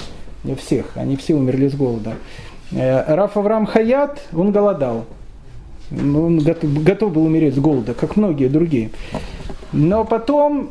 всех, 0.57 0.85
они 0.95 1.15
все 1.15 1.35
умерли 1.35 1.67
с 1.67 1.75
голода. 1.75 2.15
Э, 2.71 3.13
Раф 3.13 3.37
Авраам 3.37 3.65
Хаят, 3.65 4.19
он 4.33 4.51
голодал. 4.51 5.05
Он 5.91 6.39
готов, 6.39 6.83
готов 6.83 7.13
был 7.13 7.25
умереть 7.25 7.55
с 7.55 7.59
голода, 7.59 7.93
как 7.93 8.15
многие 8.15 8.47
другие. 8.47 8.91
Но 9.73 10.05
потом 10.05 10.69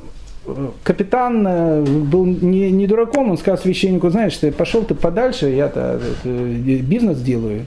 капитан 0.83 1.47
э, 1.47 1.83
был 1.83 2.25
не, 2.25 2.71
не 2.71 2.87
дураком, 2.87 3.31
он 3.31 3.39
сказал 3.39 3.59
священнику, 3.59 4.11
знаешь, 4.11 4.37
ты 4.37 4.53
пошел 4.53 4.83
ты 4.83 4.95
подальше, 4.95 5.49
я-то 5.49 6.01
бизнес 6.25 7.21
делаю. 7.21 7.67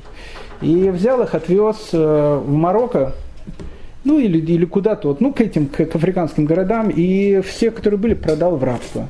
И 0.62 0.90
взял 0.90 1.22
их, 1.24 1.34
отвез 1.34 1.90
э, 1.92 2.42
в 2.46 2.52
Марокко, 2.52 3.14
ну 4.04 4.20
или, 4.20 4.40
или 4.40 4.66
куда-то, 4.66 5.10
вот, 5.10 5.22
ну 5.22 5.34
к 5.34 5.42
этим, 5.42 5.68
к, 5.68 5.86
к 5.86 5.96
африканским 5.96 6.46
городам, 6.46 6.90
и 6.90 7.42
все, 7.42 7.72
которые 7.72 8.00
были, 8.00 8.14
продал 8.14 8.58
в 8.58 8.64
рабство. 8.64 9.10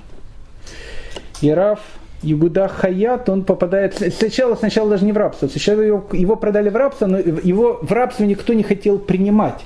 И 1.42 1.50
Раф 1.50 1.80
Ягуда 2.24 2.68
Хаят, 2.68 3.30
он 3.30 3.44
попадает, 3.44 3.96
сначала, 4.18 4.56
сначала 4.56 4.92
даже 4.92 5.06
не 5.06 5.12
в 5.12 5.18
рабство, 5.18 5.48
сначала 5.48 5.82
его, 5.82 6.06
его 6.12 6.36
продали 6.36 6.70
в 6.70 6.76
рабство, 6.76 7.08
но 7.08 7.18
его 7.18 7.80
в 7.82 7.92
рабство 7.92 8.24
никто 8.24 8.54
не 8.54 8.64
хотел 8.64 9.00
принимать, 9.00 9.62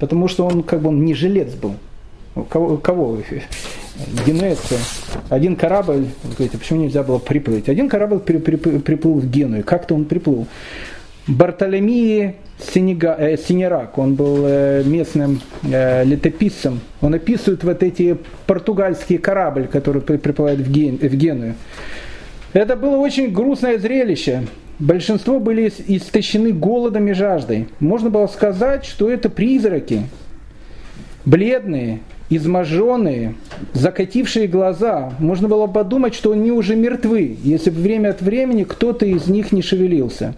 потому 0.00 0.28
что 0.28 0.46
он 0.46 0.62
как 0.62 0.80
бы 0.80 0.88
он 0.88 1.04
не 1.04 1.14
жилец 1.14 1.52
был. 1.54 1.76
Кого, 2.48 2.76
кого? 2.78 3.18
Генуэзцы. 4.26 4.76
Один 5.28 5.56
корабль, 5.56 6.06
говорите, 6.22 6.58
почему 6.58 6.80
нельзя 6.80 7.02
было 7.02 7.18
приплыть? 7.18 7.68
Один 7.68 7.88
корабль 7.88 8.20
при, 8.20 8.38
при, 8.38 8.56
приплыл 8.56 9.14
в 9.14 9.30
Геную. 9.30 9.64
Как-то 9.64 9.94
он 9.94 10.06
приплыл. 10.06 10.46
Бартоломеи 11.26 12.36
Сенега, 12.58 13.16
э, 13.18 13.36
Синерак, 13.36 13.98
он 13.98 14.14
был 14.14 14.44
э, 14.44 14.82
местным 14.84 15.40
э, 15.62 16.04
летописцем. 16.04 16.80
Он 17.00 17.14
описывает 17.14 17.64
вот 17.64 17.82
эти 17.82 18.16
португальские 18.46 19.18
корабли, 19.18 19.66
которые 19.66 20.02
приплывают 20.02 20.60
в, 20.60 20.70
Ген, 20.70 20.98
в 20.98 21.14
Геную. 21.14 21.54
Это 22.52 22.76
было 22.76 22.96
очень 22.96 23.32
грустное 23.32 23.78
зрелище. 23.78 24.46
Большинство 24.78 25.38
были 25.38 25.72
истощены 25.86 26.52
голодом 26.52 27.08
и 27.08 27.12
жаждой. 27.12 27.68
Можно 27.78 28.10
было 28.10 28.26
сказать, 28.26 28.84
что 28.84 29.10
это 29.10 29.28
призраки, 29.28 30.02
бледные, 31.24 32.00
изможенные, 32.36 33.34
закатившие 33.72 34.46
глаза. 34.46 35.12
Можно 35.18 35.48
было 35.48 35.66
подумать, 35.66 36.14
что 36.14 36.32
они 36.32 36.50
уже 36.50 36.76
мертвы, 36.76 37.36
если 37.42 37.70
бы 37.70 37.80
время 37.80 38.10
от 38.10 38.22
времени 38.22 38.64
кто-то 38.64 39.06
из 39.06 39.26
них 39.26 39.52
не 39.52 39.62
шевелился. 39.62 40.34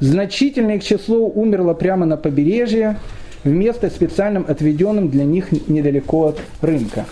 Значительное 0.00 0.76
их 0.76 0.84
число 0.84 1.28
умерло 1.28 1.74
прямо 1.74 2.06
на 2.06 2.16
побережье, 2.16 2.98
в 3.44 3.48
место 3.48 3.90
специальным 3.90 4.44
отведенным 4.46 5.08
для 5.08 5.24
них 5.24 5.50
недалеко 5.68 6.26
от 6.28 6.40
рынка. 6.60 7.06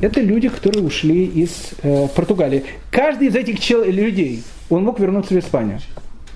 Это 0.00 0.20
люди, 0.20 0.48
которые 0.48 0.84
ушли 0.84 1.24
из 1.24 1.70
э, 1.82 2.06
Португалии. 2.14 2.64
Каждый 2.90 3.28
из 3.28 3.34
этих 3.34 3.58
чел- 3.60 3.84
людей, 3.84 4.42
он 4.68 4.84
мог 4.84 5.00
вернуться 5.00 5.34
в 5.34 5.38
Испанию. 5.38 5.78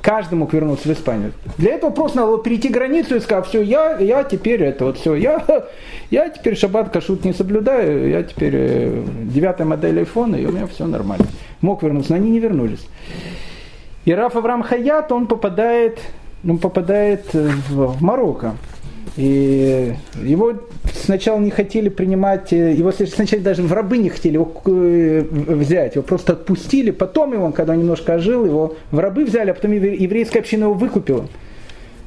Каждый 0.02 0.36
мог 0.36 0.52
вернуться 0.54 0.88
в 0.88 0.92
Испанию. 0.92 1.32
Для 1.58 1.74
этого 1.74 1.90
просто 1.90 2.18
надо 2.18 2.30
было 2.30 2.42
перейти 2.42 2.68
границу 2.68 3.16
и 3.16 3.20
сказать, 3.20 3.46
все, 3.46 3.60
я, 3.60 3.98
я 3.98 4.24
теперь 4.24 4.62
это 4.62 4.86
вот 4.86 4.98
все, 4.98 5.14
я, 5.14 5.44
я 6.10 6.30
теперь 6.30 6.56
шаббат 6.56 6.90
кашут 6.90 7.24
не 7.24 7.34
соблюдаю, 7.34 8.08
я 8.08 8.22
теперь 8.22 8.54
э, 8.54 9.04
девятая 9.24 9.66
модель 9.66 9.98
айфона, 9.98 10.36
и 10.36 10.46
у 10.46 10.52
меня 10.52 10.66
все 10.66 10.86
нормально. 10.86 11.26
Мог 11.60 11.82
вернуться, 11.82 12.12
но 12.12 12.16
они 12.16 12.30
не 12.30 12.40
вернулись. 12.40 12.86
И 14.06 14.14
Раф 14.14 14.36
Авраам 14.36 14.62
Хаят, 14.62 15.12
он 15.12 15.26
попадает, 15.26 16.00
он 16.48 16.56
попадает 16.56 17.34
в, 17.34 17.98
в 17.98 18.02
Марокко. 18.02 18.56
И 19.16 19.94
его 20.22 20.54
сначала 20.92 21.40
не 21.40 21.50
хотели 21.50 21.88
принимать, 21.88 22.52
э, 22.52 22.72
его 22.72 22.92
сначала 22.92 23.42
даже 23.42 23.62
в 23.62 23.72
рабы 23.72 23.98
не 23.98 24.08
хотели 24.08 24.34
его 24.34 24.52
э, 24.66 25.24
взять, 25.30 25.96
его 25.96 26.04
просто 26.04 26.34
отпустили. 26.34 26.90
Потом 26.90 27.32
его, 27.32 27.50
когда 27.50 27.72
он 27.72 27.80
немножко 27.80 28.14
ожил, 28.14 28.44
его 28.44 28.76
в 28.90 28.98
рабы 28.98 29.24
взяли, 29.24 29.50
а 29.50 29.54
потом 29.54 29.72
еврейская 29.72 30.40
община 30.40 30.64
его 30.64 30.74
выкупила. 30.74 31.26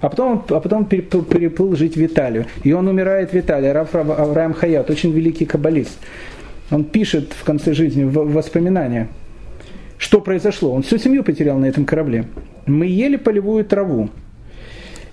А 0.01 0.09
потом, 0.09 0.43
а 0.49 0.59
потом 0.59 0.85
переплыл, 0.85 1.23
переплыл 1.23 1.75
жить 1.75 1.95
в 1.95 2.05
Италию. 2.05 2.45
И 2.63 2.73
он 2.73 2.88
умирает 2.88 3.31
в 3.31 3.38
Италии. 3.38 3.69
Раф 3.69 3.95
Авраам 3.95 4.53
Хаят, 4.53 4.89
очень 4.89 5.11
великий 5.13 5.45
каббалист. 5.45 5.97
Он 6.71 6.84
пишет 6.84 7.34
в 7.34 7.43
конце 7.43 7.73
жизни 7.73 8.03
воспоминания, 8.03 9.07
что 9.97 10.19
произошло. 10.19 10.73
Он 10.73 10.84
всю 10.84 10.97
семью 10.97 11.23
потерял 11.23 11.57
на 11.57 11.65
этом 11.65 11.85
корабле. 11.85 12.25
Мы 12.65 12.88
ели 12.88 13.15
полевую 13.15 13.63
траву. 13.63 14.09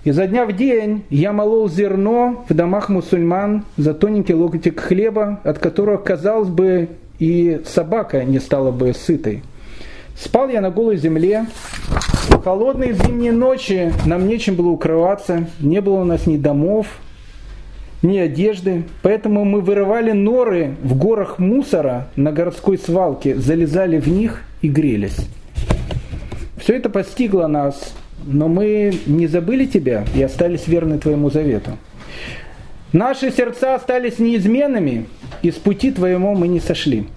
Изо 0.03 0.25
дня 0.25 0.47
в 0.47 0.53
день 0.53 1.03
я 1.11 1.31
молол 1.31 1.69
зерно 1.69 2.43
в 2.49 2.53
домах 2.55 2.89
мусульман 2.89 3.65
за 3.77 3.93
тоненький 3.93 4.33
локотик 4.33 4.79
хлеба, 4.79 5.39
от 5.43 5.59
которого, 5.59 5.97
казалось 5.97 6.49
бы, 6.49 6.89
и 7.19 7.61
собака 7.67 8.23
не 8.23 8.39
стала 8.39 8.71
бы 8.71 8.93
сытой. 8.95 9.43
Спал 10.17 10.49
я 10.49 10.61
на 10.61 10.71
голой 10.71 10.97
земле. 10.97 11.45
В 12.29 12.43
холодные 12.43 12.93
зимние 12.93 13.31
ночи 13.31 13.93
нам 14.07 14.27
нечем 14.27 14.55
было 14.55 14.69
укрываться, 14.69 15.47
не 15.59 15.81
было 15.81 16.01
у 16.01 16.03
нас 16.03 16.25
ни 16.25 16.37
домов, 16.37 16.87
ни 18.01 18.17
одежды, 18.17 18.85
поэтому 19.03 19.45
мы 19.45 19.61
вырывали 19.61 20.13
норы 20.13 20.73
в 20.81 20.97
горах 20.97 21.37
мусора 21.37 22.07
на 22.15 22.31
городской 22.31 22.79
свалке, 22.79 23.35
залезали 23.35 23.99
в 23.99 24.07
них 24.07 24.41
и 24.63 24.67
грелись. 24.67 25.27
Все 26.57 26.75
это 26.75 26.89
постигло 26.89 27.45
нас 27.45 27.93
но 28.25 28.47
мы 28.47 28.93
не 29.05 29.27
забыли 29.27 29.65
тебя 29.65 30.05
и 30.15 30.21
остались 30.21 30.67
верны 30.67 30.97
твоему 30.97 31.29
завету. 31.29 31.77
Наши 32.93 33.31
сердца 33.31 33.75
остались 33.75 34.19
неизменными, 34.19 35.05
и 35.41 35.51
с 35.51 35.55
пути 35.55 35.91
твоему 35.91 36.35
мы 36.35 36.47
не 36.47 36.59
сошли. 36.59 37.07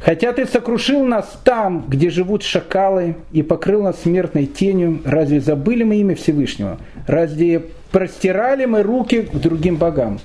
Хотя 0.00 0.32
ты 0.32 0.46
сокрушил 0.46 1.04
нас 1.04 1.40
там, 1.44 1.86
где 1.88 2.10
живут 2.10 2.42
шакалы, 2.42 3.16
и 3.32 3.42
покрыл 3.42 3.82
нас 3.82 4.02
смертной 4.02 4.46
тенью, 4.46 5.00
разве 5.04 5.40
забыли 5.40 5.82
мы 5.82 5.96
имя 5.96 6.14
Всевышнего? 6.14 6.78
Разве 7.06 7.64
простирали 7.90 8.64
мы 8.66 8.82
руки 8.82 9.22
к 9.22 9.34
другим 9.34 9.76
богам? 9.76 10.20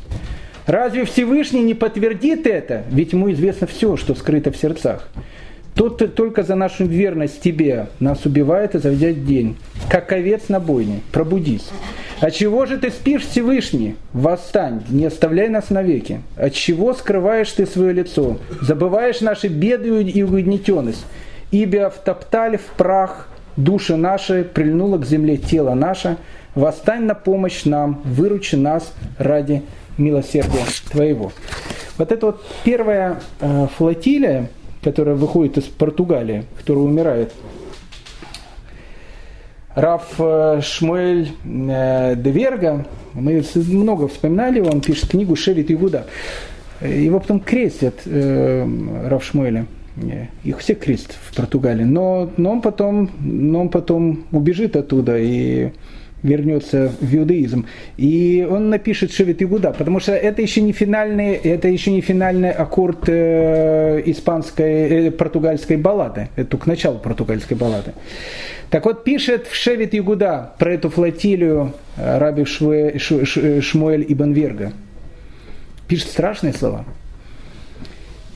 Разве 0.66 1.06
Всевышний 1.06 1.62
не 1.62 1.74
подтвердит 1.74 2.46
это? 2.46 2.84
Ведь 2.90 3.14
ему 3.14 3.32
известно 3.32 3.68
все, 3.68 3.98
что 3.98 4.16
скрыто 4.16 4.52
в 4.52 4.58
сердцах. 4.58 5.10
Тот 5.76 6.16
только 6.16 6.44
за 6.44 6.56
нашу 6.56 6.86
верность 6.86 7.42
тебе 7.42 7.88
нас 8.00 8.26
убивает 8.26 8.76
и 8.76 8.80
заведет 8.80 9.26
день. 9.26 9.58
Как 9.90 10.12
овец 10.12 10.50
на 10.50 10.60
бойне. 10.60 11.02
Пробудись. 11.12 11.70
А 12.20 12.32
чего 12.32 12.66
же 12.66 12.78
ты 12.78 12.90
спишь, 12.90 13.26
Всевышний? 13.26 13.96
Восстань, 14.14 14.84
не 14.90 15.06
оставляй 15.06 15.50
нас 15.50 15.70
навеки. 15.70 16.22
От 16.38 16.54
чего 16.54 16.94
скрываешь 16.94 17.52
ты 17.52 17.66
свое 17.66 17.92
лицо? 17.92 18.38
Забываешь 18.62 19.22
наши 19.22 19.48
беды 19.48 20.04
и 20.04 20.24
угнетенность. 20.24 21.06
Ибо 21.52 21.90
втоптали 21.90 22.58
в 22.58 22.66
прах 22.78 23.28
души 23.58 23.96
наши, 23.96 24.44
прильнуло 24.44 25.00
к 25.00 25.06
земле 25.06 25.38
тело 25.38 25.74
наше. 25.74 26.18
Восстань 26.56 27.04
на 27.04 27.16
помощь 27.16 27.66
нам, 27.66 28.02
выручи 28.06 28.56
нас 28.56 28.94
ради 29.18 29.64
милосердия 29.98 30.64
Твоего. 30.92 31.32
Вот 31.98 32.12
это 32.12 32.28
вот 32.28 32.46
первая 32.64 33.20
э, 33.40 33.68
флотилия, 33.76 34.50
которая 34.84 35.16
выходит 35.16 35.58
из 35.58 35.64
Португалии, 35.64 36.44
которая 36.58 36.84
умирает. 36.84 37.34
Раф 39.76 40.16
э, 40.20 40.62
Шмуэль 40.62 41.30
э, 41.44 42.16
Деверга, 42.16 42.86
мы 43.14 43.44
много 43.56 44.08
вспоминали 44.08 44.60
он 44.60 44.82
пишет 44.82 45.10
книгу 45.10 45.36
«Шевит 45.36 45.72
Игуда». 45.72 46.06
Его 46.82 47.20
потом 47.20 47.40
крестят, 47.40 47.96
э, 48.06 48.68
Раф 49.08 49.24
Шмуэля. 49.24 49.66
Их 50.44 50.60
все 50.60 50.74
крестят 50.74 51.16
в 51.30 51.36
Португалии. 51.36 51.84
Но, 51.84 52.30
но, 52.38 52.52
он 52.52 52.62
потом, 52.62 53.10
но 53.20 53.62
он 53.62 53.70
потом 53.70 54.26
убежит 54.32 54.76
оттуда 54.76 55.18
и 55.18 55.72
вернется 56.24 56.92
в 57.00 57.16
иудаизм. 57.16 57.68
И 57.98 58.48
он 58.50 58.70
напишет 58.70 59.12
Шевит 59.12 59.44
Игуда, 59.44 59.72
потому 59.72 60.00
что 60.00 60.14
это 60.14 60.42
еще 60.42 60.62
не 60.62 60.72
финальный, 60.72 61.34
это 61.36 61.68
еще 61.68 61.92
не 61.92 62.02
финальный 62.02 62.52
аккорд 62.52 63.08
э, 63.08 64.02
испанской, 64.06 65.08
э, 65.08 65.12
португальской 65.12 65.78
баллады. 65.78 66.30
Это 66.36 66.52
только 66.52 66.70
начало 66.70 66.98
португальской 66.98 67.58
баллады. 67.58 67.94
Так 68.70 68.86
вот, 68.86 69.04
пишет 69.04 69.48
в 69.48 69.54
Шевит 69.54 69.94
Игуда 69.94 70.54
про 70.58 70.74
эту 70.74 70.90
флотилию 70.90 71.74
э, 71.98 72.18
раби 72.18 72.46
Шве, 72.46 72.98
Ш, 72.98 73.26
Ш, 73.26 73.62
Шмуэль 73.62 74.06
Ибн 74.08 74.32
Верга. 74.32 74.72
Пишет 75.88 76.08
страшные 76.08 76.54
слова. 76.54 76.86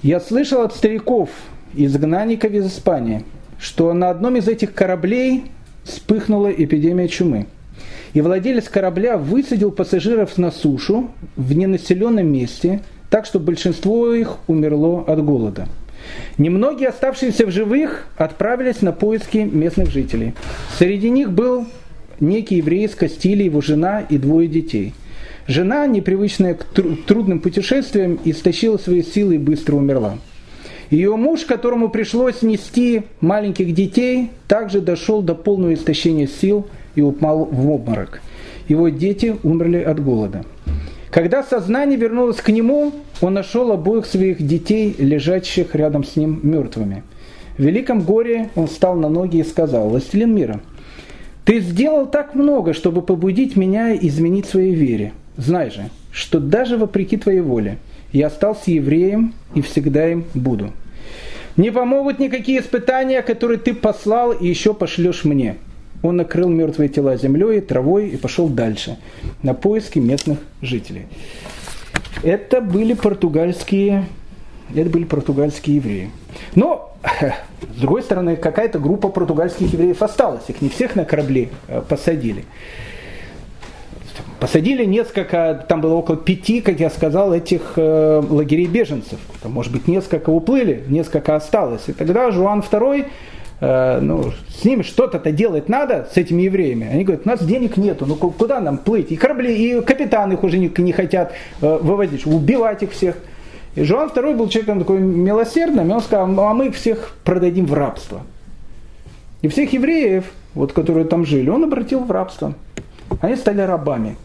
Я 0.03 0.19
слышал 0.19 0.61
от 0.61 0.75
стариков, 0.75 1.29
изгнанников 1.73 2.51
из 2.51 2.67
Испании, 2.67 3.23
что 3.59 3.93
на 3.93 4.09
одном 4.09 4.35
из 4.35 4.47
этих 4.47 4.73
кораблей 4.73 5.45
вспыхнула 5.83 6.49
эпидемия 6.49 7.07
чумы– 7.07 7.47
и 8.17 8.21
владелец 8.21 8.67
корабля 8.67 9.15
высадил 9.15 9.69
пассажиров 9.69 10.39
на 10.39 10.49
сушу 10.49 11.11
в 11.35 11.53
ненаселенном 11.53 12.25
месте, 12.25 12.81
так 13.11 13.27
что 13.27 13.39
большинство 13.39 14.11
их 14.11 14.37
умерло 14.47 15.03
от 15.03 15.23
голода. 15.23 15.67
Немногие 16.39 16.89
оставшиеся 16.89 17.45
в 17.45 17.51
живых 17.51 18.07
отправились 18.17 18.81
на 18.81 18.91
поиски 18.91 19.37
местных 19.37 19.91
жителей. 19.91 20.33
Среди 20.79 21.11
них 21.11 21.31
был 21.31 21.67
некий 22.19 22.55
еврей 22.55 22.85
из 22.85 22.95
Кастилии, 22.95 23.45
его 23.45 23.61
жена 23.61 23.99
и 23.99 24.17
двое 24.17 24.47
детей. 24.47 24.95
Жена, 25.45 25.85
непривычная 25.85 26.55
к 26.55 26.65
трудным 27.05 27.39
путешествиям, 27.39 28.19
истощила 28.25 28.79
свои 28.79 29.03
силы 29.03 29.35
и 29.35 29.37
быстро 29.37 29.75
умерла. 29.75 30.17
Ее 30.89 31.15
муж, 31.15 31.41
которому 31.41 31.89
пришлось 31.89 32.41
нести 32.41 33.03
маленьких 33.19 33.73
детей, 33.73 34.29
также 34.47 34.79
дошел 34.79 35.21
до 35.21 35.35
полного 35.35 35.73
истощения 35.73 36.27
сил 36.27 36.67
и 36.95 37.01
упал 37.01 37.45
в 37.45 37.69
обморок. 37.69 38.21
Его 38.67 38.89
дети 38.89 39.35
умерли 39.43 39.77
от 39.77 40.01
голода. 40.03 40.45
Когда 41.09 41.43
сознание 41.43 41.97
вернулось 41.97 42.37
к 42.37 42.49
нему, 42.49 42.93
он 43.21 43.33
нашел 43.33 43.71
обоих 43.71 44.05
своих 44.05 44.45
детей, 44.45 44.95
лежащих 44.97 45.73
рядом 45.73 46.03
с 46.03 46.15
ним 46.15 46.39
мертвыми. 46.43 47.03
В 47.57 47.63
великом 47.63 48.01
горе 48.01 48.49
он 48.55 48.67
встал 48.67 48.95
на 48.95 49.09
ноги 49.09 49.37
и 49.37 49.43
сказал, 49.43 49.89
«Властелин 49.89 50.33
мира, 50.33 50.61
ты 51.43 51.59
сделал 51.59 52.05
так 52.05 52.35
много, 52.35 52.73
чтобы 52.73 53.01
побудить 53.01 53.55
меня 53.55 53.95
изменить 53.95 54.45
своей 54.47 54.75
вере. 54.75 55.13
Знай 55.37 55.71
же, 55.71 55.89
что 56.11 56.39
даже 56.39 56.77
вопреки 56.77 57.17
твоей 57.17 57.39
воле 57.39 57.77
я 58.11 58.27
остался 58.27 58.71
евреем 58.71 59.33
и 59.53 59.61
всегда 59.61 60.09
им 60.09 60.25
буду. 60.33 60.71
Не 61.55 61.71
помогут 61.71 62.19
никакие 62.19 62.61
испытания, 62.61 63.21
которые 63.21 63.57
ты 63.57 63.73
послал 63.73 64.31
и 64.31 64.47
еще 64.47 64.73
пошлешь 64.73 65.23
мне 65.23 65.57
он 66.01 66.17
накрыл 66.17 66.49
мертвые 66.49 66.89
тела 66.89 67.17
землей, 67.17 67.61
травой 67.61 68.09
и 68.09 68.17
пошел 68.17 68.47
дальше 68.47 68.97
на 69.41 69.53
поиски 69.53 69.99
местных 69.99 70.39
жителей. 70.61 71.07
Это 72.23 72.61
были 72.61 72.93
португальские, 72.93 74.05
это 74.75 74.89
были 74.89 75.03
португальские 75.05 75.77
евреи. 75.77 76.09
Но, 76.55 76.95
с 77.75 77.79
другой 77.79 78.03
стороны, 78.03 78.35
какая-то 78.35 78.79
группа 78.79 79.09
португальских 79.09 79.73
евреев 79.73 80.01
осталась. 80.01 80.43
Их 80.47 80.61
не 80.61 80.69
всех 80.69 80.95
на 80.95 81.05
корабли 81.05 81.49
э, 81.67 81.81
посадили. 81.87 82.45
Посадили 84.39 84.85
несколько, 84.85 85.65
там 85.67 85.81
было 85.81 85.95
около 85.95 86.17
пяти, 86.17 86.61
как 86.61 86.79
я 86.79 86.89
сказал, 86.89 87.33
этих 87.33 87.73
э, 87.75 88.23
лагерей 88.29 88.67
беженцев. 88.67 89.19
Там, 89.41 89.53
может 89.53 89.71
быть, 89.71 89.87
несколько 89.87 90.29
уплыли, 90.29 90.83
несколько 90.87 91.35
осталось. 91.35 91.83
И 91.87 91.93
тогда 91.93 92.31
Жуан 92.31 92.59
II 92.59 93.05
Э, 93.59 93.99
ну, 93.99 94.31
с 94.49 94.63
ними 94.65 94.83
что-то-то 94.83 95.31
делать 95.31 95.67
надо, 95.67 96.07
с 96.13 96.17
этими 96.17 96.43
евреями. 96.43 96.87
Они 96.87 97.03
говорят, 97.03 97.25
у 97.25 97.29
нас 97.29 97.43
денег 97.43 97.77
нету, 97.77 98.05
ну 98.05 98.15
куда 98.15 98.59
нам 98.59 98.77
плыть? 98.77 99.11
И 99.11 99.15
корабли, 99.15 99.53
и 99.55 99.81
капитаны 99.81 100.33
их 100.33 100.43
уже 100.43 100.59
не, 100.59 100.71
не 100.77 100.91
хотят 100.91 101.33
э, 101.61 101.77
вывозить, 101.81 102.25
убивать 102.25 102.83
их 102.83 102.91
всех. 102.91 103.17
И 103.75 103.83
Жуан 103.83 104.09
II 104.09 104.35
был 104.35 104.47
человеком 104.47 104.79
такой 104.79 104.99
милосердным, 104.99 105.89
и 105.89 105.93
он 105.93 106.01
сказал, 106.01 106.39
а 106.39 106.53
мы 106.53 106.67
их 106.67 106.75
всех 106.75 107.15
продадим 107.23 107.65
в 107.65 107.73
рабство. 107.73 108.21
И 109.41 109.47
всех 109.47 109.73
евреев, 109.73 110.25
вот, 110.53 110.73
которые 110.73 111.05
там 111.05 111.25
жили, 111.25 111.49
он 111.49 111.63
обратил 111.63 111.99
в 111.99 112.11
рабство. 112.11 112.53
Они 113.21 113.35
стали 113.35 113.61
рабами. 113.61 114.15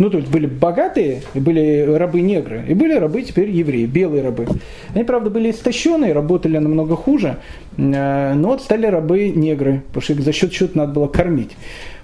Ну, 0.00 0.08
то 0.08 0.16
есть 0.16 0.30
были 0.30 0.46
богатые, 0.46 1.20
и 1.34 1.40
были 1.40 1.82
рабы-негры, 1.82 2.64
и 2.66 2.72
были 2.72 2.94
рабы 2.94 3.20
теперь 3.20 3.50
евреи, 3.50 3.84
белые 3.84 4.22
рабы. 4.22 4.46
Они, 4.94 5.04
правда, 5.04 5.28
были 5.28 5.50
истощенные, 5.50 6.14
работали 6.14 6.56
намного 6.56 6.96
хуже, 6.96 7.36
э, 7.76 8.32
но 8.32 8.48
вот 8.48 8.62
стали 8.62 8.86
рабы-негры, 8.86 9.82
потому 9.88 10.02
что 10.02 10.14
их 10.14 10.22
за 10.22 10.32
счет 10.32 10.52
чего-то 10.52 10.78
надо 10.78 10.92
было 10.94 11.06
кормить. 11.06 11.54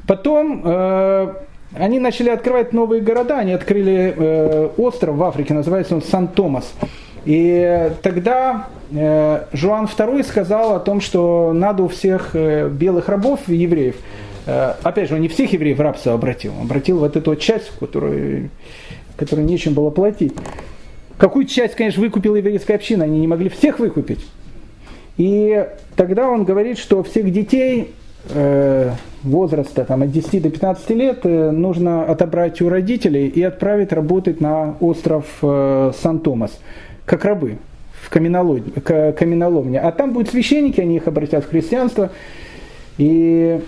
Потом 0.06 0.60
э, 0.62 1.34
они 1.72 1.98
начали 1.98 2.28
открывать 2.28 2.74
новые 2.74 3.00
города, 3.00 3.38
они 3.38 3.52
открыли 3.52 4.14
э, 4.14 4.68
остров 4.76 5.16
в 5.16 5.22
Африке, 5.22 5.54
называется 5.54 5.94
он 5.94 6.02
Сан-Томас. 6.02 6.74
И 7.24 7.90
тогда 8.02 8.68
э, 8.90 9.44
Жуан 9.54 9.86
II 9.86 10.22
сказал 10.22 10.76
о 10.76 10.80
том, 10.80 11.00
что 11.00 11.52
надо 11.54 11.82
у 11.82 11.88
всех 11.88 12.32
э, 12.34 12.68
белых 12.68 13.08
рабов, 13.08 13.40
евреев, 13.46 13.96
Э, 13.96 14.25
опять 14.46 15.08
же, 15.08 15.16
он 15.16 15.20
не 15.20 15.28
всех 15.28 15.52
евреев 15.52 15.78
в 15.78 15.80
рабство 15.80 16.14
обратил, 16.14 16.52
он 16.58 16.66
обратил 16.66 16.98
вот 16.98 17.16
эту 17.16 17.30
вот 17.30 17.40
часть, 17.40 17.72
которую, 17.78 18.50
которой 19.16 19.44
нечем 19.44 19.74
было 19.74 19.90
платить. 19.90 20.32
Какую 21.18 21.46
часть, 21.46 21.74
конечно, 21.74 22.02
выкупила 22.02 22.36
еврейская 22.36 22.74
община, 22.74 23.04
они 23.04 23.20
не 23.20 23.26
могли 23.26 23.48
всех 23.48 23.78
выкупить. 23.78 24.24
И 25.16 25.66
тогда 25.96 26.28
он 26.28 26.44
говорит, 26.44 26.78
что 26.78 27.02
всех 27.02 27.32
детей 27.32 27.94
э, 28.30 28.90
возраста 29.22 29.84
там, 29.84 30.02
от 30.02 30.12
10 30.12 30.42
до 30.42 30.50
15 30.50 30.90
лет 30.90 31.20
э, 31.24 31.50
нужно 31.50 32.04
отобрать 32.04 32.60
у 32.60 32.68
родителей 32.68 33.28
и 33.28 33.42
отправить 33.42 33.92
работать 33.92 34.42
на 34.42 34.76
остров 34.80 35.24
э, 35.42 35.92
Сан-Томас, 36.02 36.58
как 37.06 37.24
рабы 37.24 37.56
в 38.02 38.10
каменоломне. 38.10 39.80
А 39.80 39.90
там 39.90 40.12
будут 40.12 40.30
священники, 40.30 40.80
они 40.80 40.96
их 40.96 41.08
обратят 41.08 41.44
в 41.44 41.48
христианство. 41.48 42.10
И 42.98 43.60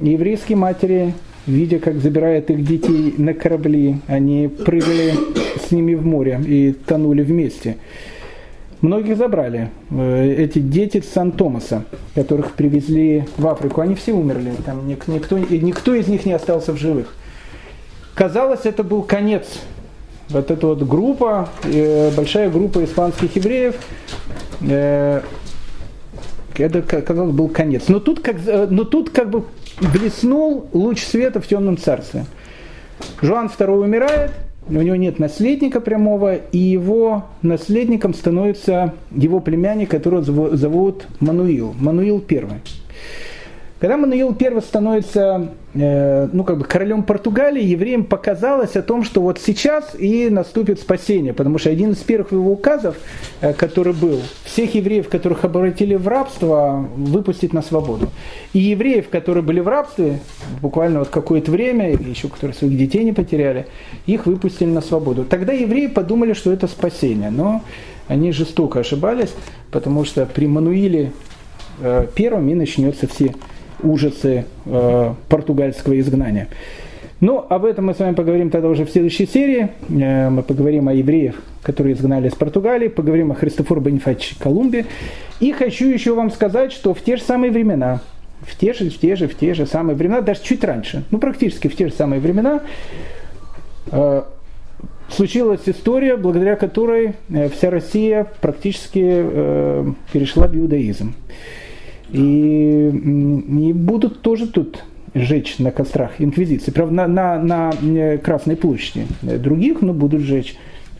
еврейские 0.00 0.56
матери, 0.56 1.14
видя, 1.46 1.78
как 1.78 1.98
забирают 2.00 2.50
их 2.50 2.64
детей 2.64 3.14
на 3.18 3.34
корабли, 3.34 4.00
они 4.06 4.48
прыгали 4.48 5.14
с 5.66 5.70
ними 5.70 5.94
в 5.94 6.04
море 6.04 6.40
и 6.46 6.72
тонули 6.72 7.22
вместе. 7.22 7.76
Многих 8.82 9.16
забрали. 9.16 9.70
Э, 9.90 10.34
эти 10.38 10.58
дети 10.58 11.02
Сан-Томаса, 11.02 11.84
которых 12.14 12.52
привезли 12.52 13.24
в 13.38 13.46
Африку, 13.46 13.80
они 13.80 13.94
все 13.94 14.12
умерли. 14.12 14.52
Там 14.64 14.86
никто, 14.86 15.38
никто 15.38 15.94
из 15.94 16.08
них 16.08 16.26
не 16.26 16.32
остался 16.32 16.72
в 16.72 16.76
живых. 16.76 17.14
Казалось, 18.14 18.60
это 18.64 18.84
был 18.84 19.02
конец. 19.02 19.46
Вот 20.28 20.50
эта 20.50 20.66
вот 20.66 20.82
группа, 20.82 21.48
э, 21.64 22.10
большая 22.14 22.50
группа 22.50 22.84
испанских 22.84 23.36
евреев, 23.36 23.76
э, 24.60 25.22
это, 26.58 26.82
казалось, 26.82 27.34
был 27.34 27.48
конец. 27.48 27.84
Но 27.88 28.00
тут, 28.00 28.20
как, 28.20 28.36
но 28.70 28.84
тут 28.84 29.10
как 29.10 29.30
бы 29.30 29.44
блеснул 29.80 30.68
луч 30.72 31.02
света 31.04 31.40
в 31.40 31.46
темном 31.46 31.76
царстве. 31.76 32.26
Жуан 33.20 33.46
II 33.46 33.84
умирает, 33.84 34.32
у 34.68 34.72
него 34.72 34.96
нет 34.96 35.18
наследника 35.18 35.80
прямого, 35.80 36.34
и 36.36 36.58
его 36.58 37.24
наследником 37.42 38.14
становится 38.14 38.94
его 39.10 39.40
племянник, 39.40 39.90
которого 39.90 40.22
зовут 40.56 41.06
Мануил, 41.20 41.74
Мануил 41.78 42.24
I. 42.28 42.60
Когда 43.78 43.98
Мануил 43.98 44.34
I 44.40 44.62
становится 44.62 45.52
э, 45.74 46.28
ну, 46.32 46.44
как 46.44 46.56
бы 46.56 46.64
королем 46.64 47.02
Португалии, 47.02 47.62
евреям 47.62 48.04
показалось 48.04 48.74
о 48.74 48.80
том, 48.80 49.04
что 49.04 49.20
вот 49.20 49.38
сейчас 49.38 49.94
и 49.98 50.30
наступит 50.30 50.80
спасение, 50.80 51.34
потому 51.34 51.58
что 51.58 51.68
один 51.68 51.92
из 51.92 51.98
первых 51.98 52.32
его 52.32 52.50
указов, 52.50 52.96
э, 53.42 53.52
который 53.52 53.92
был, 53.92 54.22
всех 54.44 54.74
евреев, 54.74 55.10
которых 55.10 55.44
обратили 55.44 55.94
в 55.94 56.08
рабство, 56.08 56.88
выпустить 56.96 57.52
на 57.52 57.60
свободу. 57.60 58.08
И 58.54 58.60
евреев, 58.60 59.10
которые 59.10 59.44
были 59.44 59.60
в 59.60 59.68
рабстве, 59.68 60.20
буквально 60.62 61.00
вот 61.00 61.08
какое-то 61.08 61.50
время, 61.50 61.90
или 61.90 62.08
еще 62.08 62.28
которые 62.28 62.54
своих 62.54 62.78
детей 62.78 63.04
не 63.04 63.12
потеряли, 63.12 63.66
их 64.06 64.24
выпустили 64.24 64.70
на 64.70 64.80
свободу. 64.80 65.26
Тогда 65.26 65.52
евреи 65.52 65.88
подумали, 65.88 66.32
что 66.32 66.50
это 66.50 66.66
спасение, 66.66 67.28
но 67.28 67.62
они 68.08 68.32
жестоко 68.32 68.80
ошибались, 68.80 69.34
потому 69.70 70.06
что 70.06 70.24
при 70.24 70.46
Мануиле 70.46 71.12
э, 71.80 72.06
первом 72.14 72.48
и 72.48 72.54
начнется 72.54 73.06
все 73.06 73.34
ужасы 73.82 74.44
э, 74.64 75.14
португальского 75.28 75.98
изгнания. 75.98 76.48
Но 77.20 77.46
об 77.48 77.64
этом 77.64 77.86
мы 77.86 77.94
с 77.94 77.98
вами 77.98 78.14
поговорим 78.14 78.50
тогда 78.50 78.68
уже 78.68 78.84
в 78.84 78.90
следующей 78.90 79.26
серии. 79.26 79.70
Э, 79.88 80.28
мы 80.28 80.42
поговорим 80.42 80.88
о 80.88 80.92
евреях, 80.92 81.36
которые 81.62 81.94
изгнали 81.94 82.28
из 82.28 82.34
Португалии, 82.34 82.88
поговорим 82.88 83.32
о 83.32 83.34
Христофоре 83.34 83.80
Бонифаче 83.80 84.36
Колумбе. 84.38 84.86
И 85.40 85.52
хочу 85.52 85.88
еще 85.88 86.14
вам 86.14 86.30
сказать, 86.30 86.72
что 86.72 86.92
в 86.92 87.00
те 87.00 87.16
же 87.16 87.22
самые 87.22 87.50
времена, 87.50 88.00
в 88.42 88.56
те 88.56 88.74
же, 88.74 88.90
в 88.90 88.98
те 88.98 89.16
же, 89.16 89.28
в 89.28 89.34
те 89.34 89.54
же 89.54 89.66
самые 89.66 89.96
времена, 89.96 90.20
даже 90.20 90.42
чуть 90.42 90.62
раньше, 90.62 91.04
ну 91.10 91.18
практически 91.18 91.68
в 91.68 91.76
те 91.76 91.88
же 91.88 91.94
самые 91.94 92.20
времена, 92.20 92.60
э, 93.92 94.22
случилась 95.08 95.62
история, 95.66 96.16
благодаря 96.16 96.56
которой 96.56 97.14
вся 97.54 97.70
Россия 97.70 98.26
практически 98.40 99.24
перешла 100.12 100.48
в 100.48 100.56
иудаизм. 100.56 101.14
И, 102.10 102.88
и 102.88 103.72
будут 103.72 104.22
тоже 104.22 104.46
тут 104.46 104.84
сжечь 105.14 105.58
на 105.58 105.70
кострах 105.70 106.12
инквизиции. 106.18 106.70
Правда, 106.70 107.06
на, 107.06 107.06
на, 107.06 107.38
на 107.40 107.72
э, 107.82 108.18
Красной 108.18 108.56
площади. 108.56 109.06
Других, 109.22 109.80
но 109.80 109.92
будут 109.92 110.22
сжечь 110.22 110.56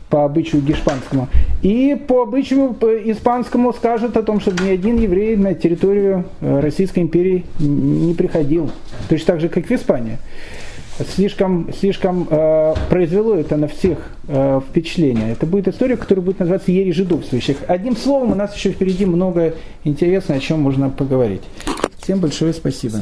по 0.09 0.23
обычаю 0.23 0.61
гешпанскому. 0.61 1.27
И 1.61 1.97
по 2.07 2.23
обычаю 2.23 2.75
испанскому 3.05 3.73
скажут 3.73 4.15
о 4.17 4.23
том, 4.23 4.39
что 4.39 4.51
ни 4.63 4.69
один 4.69 4.97
еврей 4.97 5.35
на 5.35 5.53
территорию 5.53 6.25
э, 6.41 6.59
Российской 6.59 6.99
империи 6.99 7.45
не 7.59 8.13
приходил. 8.13 8.71
Точно 9.09 9.27
так 9.27 9.41
же, 9.41 9.49
как 9.49 9.65
в 9.65 9.71
Испании 9.71 10.17
слишком, 11.03 11.71
слишком 11.73 12.27
э, 12.29 12.73
произвело 12.89 13.35
это 13.35 13.57
на 13.57 13.67
всех 13.67 13.97
э, 14.27 14.61
впечатление. 14.69 15.31
Это 15.31 15.45
будет 15.45 15.67
история, 15.67 15.97
которая 15.97 16.23
будет 16.23 16.39
называться 16.39 16.71
«Ери 16.71 16.91
жидовствующих». 16.91 17.57
Одним 17.67 17.95
словом, 17.95 18.31
у 18.31 18.35
нас 18.35 18.55
еще 18.55 18.71
впереди 18.71 19.05
много 19.05 19.55
интересного, 19.83 20.39
о 20.39 20.41
чем 20.41 20.61
можно 20.61 20.89
поговорить. 20.89 21.43
Всем 22.01 22.19
большое 22.19 22.53
спасибо. 22.53 22.99